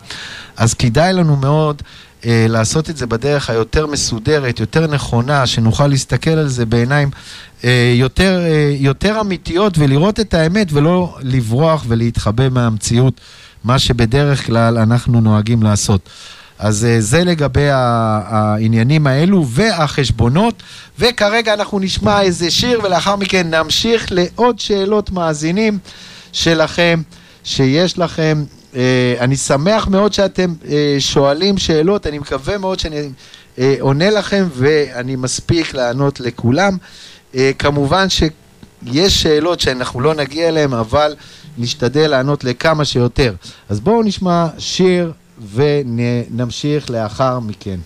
אז 0.57 0.75
כדאי 0.75 1.13
לנו 1.13 1.37
מאוד 1.37 1.83
אה, 2.27 2.47
לעשות 2.49 2.91
את 2.91 2.97
זה 2.97 3.07
בדרך 3.07 3.51
היותר 3.51 3.87
מסודרת, 3.87 4.61
יותר 4.61 4.87
נכונה, 4.87 5.47
שנוכל 5.47 5.87
להסתכל 5.87 6.31
על 6.31 6.49
זה 6.49 6.67
בעיניים 6.67 7.11
אה, 7.65 7.93
יותר, 7.97 8.41
אה, 8.45 8.75
יותר 8.79 9.21
אמיתיות 9.21 9.79
ולראות 9.79 10.21
את 10.21 10.35
האמת 10.35 10.73
ולא 10.73 11.17
לברוח 11.23 11.85
ולהתחבא 11.89 12.49
מהמציאות, 12.49 13.21
מה 13.65 13.79
שבדרך 13.79 14.47
כלל 14.47 14.79
אנחנו 14.79 15.21
נוהגים 15.21 15.63
לעשות. 15.63 16.09
אז 16.61 16.85
אה, 16.85 17.01
זה 17.01 17.25
לגבי 17.25 17.69
העניינים 17.71 19.07
האלו 19.07 19.47
והחשבונות, 19.49 20.63
וכרגע 20.99 21.55
אנחנו 21.55 21.79
נשמע 21.79 22.23
איזה 22.23 22.51
שיר 22.51 22.81
ולאחר 22.85 23.17
מכן 23.17 23.55
נמשיך 23.55 24.07
לעוד 24.11 24.59
שאלות 24.59 25.11
מאזינים 25.11 25.79
שלכם, 26.33 27.03
שיש 27.45 27.99
לכם. 27.99 28.45
אה, 28.77 29.15
אני 29.21 29.37
שמח 29.37 29.89
מאוד 29.89 30.13
שאתם 30.13 30.55
אה, 30.69 30.97
שואלים 30.99 31.59
שאלות, 31.59 32.07
אני 32.07 32.19
מקווה 32.19 32.59
מאוד 32.59 32.79
שאני 32.79 33.11
עונה 33.81 34.11
לכם 34.11 34.49
ואני 34.55 35.17
מספיק 35.17 35.75
לענות 35.75 36.21
לכולם. 36.21 36.77
כמובן 37.59 38.07
שיש 38.09 39.23
שאלות 39.23 39.61
שאנחנו 39.61 40.01
לא 40.01 40.15
נגיע 40.15 40.49
אליהן, 40.49 40.73
אבל 40.73 41.15
נשתדל 41.59 42.07
לענות 42.11 42.45
לכמה 42.45 42.85
שיותר. 42.85 43.35
אז 43.69 43.81
בואו 43.81 44.03
נשמע 44.03 44.47
שיר 44.59 45.13
ונמשיך 45.55 46.91
לאחר 46.91 47.41
מכן. 47.41 47.81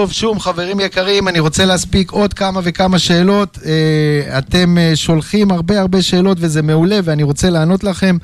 טוב, 0.00 0.12
שום 0.12 0.40
חברים 0.40 0.80
יקרים, 0.80 1.28
אני 1.28 1.40
רוצה 1.40 1.64
להספיק 1.64 2.10
עוד 2.10 2.34
כמה 2.34 2.60
וכמה 2.64 2.98
שאלות. 2.98 3.58
אה, 3.66 4.38
אתם 4.38 4.78
אה, 4.78 4.92
שולחים 4.94 5.50
הרבה 5.50 5.80
הרבה 5.80 6.02
שאלות 6.02 6.38
וזה 6.40 6.62
מעולה 6.62 7.00
ואני 7.04 7.22
רוצה 7.22 7.50
לענות 7.50 7.84
לכם. 7.84 8.16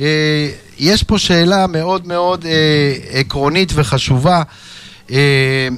אה, 0.00 0.48
יש 0.78 1.02
פה 1.02 1.18
שאלה 1.18 1.66
מאוד 1.66 2.06
מאוד 2.06 2.44
עקרונית 3.12 3.72
וחשובה 3.74 4.42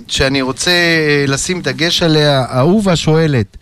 שאני 0.08 0.42
רוצה 0.42 0.72
לשים 1.28 1.60
דגש 1.62 2.02
עליה. 2.02 2.44
אהובה 2.56 2.96
שואלת, 2.96 3.56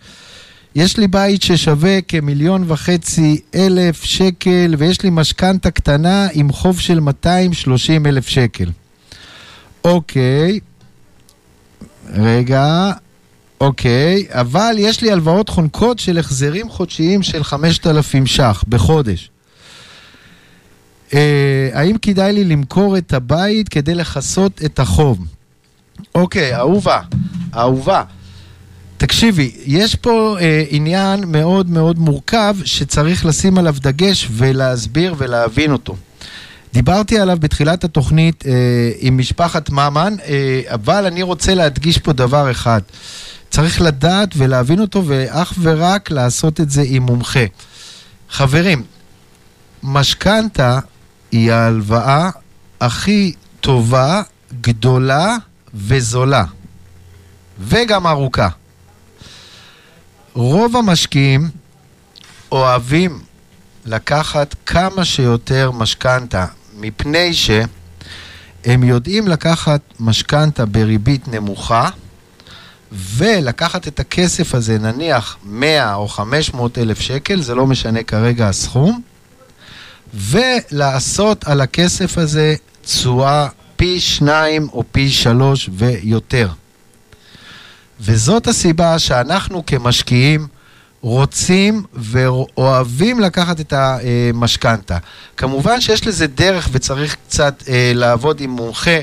יש 0.75 0.97
לי 0.97 1.07
בית 1.07 1.41
ששווה 1.41 2.01
כמיליון 2.01 2.63
וחצי 2.67 3.41
אלף 3.55 4.03
שקל 4.03 4.75
ויש 4.77 5.01
לי 5.01 5.09
משכנתה 5.11 5.71
קטנה 5.71 6.27
עם 6.33 6.51
חוב 6.51 6.79
של 6.79 6.99
230 6.99 8.05
אלף 8.05 8.27
שקל. 8.27 8.69
אוקיי, 9.83 10.59
רגע, 12.13 12.91
אוקיי, 13.61 14.25
אבל 14.29 14.75
יש 14.77 15.01
לי 15.01 15.11
הלוואות 15.11 15.49
חונקות 15.49 15.99
של 15.99 16.17
החזרים 16.17 16.69
חודשיים 16.69 17.23
של 17.23 17.43
5,000 17.43 18.25
ש"ח 18.25 18.63
בחודש. 18.67 19.29
אה, 21.13 21.69
האם 21.73 21.97
כדאי 21.97 22.33
לי 22.33 22.43
למכור 22.43 22.97
את 22.97 23.13
הבית 23.13 23.69
כדי 23.69 23.95
לכסות 23.95 24.61
את 24.65 24.79
החוב? 24.79 25.19
אוקיי, 26.15 26.55
אהובה, 26.55 26.99
אהובה. 27.55 28.03
תקשיבי, 28.97 29.51
יש 29.65 29.95
פה 29.95 30.37
אה, 30.41 30.63
עניין 30.69 31.23
מאוד 31.27 31.69
מאוד 31.69 31.99
מורכב 31.99 32.55
שצריך 32.65 33.25
לשים 33.25 33.57
עליו 33.57 33.75
דגש 33.79 34.27
ולהסביר 34.31 35.15
ולהבין 35.17 35.71
אותו. 35.71 35.95
דיברתי 36.73 37.19
עליו 37.19 37.37
בתחילת 37.39 37.83
התוכנית 37.83 38.43
אה, 38.47 38.51
עם 38.99 39.17
משפחת 39.17 39.69
ממן, 39.69 40.15
אה, 40.25 40.61
אבל 40.67 41.05
אני 41.05 41.21
רוצה 41.21 41.53
להדגיש 41.53 41.97
פה 41.97 42.13
דבר 42.13 42.51
אחד. 42.51 42.81
צריך 43.49 43.81
לדעת 43.81 44.29
ולהבין 44.37 44.79
אותו 44.79 45.03
ואך 45.05 45.53
ורק 45.61 46.11
לעשות 46.11 46.61
את 46.61 46.69
זה 46.69 46.83
עם 46.85 47.03
מומחה. 47.03 47.45
חברים, 48.29 48.83
משכנתה 49.83 50.79
היא 51.31 51.51
ההלוואה 51.51 52.29
הכי 52.81 53.33
טובה, 53.61 54.21
גדולה 54.61 55.35
וזולה. 55.73 56.43
וגם 57.59 58.07
ארוכה. 58.07 58.49
רוב 60.33 60.77
המשקיעים 60.77 61.49
אוהבים 62.51 63.19
לקחת 63.85 64.55
כמה 64.65 65.05
שיותר 65.05 65.71
משכנתה, 65.71 66.45
מפני 66.83 67.33
שהם 67.33 68.83
יודעים 68.83 69.27
לקחת 69.27 69.81
משכנתה 69.99 70.65
בריבית 70.65 71.27
נמוכה, 71.27 71.89
ולקחת 72.91 73.87
את 73.87 73.99
הכסף 73.99 74.55
הזה, 74.55 74.79
נניח 74.79 75.37
100 75.43 75.95
או 75.95 76.07
500 76.07 76.77
אלף 76.77 76.99
שקל, 76.99 77.41
זה 77.41 77.55
לא 77.55 77.67
משנה 77.67 78.03
כרגע 78.03 78.49
הסכום, 78.49 79.01
ולעשות 80.13 81.47
על 81.47 81.61
הכסף 81.61 82.17
הזה 82.17 82.55
תשואה 82.81 83.47
פי 83.75 83.99
שניים 83.99 84.67
או 84.73 84.83
פי 84.91 85.09
שלוש 85.09 85.69
ויותר. 85.73 86.49
וזאת 87.99 88.47
הסיבה 88.47 88.99
שאנחנו 88.99 89.65
כמשקיעים 89.65 90.47
רוצים 91.03 91.83
ואוהבים 91.93 93.19
לקחת 93.19 93.59
את 93.59 93.73
המשכנתה. 93.75 94.97
כמובן 95.37 95.81
שיש 95.81 96.07
לזה 96.07 96.27
דרך 96.27 96.69
וצריך 96.71 97.15
קצת 97.27 97.63
אה, 97.67 97.91
לעבוד 97.95 98.41
עם 98.41 98.49
מומחה 98.49 98.97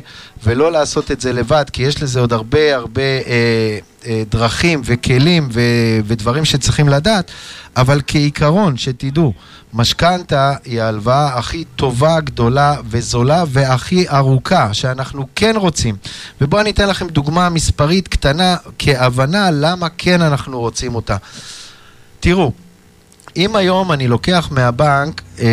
ולא 0.45 0.73
לעשות 0.73 1.11
את 1.11 1.21
זה 1.21 1.33
לבד, 1.33 1.65
כי 1.73 1.83
יש 1.83 2.03
לזה 2.03 2.21
עוד 2.21 2.33
הרבה 2.33 2.77
הרבה 2.77 3.03
אה, 3.03 3.79
אה, 4.07 4.23
דרכים 4.31 4.83
וכלים 4.85 5.49
ו, 5.53 5.61
ודברים 6.05 6.45
שצריכים 6.45 6.89
לדעת, 6.89 7.31
אבל 7.77 8.01
כעיקרון, 8.07 8.77
שתדעו, 8.77 9.33
משכנתה 9.75 10.55
היא 10.65 10.83
ההלוואה 10.83 11.39
הכי 11.39 11.65
טובה, 11.77 12.21
גדולה 12.21 12.77
וזולה 12.91 13.45
והכי 13.49 14.09
ארוכה 14.09 14.75
שאנחנו 14.75 15.27
כן 15.37 15.55
רוצים. 15.57 15.97
ובואו 16.41 16.63
אני 16.63 16.71
אתן 16.71 16.89
לכם 16.89 17.09
דוגמה 17.09 17.49
מספרית 17.49 18.09
קטנה 18.09 18.57
כהבנה 18.79 19.51
למה 19.51 19.89
כן 19.99 20.23
אנחנו 20.23 20.61
רוצים 20.61 20.95
אותה. 20.95 21.17
תראו, 22.21 22.53
אם 23.37 23.57
היום 23.57 23.93
אני 23.93 24.09
לוקח 24.09 24.49
מהבנק 24.51 25.23
אה, 25.39 25.47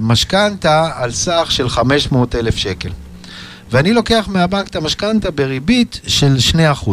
משכנתה 0.00 0.90
על 0.94 1.12
סך 1.12 1.46
של 1.50 1.68
500 1.68 2.34
אלף 2.34 2.56
שקל, 2.56 2.90
ואני 3.70 3.92
לוקח 3.92 4.28
מהבנק 4.28 4.68
את 4.68 4.76
המשכנתה 4.76 5.30
בריבית 5.30 6.00
של 6.06 6.36
2%. 6.84 6.90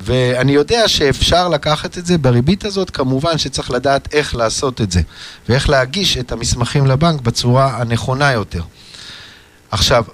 ואני 0.00 0.52
יודע 0.52 0.88
שאפשר 0.88 1.48
לקחת 1.48 1.98
את 1.98 2.06
זה 2.06 2.18
בריבית 2.18 2.64
הזאת, 2.64 2.90
כמובן 2.90 3.38
שצריך 3.38 3.70
לדעת 3.70 4.14
איך 4.14 4.34
לעשות 4.34 4.80
את 4.80 4.90
זה, 4.90 5.00
ואיך 5.48 5.68
להגיש 5.68 6.16
את 6.16 6.32
המסמכים 6.32 6.86
לבנק 6.86 7.20
בצורה 7.20 7.76
הנכונה 7.80 8.32
יותר. 8.32 8.62
עכשיו, 9.70 10.04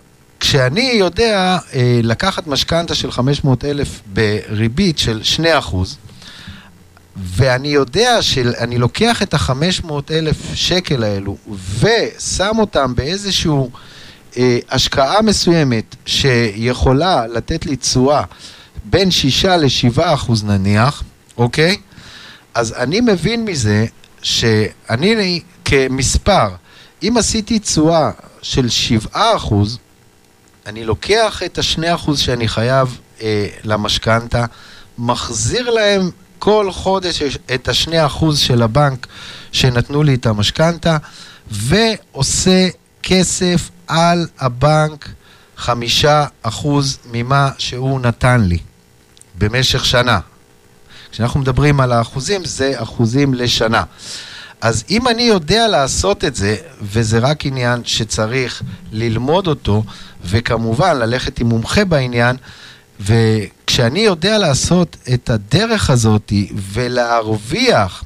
כשאני 0.41 0.91
יודע 0.95 1.59
אה, 1.75 2.01
לקחת 2.03 2.47
משכנתה 2.47 2.95
של 2.95 3.11
500 3.11 3.65
אלף 3.65 4.01
בריבית 4.07 4.99
של 4.99 5.21
2%, 5.37 5.77
ואני 7.17 7.69
יודע 7.69 8.23
שאני 8.23 8.79
לוקח 8.79 9.23
את 9.23 9.35
ה-500 9.35 9.91
אלף 10.11 10.37
שקל 10.55 11.05
האלו 11.05 11.37
ושם 11.81 12.59
אותם 12.59 12.95
באיזשהו 12.95 13.71
אה, 14.37 14.59
השקעה 14.71 15.23
מסוימת 15.23 15.97
שיכולה 16.07 17.27
לתת 17.27 17.67
לי 17.67 17.77
תשואה 17.77 18.23
בין 18.85 19.11
6 19.11 19.45
ל-7 19.45 20.01
אחוז 20.01 20.45
נניח, 20.45 21.03
אוקיי? 21.37 21.77
אז 22.55 22.73
אני 22.73 23.01
מבין 23.01 23.45
מזה 23.45 23.87
שאני 24.23 25.41
כמספר, 25.65 26.49
אם 27.03 27.15
עשיתי 27.19 27.59
תשואה 27.59 28.11
של 28.43 28.69
7 28.69 29.09
אחוז, 29.13 29.79
אני 30.67 30.85
לוקח 30.85 31.43
את 31.43 31.59
ה-2 31.59 31.95
אחוז 31.95 32.19
שאני 32.19 32.49
חייב 32.49 32.99
אה, 33.23 33.47
למשכנתה, 33.65 34.45
מחזיר 34.99 35.71
להם 35.71 36.11
כל 36.39 36.73
חודש 36.73 37.23
את 37.55 37.69
השני 37.69 38.07
אחוז 38.07 38.39
של 38.39 38.63
הבנק 38.63 39.07
שנתנו 39.53 40.03
לי 40.03 40.15
את 40.15 40.27
המשכנתה, 40.27 40.97
ועושה 41.51 42.69
כסף 43.03 43.71
על 43.87 44.27
הבנק 44.39 45.09
חמישה 45.57 46.27
אחוז 46.43 46.99
ממה 47.13 47.51
שהוא 47.59 48.01
נתן 48.01 48.41
לי 48.41 48.59
במשך 49.39 49.85
שנה. 49.85 50.21
כשאנחנו 51.13 51.41
מדברים 51.41 51.81
על 51.81 51.93
האחוזים, 51.93 52.45
זה 52.45 52.73
אחוזים 52.77 53.35
לשנה. 53.35 53.83
אז 54.61 54.85
אם 54.91 55.09
אני 55.09 55.23
יודע 55.23 55.69
לעשות 55.69 56.25
את 56.25 56.37
זה, 56.37 56.57
וזה 56.83 57.19
רק 57.19 57.47
עניין 57.47 57.85
שצריך 57.85 58.63
ללמוד 58.93 59.47
אותו, 59.47 59.85
וכמובן 60.25 60.97
ללכת 60.97 61.39
עם 61.39 61.47
מומחה 61.47 61.85
בעניין, 61.85 62.37
וכשאני 63.01 64.01
יודע 64.01 64.39
לעשות 64.39 64.97
את 65.15 65.31
הדרך 65.31 65.91
הזאת 65.91 66.33
ולהרוויח 66.73 68.05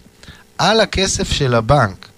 על 0.58 0.80
הכסף 0.80 1.32
של 1.32 1.54
הבנק 1.54 2.08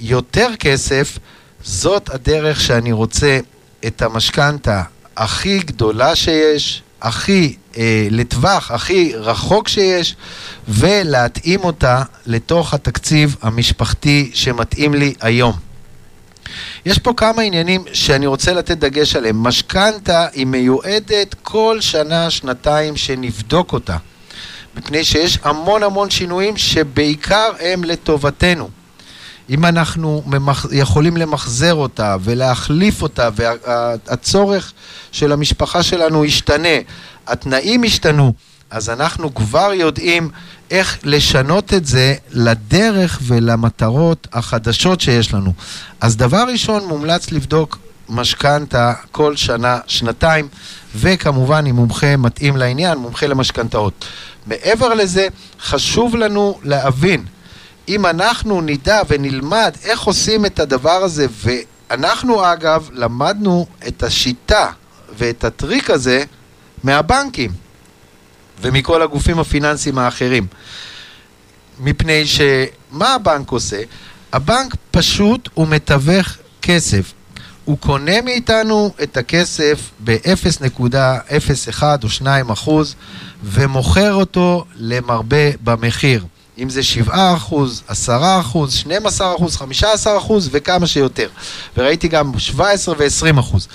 יותר 0.00 0.48
כסף, 0.58 1.18
זאת 1.64 2.14
הדרך 2.14 2.60
שאני 2.60 2.92
רוצה 2.92 3.38
את 3.86 4.02
המשכנתה 4.02 4.82
הכי 5.16 5.58
גדולה 5.58 6.16
שיש, 6.16 6.82
הכי 7.02 7.56
אה, 7.76 8.08
לטווח 8.10 8.70
הכי 8.70 9.12
רחוק 9.16 9.68
שיש, 9.68 10.16
ולהתאים 10.68 11.60
אותה 11.60 12.02
לתוך 12.26 12.74
התקציב 12.74 13.36
המשפחתי 13.42 14.30
שמתאים 14.34 14.94
לי 14.94 15.14
היום. 15.20 15.69
יש 16.86 16.98
פה 16.98 17.12
כמה 17.16 17.42
עניינים 17.42 17.84
שאני 17.92 18.26
רוצה 18.26 18.52
לתת 18.52 18.78
דגש 18.78 19.16
עליהם. 19.16 19.42
משכנתה 19.42 20.26
היא 20.32 20.46
מיועדת 20.46 21.34
כל 21.42 21.80
שנה, 21.80 22.30
שנתיים 22.30 22.96
שנבדוק 22.96 23.72
אותה. 23.72 23.96
מפני 24.76 25.04
שיש 25.04 25.38
המון 25.42 25.82
המון 25.82 26.10
שינויים 26.10 26.56
שבעיקר 26.56 27.52
הם 27.60 27.84
לטובתנו. 27.84 28.68
אם 29.50 29.64
אנחנו 29.64 30.22
ממח... 30.26 30.66
יכולים 30.72 31.16
למחזר 31.16 31.74
אותה 31.74 32.16
ולהחליף 32.20 33.02
אותה 33.02 33.28
והצורך 33.34 34.72
של 35.12 35.32
המשפחה 35.32 35.82
שלנו 35.82 36.24
ישתנה, 36.24 36.78
התנאים 37.26 37.82
השתנו, 37.82 38.32
אז 38.70 38.90
אנחנו 38.90 39.34
כבר 39.34 39.72
יודעים 39.74 40.30
איך 40.70 40.98
לשנות 41.04 41.74
את 41.74 41.86
זה 41.86 42.14
לדרך 42.30 43.18
ולמטרות 43.22 44.28
החדשות 44.32 45.00
שיש 45.00 45.34
לנו. 45.34 45.52
אז 46.00 46.16
דבר 46.16 46.44
ראשון, 46.52 46.84
מומלץ 46.84 47.32
לבדוק 47.32 47.78
משכנתה 48.08 48.92
כל 49.12 49.36
שנה, 49.36 49.78
שנתיים, 49.86 50.48
וכמובן 50.96 51.66
עם 51.66 51.76
מומחה 51.76 52.16
מתאים 52.16 52.56
לעניין, 52.56 52.98
מומחה 52.98 53.26
למשכנתאות. 53.26 54.04
מעבר 54.46 54.94
לזה, 54.94 55.28
חשוב 55.60 56.16
לנו 56.16 56.58
להבין, 56.64 57.24
אם 57.88 58.06
אנחנו 58.06 58.60
נדע 58.60 59.00
ונלמד 59.08 59.72
איך 59.84 60.02
עושים 60.02 60.46
את 60.46 60.60
הדבר 60.60 60.90
הזה, 61.02 61.26
ואנחנו 61.44 62.52
אגב 62.52 62.88
למדנו 62.92 63.66
את 63.88 64.02
השיטה 64.02 64.66
ואת 65.18 65.44
הטריק 65.44 65.90
הזה 65.90 66.24
מהבנקים. 66.84 67.69
ומכל 68.60 69.02
הגופים 69.02 69.38
הפיננסיים 69.38 69.98
האחרים. 69.98 70.46
מפני 71.80 72.26
שמה 72.26 73.14
הבנק 73.14 73.50
עושה? 73.50 73.82
הבנק 74.32 74.74
פשוט 74.90 75.48
הוא 75.54 75.68
מתווך 75.68 76.28
כסף. 76.62 77.12
הוא 77.64 77.78
קונה 77.78 78.20
מאיתנו 78.20 78.94
את 79.02 79.16
הכסף 79.16 79.90
ב-0.01 80.04 81.82
או 82.02 82.08
2 82.08 82.50
אחוז 82.50 82.94
ומוכר 83.44 84.14
אותו 84.14 84.64
למרבה 84.76 85.50
במחיר. 85.64 86.24
אם 86.58 86.70
זה 86.70 86.82
7 86.82 87.34
אחוז, 87.36 87.82
10 87.88 88.40
אחוז, 88.40 88.74
12 88.74 89.34
אחוז, 89.34 89.56
15 89.56 90.18
אחוז 90.18 90.48
וכמה 90.52 90.86
שיותר. 90.86 91.28
וראיתי 91.76 92.08
גם 92.08 92.38
17 92.38 92.94
ו-20 92.98 93.40
אחוז. 93.40 93.68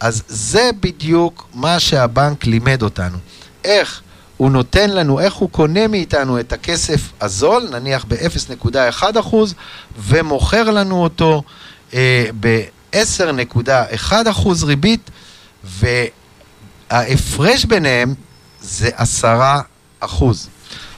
אז 0.00 0.22
זה 0.28 0.70
בדיוק 0.80 1.46
מה 1.54 1.80
שהבנק 1.80 2.46
לימד 2.46 2.82
אותנו. 2.82 3.18
איך 3.64 4.02
הוא 4.36 4.50
נותן 4.50 4.90
לנו, 4.90 5.20
איך 5.20 5.34
הוא 5.34 5.50
קונה 5.50 5.86
מאיתנו 5.86 6.40
את 6.40 6.52
הכסף 6.52 7.00
הזול, 7.20 7.68
נניח 7.72 8.04
ב-0.1% 8.08 9.34
ומוכר 9.98 10.70
לנו 10.70 11.02
אותו 11.02 11.42
אה, 11.94 12.26
10.1 12.92 14.12
אחוז 14.30 14.64
ריבית, 14.64 15.10
וההפרש 16.90 17.64
ביניהם 17.64 18.14
זה 18.60 18.90
10 18.96 19.40
אחוז, 20.00 20.48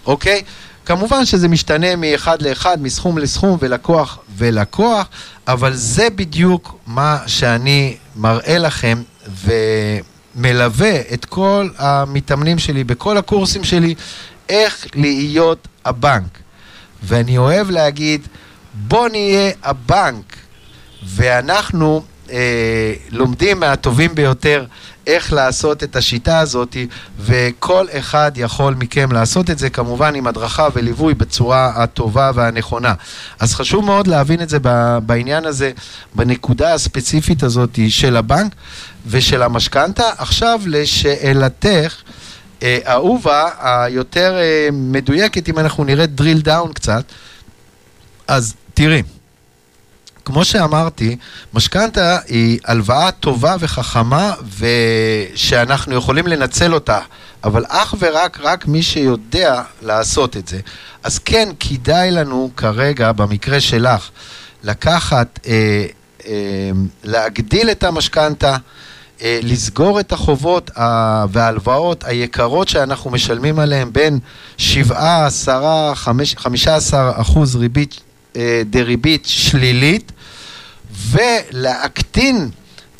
אוקיי? 0.06 0.42
כמובן 0.86 1.26
שזה 1.26 1.48
משתנה 1.48 1.96
מאחד 1.96 2.42
לאחד, 2.42 2.82
מסכום 2.82 3.18
לסכום 3.18 3.56
ולקוח 3.60 4.18
ולקוח, 4.36 5.06
אבל 5.48 5.74
זה 5.74 6.10
בדיוק 6.10 6.78
מה 6.86 7.18
שאני 7.26 7.96
מראה 8.16 8.58
לכם 8.58 9.02
ומלווה 10.36 11.00
את 11.14 11.24
כל 11.24 11.68
המתאמנים 11.78 12.58
שלי 12.58 12.84
בכל 12.84 13.16
הקורסים 13.16 13.64
שלי, 13.64 13.94
איך 14.48 14.86
להיות 14.94 15.68
הבנק. 15.84 16.38
ואני 17.02 17.38
אוהב 17.38 17.70
להגיד, 17.70 18.28
בוא 18.74 19.08
נהיה 19.08 19.52
הבנק, 19.62 20.36
ואנחנו 21.02 22.04
אה, 22.30 22.94
לומדים 23.10 23.60
מהטובים 23.60 24.14
ביותר 24.14 24.64
איך 25.06 25.32
לעשות 25.32 25.82
את 25.82 25.96
השיטה 25.96 26.38
הזאת, 26.38 26.76
וכל 27.20 27.86
אחד 27.90 28.32
יכול 28.36 28.74
מכם 28.74 29.12
לעשות 29.12 29.50
את 29.50 29.58
זה, 29.58 29.70
כמובן 29.70 30.14
עם 30.14 30.26
הדרכה 30.26 30.68
וליווי 30.74 31.14
בצורה 31.14 31.72
הטובה 31.76 32.30
והנכונה. 32.34 32.94
אז 33.40 33.54
חשוב 33.54 33.84
מאוד 33.84 34.06
להבין 34.06 34.42
את 34.42 34.48
זה 34.48 34.58
בעניין 35.06 35.44
הזה, 35.44 35.72
בנקודה 36.14 36.74
הספציפית 36.74 37.42
הזאת 37.42 37.78
של 37.88 38.16
הבנק 38.16 38.54
ושל 39.06 39.42
המשכנתה. 39.42 40.10
עכשיו 40.18 40.60
לשאלתך, 40.66 42.02
אה, 42.62 42.78
אהובה, 42.86 43.48
היותר 43.60 44.38
אה, 44.38 44.68
מדויקת, 44.72 45.48
אם 45.48 45.58
אנחנו 45.58 45.84
נראה 45.84 46.04
drill 46.18 46.46
down 46.46 46.72
קצת, 46.72 47.04
אז 48.28 48.54
תראי. 48.74 49.02
כמו 50.24 50.44
שאמרתי, 50.44 51.16
משכנתה 51.54 52.18
היא 52.28 52.58
הלוואה 52.64 53.10
טובה 53.10 53.56
וחכמה 53.60 54.32
ושאנחנו 54.58 55.94
יכולים 55.94 56.26
לנצל 56.26 56.74
אותה, 56.74 57.00
אבל 57.44 57.64
אך 57.68 57.94
ורק 57.98 58.38
רק 58.40 58.66
מי 58.66 58.82
שיודע 58.82 59.62
לעשות 59.82 60.36
את 60.36 60.48
זה. 60.48 60.60
אז 61.02 61.18
כן, 61.18 61.48
כדאי 61.60 62.10
לנו 62.10 62.50
כרגע, 62.56 63.12
במקרה 63.12 63.60
שלך, 63.60 64.10
לקחת, 64.62 65.38
אה, 65.46 65.86
אה, 66.26 66.70
להגדיל 67.04 67.70
את 67.70 67.84
המשכנתה, 67.84 68.56
אה, 69.22 69.38
לסגור 69.42 70.00
את 70.00 70.12
החובות 70.12 70.70
וההלוואות 71.30 72.04
היקרות 72.04 72.68
שאנחנו 72.68 73.10
משלמים 73.10 73.58
עליהן 73.58 73.92
בין 73.92 74.18
7, 74.56 75.26
10, 75.26 75.92
15 75.94 77.20
אחוז 77.20 77.56
ריבית 77.56 78.00
אה, 78.36 78.62
דריבית 78.70 79.26
שלילית 79.26 80.12
ולהקטין 80.94 82.50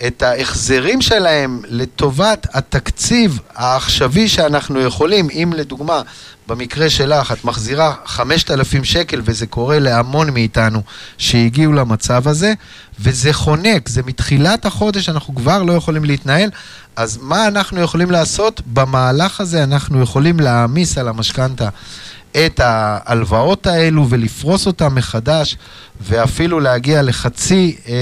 את 0.07 0.23
ההחזרים 0.23 1.03
שלהם 1.03 1.61
לטובת 1.69 2.47
התקציב 2.53 3.41
העכשווי 3.55 4.29
שאנחנו 4.29 4.81
יכולים, 4.81 5.29
אם 5.31 5.53
לדוגמה 5.57 6.03
במקרה 6.47 6.91
שלך 6.91 7.33
את 7.33 7.45
מחזירה 7.45 7.95
5,000 8.07 8.85
שקל 8.85 9.21
וזה 9.25 9.47
קורה 9.47 9.79
להמון 9.79 10.31
מאיתנו 10.31 10.83
שהגיעו 11.19 11.73
למצב 11.73 12.29
הזה 12.29 12.53
וזה 13.01 13.33
חונק, 13.33 13.89
זה 13.89 14.03
מתחילת 14.03 14.67
החודש 14.67 15.09
אנחנו 15.09 15.35
כבר 15.35 15.63
לא 15.63 15.73
יכולים 15.73 16.05
להתנהל 16.05 16.51
אז 16.97 17.19
מה 17.23 17.47
אנחנו 17.47 17.81
יכולים 17.81 18.11
לעשות? 18.11 18.61
במהלך 18.67 19.41
הזה 19.41 19.65
אנחנו 19.65 20.03
יכולים 20.03 20.41
להעמיס 20.41 20.99
על 20.99 21.09
המשכנתה 21.09 21.69
את 22.37 22.61
ההלוואות 22.61 23.67
האלו 23.67 24.11
ולפרוס 24.11 24.67
אותן 24.67 24.89
מחדש 24.89 25.57
ואפילו 26.01 26.61
להגיע 26.61 27.03
לחצי 27.03 27.77
אה, 27.89 27.95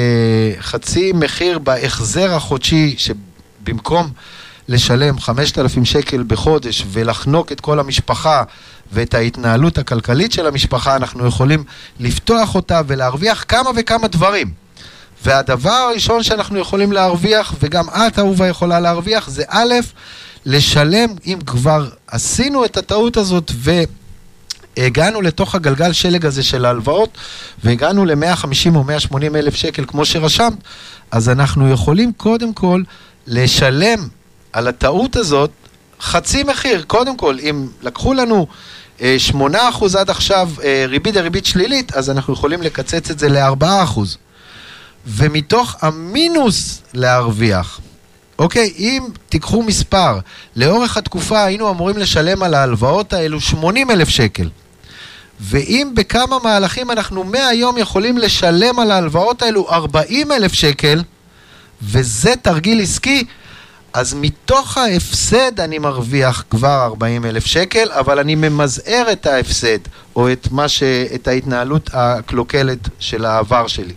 חצי 0.61 1.13
מחיר 1.15 1.59
בהחזר 1.59 2.35
החודשי 2.35 2.95
שבמקום 2.99 4.11
לשלם 4.69 5.21
5,000 5.21 5.85
שקל 5.85 6.25
בחודש 6.27 6.85
ולחנוק 6.93 7.53
את 7.53 7.61
כל 7.61 7.81
המשפחה 7.81 8.43
ואת 8.93 9.15
ההתנהלות 9.15 9.79
הכלכלית 9.79 10.33
של 10.33 10.47
המשפחה, 10.47 10.97
אנחנו 10.97 11.27
יכולים 11.27 11.65
לפתוח 12.01 12.55
אותה 12.55 12.81
ולהרוויח 12.87 13.45
כמה 13.49 13.71
וכמה 13.77 14.09
דברים. 14.09 14.51
והדבר 15.25 15.71
הראשון 15.71 16.23
שאנחנו 16.23 16.59
יכולים 16.59 16.93
להרוויח, 16.93 17.55
וגם 17.61 17.85
את 17.89 18.19
אהובה 18.19 18.49
יכולה 18.49 18.81
להרוויח, 18.81 19.29
זה 19.29 19.43
א', 19.49 19.75
לשלם, 20.47 21.09
אם 21.27 21.39
כבר 21.47 21.89
עשינו 22.07 22.65
את 22.65 22.77
הטעות 22.77 23.17
הזאת 23.17 23.53
והגענו 24.77 25.23
לתוך 25.23 25.55
הגלגל 25.55 25.93
שלג 25.93 26.27
הזה 26.27 26.43
של 26.43 26.65
ההלוואות, 26.65 27.19
והגענו 27.65 28.05
ל-150 28.05 28.75
או 28.75 28.85
180 28.85 29.37
אלף 29.37 29.55
שקל 29.55 29.85
כמו 29.87 30.05
שרשמת, 30.05 30.53
אז 31.11 31.29
אנחנו 31.29 31.71
יכולים 31.71 32.13
קודם 32.13 32.53
כל 32.53 32.83
לשלם 33.27 34.09
על 34.53 34.69
הטעות 34.69 35.17
הזאת 35.17 35.51
חצי 36.01 36.43
מחיר. 36.43 36.83
קודם 36.87 37.17
כל, 37.17 37.37
אם 37.51 37.69
לקחו 37.83 38.15
לנו 38.15 38.47
8% 38.99 39.03
אה, 39.03 40.01
עד 40.01 40.11
עכשיו 40.11 40.51
אה, 40.65 40.85
ריבית 40.89 41.15
דריבית 41.15 41.47
שלילית, 41.47 41.93
אז 41.97 42.11
אנחנו 42.11 42.33
יכולים 42.33 42.63
לקצץ 42.63 43.11
את 43.11 43.19
זה 43.19 43.29
ל-4%. 43.29 44.01
ומתוך 45.07 45.77
המינוס 45.81 46.83
להרוויח. 46.95 47.81
אוקיי, 48.39 48.73
אם 48.79 49.09
תיקחו 49.29 49.63
מספר, 49.63 50.19
לאורך 50.57 50.97
התקופה 50.97 51.45
היינו 51.45 51.71
אמורים 51.71 51.99
לשלם 51.99 52.43
על 52.43 52.55
ההלוואות 52.55 53.13
האלו 53.13 53.41
80 53.41 53.91
אלף 53.91 54.09
שקל. 54.09 54.49
ואם 55.43 55.91
בכמה 55.95 56.39
מהלכים 56.45 56.91
אנחנו 56.91 57.25
מהיום 57.25 57.79
יכולים 57.79 58.19
לשלם 58.19 58.79
על 58.79 58.91
ההלוואות 58.91 59.43
האלו 59.43 59.71
40 59.71 60.33
אלף 60.33 60.53
שקל, 60.53 61.03
וזה 61.83 62.37
תרגיל 62.43 62.81
עסקי, 62.81 63.25
אז 63.93 64.15
מתוך 64.15 64.79
ההפסד 64.79 65.61
אני 65.61 65.79
מרוויח 65.79 66.45
כבר 66.51 66.83
40 66.85 67.25
אלף 67.25 67.47
שקל, 67.47 67.89
אבל 67.93 68.19
אני 68.19 68.35
ממזער 68.35 69.13
את 69.13 69.27
ההפסד, 69.27 69.79
או 70.17 70.33
את, 70.33 70.49
ש... 70.67 70.83
את 71.15 71.29
ההתנהלות 71.29 71.91
הקלוקלת 71.93 72.79
של 72.99 73.25
העבר 73.25 73.67
שלי. 73.67 73.95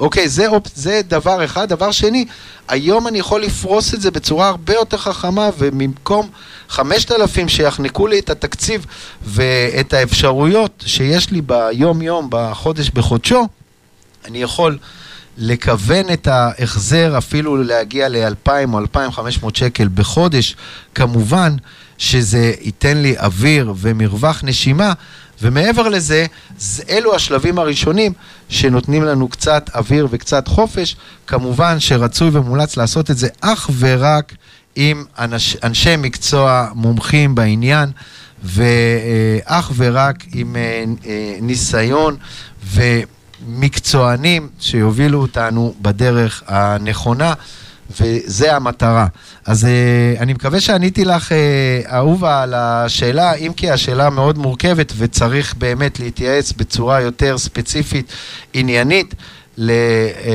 אוקיי, 0.00 0.28
זה, 0.28 0.46
זה 0.74 1.00
דבר 1.08 1.44
אחד. 1.44 1.68
דבר 1.68 1.90
שני, 1.90 2.24
היום 2.68 3.08
אני 3.08 3.18
יכול 3.18 3.42
לפרוס 3.42 3.94
את 3.94 4.00
זה 4.00 4.10
בצורה 4.10 4.48
הרבה 4.48 4.74
יותר 4.74 4.96
חכמה, 4.96 5.50
ובמקום 5.58 6.30
5,000 6.68 7.48
שיחנקו 7.48 8.06
לי 8.06 8.18
את 8.18 8.30
התקציב 8.30 8.86
ואת 9.22 9.92
האפשרויות 9.92 10.84
שיש 10.86 11.30
לי 11.30 11.40
ביום-יום, 11.40 12.26
בחודש, 12.30 12.90
בחודשו, 12.90 13.46
אני 14.24 14.42
יכול... 14.42 14.78
לכוון 15.38 16.12
את 16.12 16.26
ההחזר 16.26 17.18
אפילו 17.18 17.62
להגיע 17.62 18.08
ל-2,000 18.08 18.72
או 18.72 18.78
2,500 18.78 19.56
שקל 19.56 19.88
בחודש, 19.94 20.56
כמובן 20.94 21.56
שזה 21.98 22.52
ייתן 22.60 22.96
לי 22.96 23.18
אוויר 23.18 23.74
ומרווח 23.76 24.40
נשימה, 24.44 24.92
ומעבר 25.42 25.88
לזה, 25.88 26.26
אלו 26.88 27.14
השלבים 27.14 27.58
הראשונים 27.58 28.12
שנותנים 28.48 29.04
לנו 29.04 29.28
קצת 29.28 29.70
אוויר 29.74 30.08
וקצת 30.10 30.48
חופש. 30.48 30.96
כמובן 31.26 31.80
שרצוי 31.80 32.30
ומומלץ 32.32 32.76
לעשות 32.76 33.10
את 33.10 33.18
זה 33.18 33.28
אך 33.40 33.70
ורק 33.78 34.34
עם 34.76 35.04
אנש, 35.18 35.56
אנשי 35.62 35.96
מקצוע 35.96 36.68
מומחים 36.74 37.34
בעניין, 37.34 37.90
ואך 38.44 39.72
ורק 39.76 40.24
עם 40.32 40.56
אה, 40.56 40.84
אה, 41.06 41.36
ניסיון 41.40 42.16
ו... 42.64 42.82
מקצוענים 43.48 44.48
שיובילו 44.60 45.20
אותנו 45.20 45.74
בדרך 45.82 46.42
הנכונה, 46.46 47.34
וזה 48.00 48.56
המטרה. 48.56 49.06
אז 49.46 49.64
uh, 49.64 50.20
אני 50.20 50.32
מקווה 50.32 50.60
שעניתי 50.60 51.04
לך, 51.04 51.32
uh, 51.32 51.92
אהובה, 51.92 52.42
על 52.42 52.54
השאלה, 52.54 53.34
אם 53.34 53.52
כי 53.56 53.70
השאלה 53.70 54.10
מאוד 54.10 54.38
מורכבת 54.38 54.92
וצריך 54.96 55.54
באמת 55.54 56.00
להתייעץ 56.00 56.52
בצורה 56.52 57.00
יותר 57.00 57.38
ספציפית, 57.38 58.12
עניינית, 58.54 59.14
ל, 59.58 59.70
uh, 59.70 60.26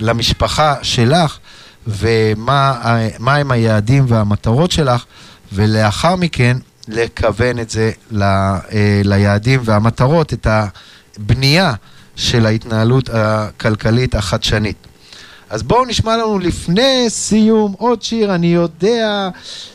למשפחה 0.00 0.74
שלך, 0.82 1.38
ומה 1.86 2.98
הם 3.26 3.50
היעדים 3.50 4.04
והמטרות 4.08 4.70
שלך, 4.70 5.04
ולאחר 5.52 6.16
מכן 6.16 6.56
לכוון 6.88 7.58
את 7.58 7.70
זה 7.70 7.90
ל, 8.10 8.22
uh, 8.22 8.72
ליעדים 9.04 9.60
והמטרות, 9.64 10.32
את 10.32 10.46
הבנייה. 10.50 11.74
של 12.16 12.46
ההתנהלות 12.46 13.10
הכלכלית 13.12 14.14
החדשנית. 14.14 14.76
אז 15.50 15.62
בואו 15.62 15.84
נשמע 15.84 16.16
לנו 16.16 16.38
לפני 16.38 17.04
סיום 17.08 17.74
עוד 17.78 18.02
שיר, 18.02 18.34
אני 18.34 18.46
יודע 18.46 19.28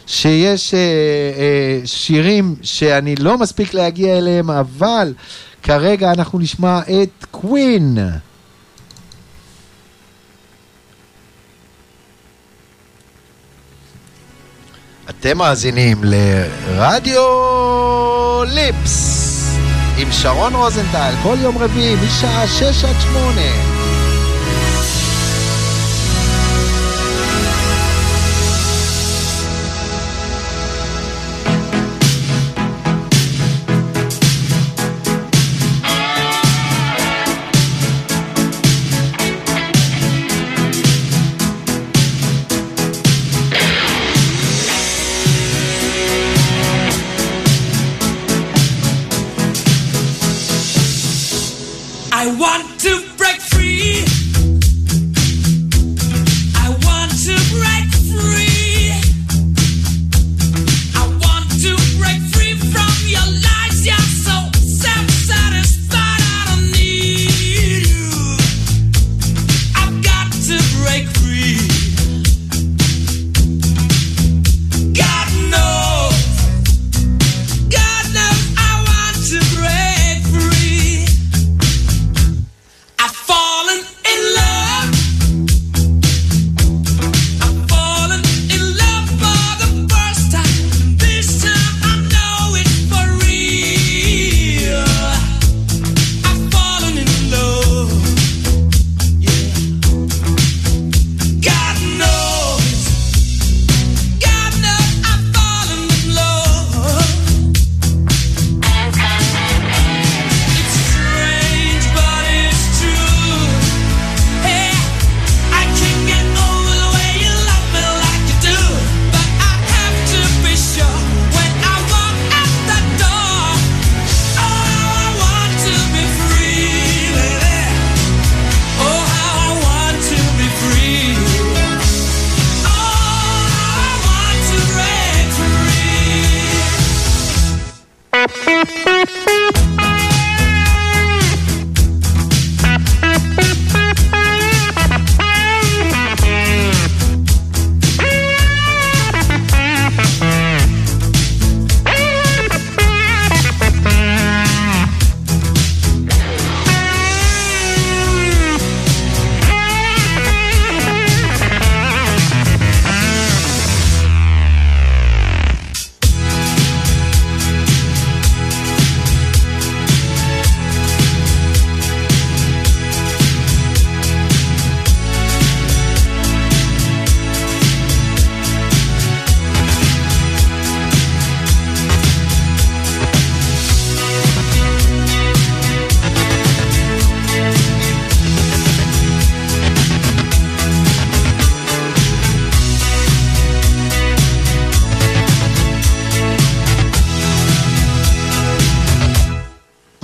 שיש 0.07 0.74
אה, 0.74 0.80
אה, 0.80 1.82
שירים 1.86 2.56
שאני 2.61 3.16
לא 3.16 3.38
מספיק 3.38 3.74
להגיע 3.74 4.18
אליהם, 4.18 4.49
אבל 4.49 5.14
כרגע 5.64 6.11
אנחנו 6.11 6.40
נשמע 6.40 6.80
את 6.80 7.26
קווין. 7.32 7.98
אתם 15.10 15.38
מאזינים 15.38 15.98
לרדיו 16.03 17.24
ליפס. 18.48 19.29
עם 20.02 20.12
שרון 20.12 20.56
רוזנטל 20.56 21.14
כל 21.24 21.36
יום 21.42 21.58
רביעי 21.58 21.96
משעה 21.96 22.48
6 22.48 22.86
עד 22.86 22.96
8. 23.00 23.79
one 52.40 52.69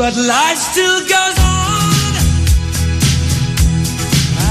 But 0.06 0.18
life 0.18 0.60
still 0.60 1.00
goes 1.00 1.38
on. 1.40 2.14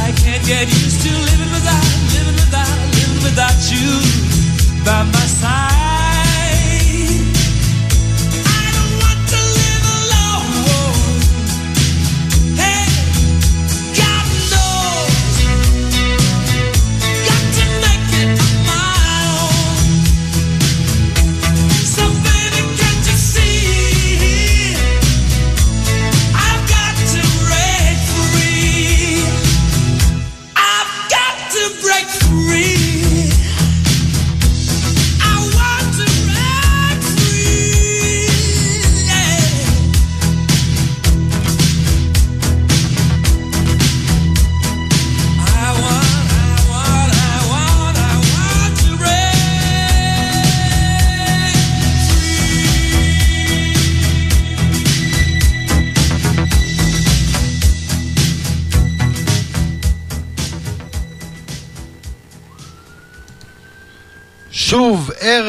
I 0.02 0.12
can't 0.16 0.44
get 0.44 0.66
used 0.66 0.83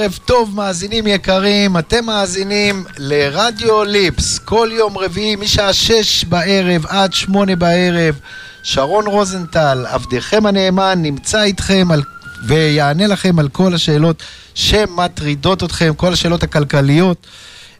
ערב 0.06 0.20
טוב 0.26 0.56
מאזינים 0.56 1.08
יקרים, 1.08 1.78
אתם 1.78 2.06
מאזינים 2.06 2.84
לרדיו 2.98 3.84
ליפס, 3.84 4.40
כל 4.40 4.70
יום 4.72 4.98
רביעי 4.98 5.36
משעה 5.36 5.74
שש 5.74 6.26
בערב 6.26 6.86
עד 6.86 7.14
שמונה 7.14 7.56
בערב. 7.56 8.20
שרון 8.64 9.08
רוזנטל, 9.08 9.86
עבדכם 9.90 10.46
הנאמן, 10.46 11.00
נמצא 11.02 11.44
איתכם 11.44 11.88
על, 11.92 12.04
ויענה 12.48 13.08
לכם 13.08 13.40
על 13.40 13.50
כל 13.50 13.74
השאלות 13.74 14.24
שמטרידות 14.56 15.64
אתכם, 15.64 15.94
כל 15.98 16.14
השאלות 16.14 16.44
הכלכליות. 16.44 17.28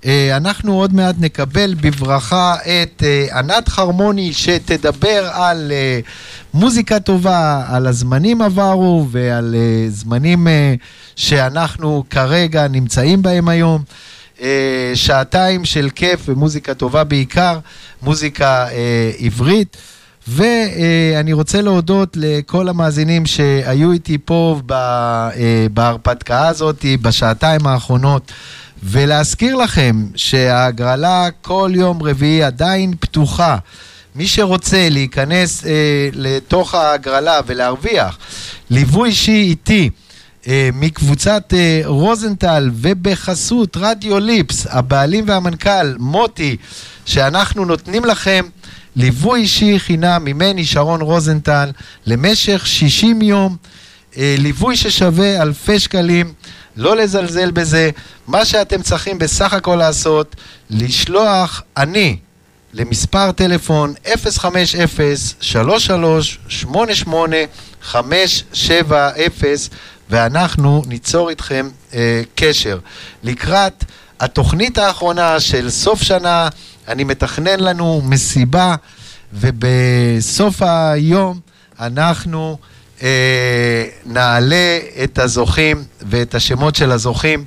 אה, 0.06 0.38
אנחנו 0.38 0.74
עוד 0.74 0.94
מעט 0.94 1.16
נקבל 1.20 1.74
בברכה 1.82 2.56
את 2.64 3.04
אה, 3.04 3.40
ענת 3.40 3.70
חרמוני 3.70 4.34
שתדבר 4.34 5.30
על 5.34 5.72
אה, 5.72 6.00
מוזיקה 6.54 7.00
טובה, 7.00 7.66
על 7.68 7.88
הזמנים 7.88 8.42
עברו 8.42 9.08
ועל 9.12 9.56
זמנים 9.90 10.48
שאנחנו 11.16 12.04
כרגע 12.10 12.68
נמצאים 12.68 13.22
בהם 13.22 13.50
היום. 13.50 13.84
שעתיים 14.96 15.66
של 15.66 15.90
כיף 15.96 16.30
ומוזיקה 16.30 16.74
טובה 16.74 17.04
בעיקר, 17.04 17.60
מוזיקה 18.02 18.68
עברית. 19.20 19.78
ואני 20.28 21.34
רוצה 21.34 21.62
להודות 21.62 22.18
לכל 22.20 22.70
המאזינים 22.70 23.26
שהיו 23.26 23.92
איתי 23.92 24.18
פה 24.26 24.62
בהרפתקה 25.74 26.48
הזאת 26.48 26.86
בשעתיים 27.02 27.68
האחרונות. 27.68 28.32
ולהזכיר 28.84 29.56
לכם 29.56 30.06
שההגרלה 30.16 31.28
כל 31.42 31.72
יום 31.74 32.04
רביעי 32.04 32.44
עדיין 32.44 32.94
פתוחה. 33.00 33.58
מי 34.16 34.28
שרוצה 34.28 34.90
להיכנס 34.90 35.66
אה, 35.66 36.10
לתוך 36.14 36.76
ההגרלה 36.76 37.40
ולהרוויח 37.46 38.18
ליווי 38.70 39.10
אישי 39.10 39.32
איתי 39.32 39.90
אה, 40.48 40.70
מקבוצת 40.74 41.54
אה, 41.54 41.82
רוזנטל 41.86 42.70
ובחסות 42.74 43.78
רדיו 43.78 44.20
ליפס, 44.20 44.68
הבעלים 44.70 45.24
והמנכ"ל 45.28 45.96
מוטי, 45.98 46.58
שאנחנו 47.06 47.66
נותנים 47.66 48.06
לכם 48.06 48.46
ליווי 48.96 49.42
אישי 49.42 49.80
חינם 49.80 50.22
ממני 50.26 50.66
שרון 50.66 51.02
רוזנטל 51.02 51.72
למשך 52.06 52.68
60 52.68 53.22
יום, 53.22 53.56
אה, 54.18 54.36
ליווי 54.38 54.76
ששווה 54.76 55.42
אלפי 55.42 55.80
שקלים. 55.80 56.34
לא 56.78 56.96
לזלזל 56.96 57.52
בזה. 57.52 57.90
מה 58.28 58.46
שאתם 58.46 58.82
צריכים 58.82 59.20
בסך 59.20 59.54
הכל 59.54 59.76
לעשות, 59.76 60.36
לשלוח 60.70 61.62
אני 61.78 62.18
למספר 62.74 63.32
טלפון 63.32 63.94
050-3388-570 67.86 67.96
ואנחנו 70.10 70.84
ניצור 70.88 71.30
איתכם 71.30 71.70
אה, 71.94 72.22
קשר. 72.36 72.80
לקראת 73.24 73.84
התוכנית 74.20 74.78
האחרונה 74.78 75.40
של 75.40 75.70
סוף 75.70 76.04
שנה, 76.04 76.50
אני 76.88 77.04
מתכנן 77.04 77.60
לנו 77.60 78.02
מסיבה 78.06 78.76
ובסוף 79.34 80.62
היום 80.62 81.40
אנחנו... 81.80 82.58
אה, 83.06 83.86
נעלה 84.06 84.80
את 85.04 85.20
הזוכים 85.20 85.84
ואת 86.10 86.36
השמות 86.36 86.76
של 86.76 86.92
הזוכים. 86.92 87.46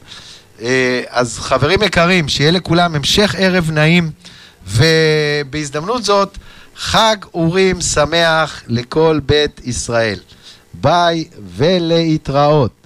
אה, 0.62 1.02
אז 1.08 1.38
חברים 1.38 1.82
יקרים, 1.82 2.28
שיהיה 2.28 2.50
לכולם 2.50 2.94
המשך 2.94 3.34
ערב 3.38 3.70
נעים, 3.70 4.10
ובהזדמנות 4.66 6.04
זאת, 6.04 6.38
חג 6.76 7.16
אורים 7.34 7.80
שמח 7.80 8.62
לכל 8.68 9.20
בית 9.26 9.60
ישראל. 9.64 10.18
ביי 10.74 11.24
ולהתראות. 11.56 12.77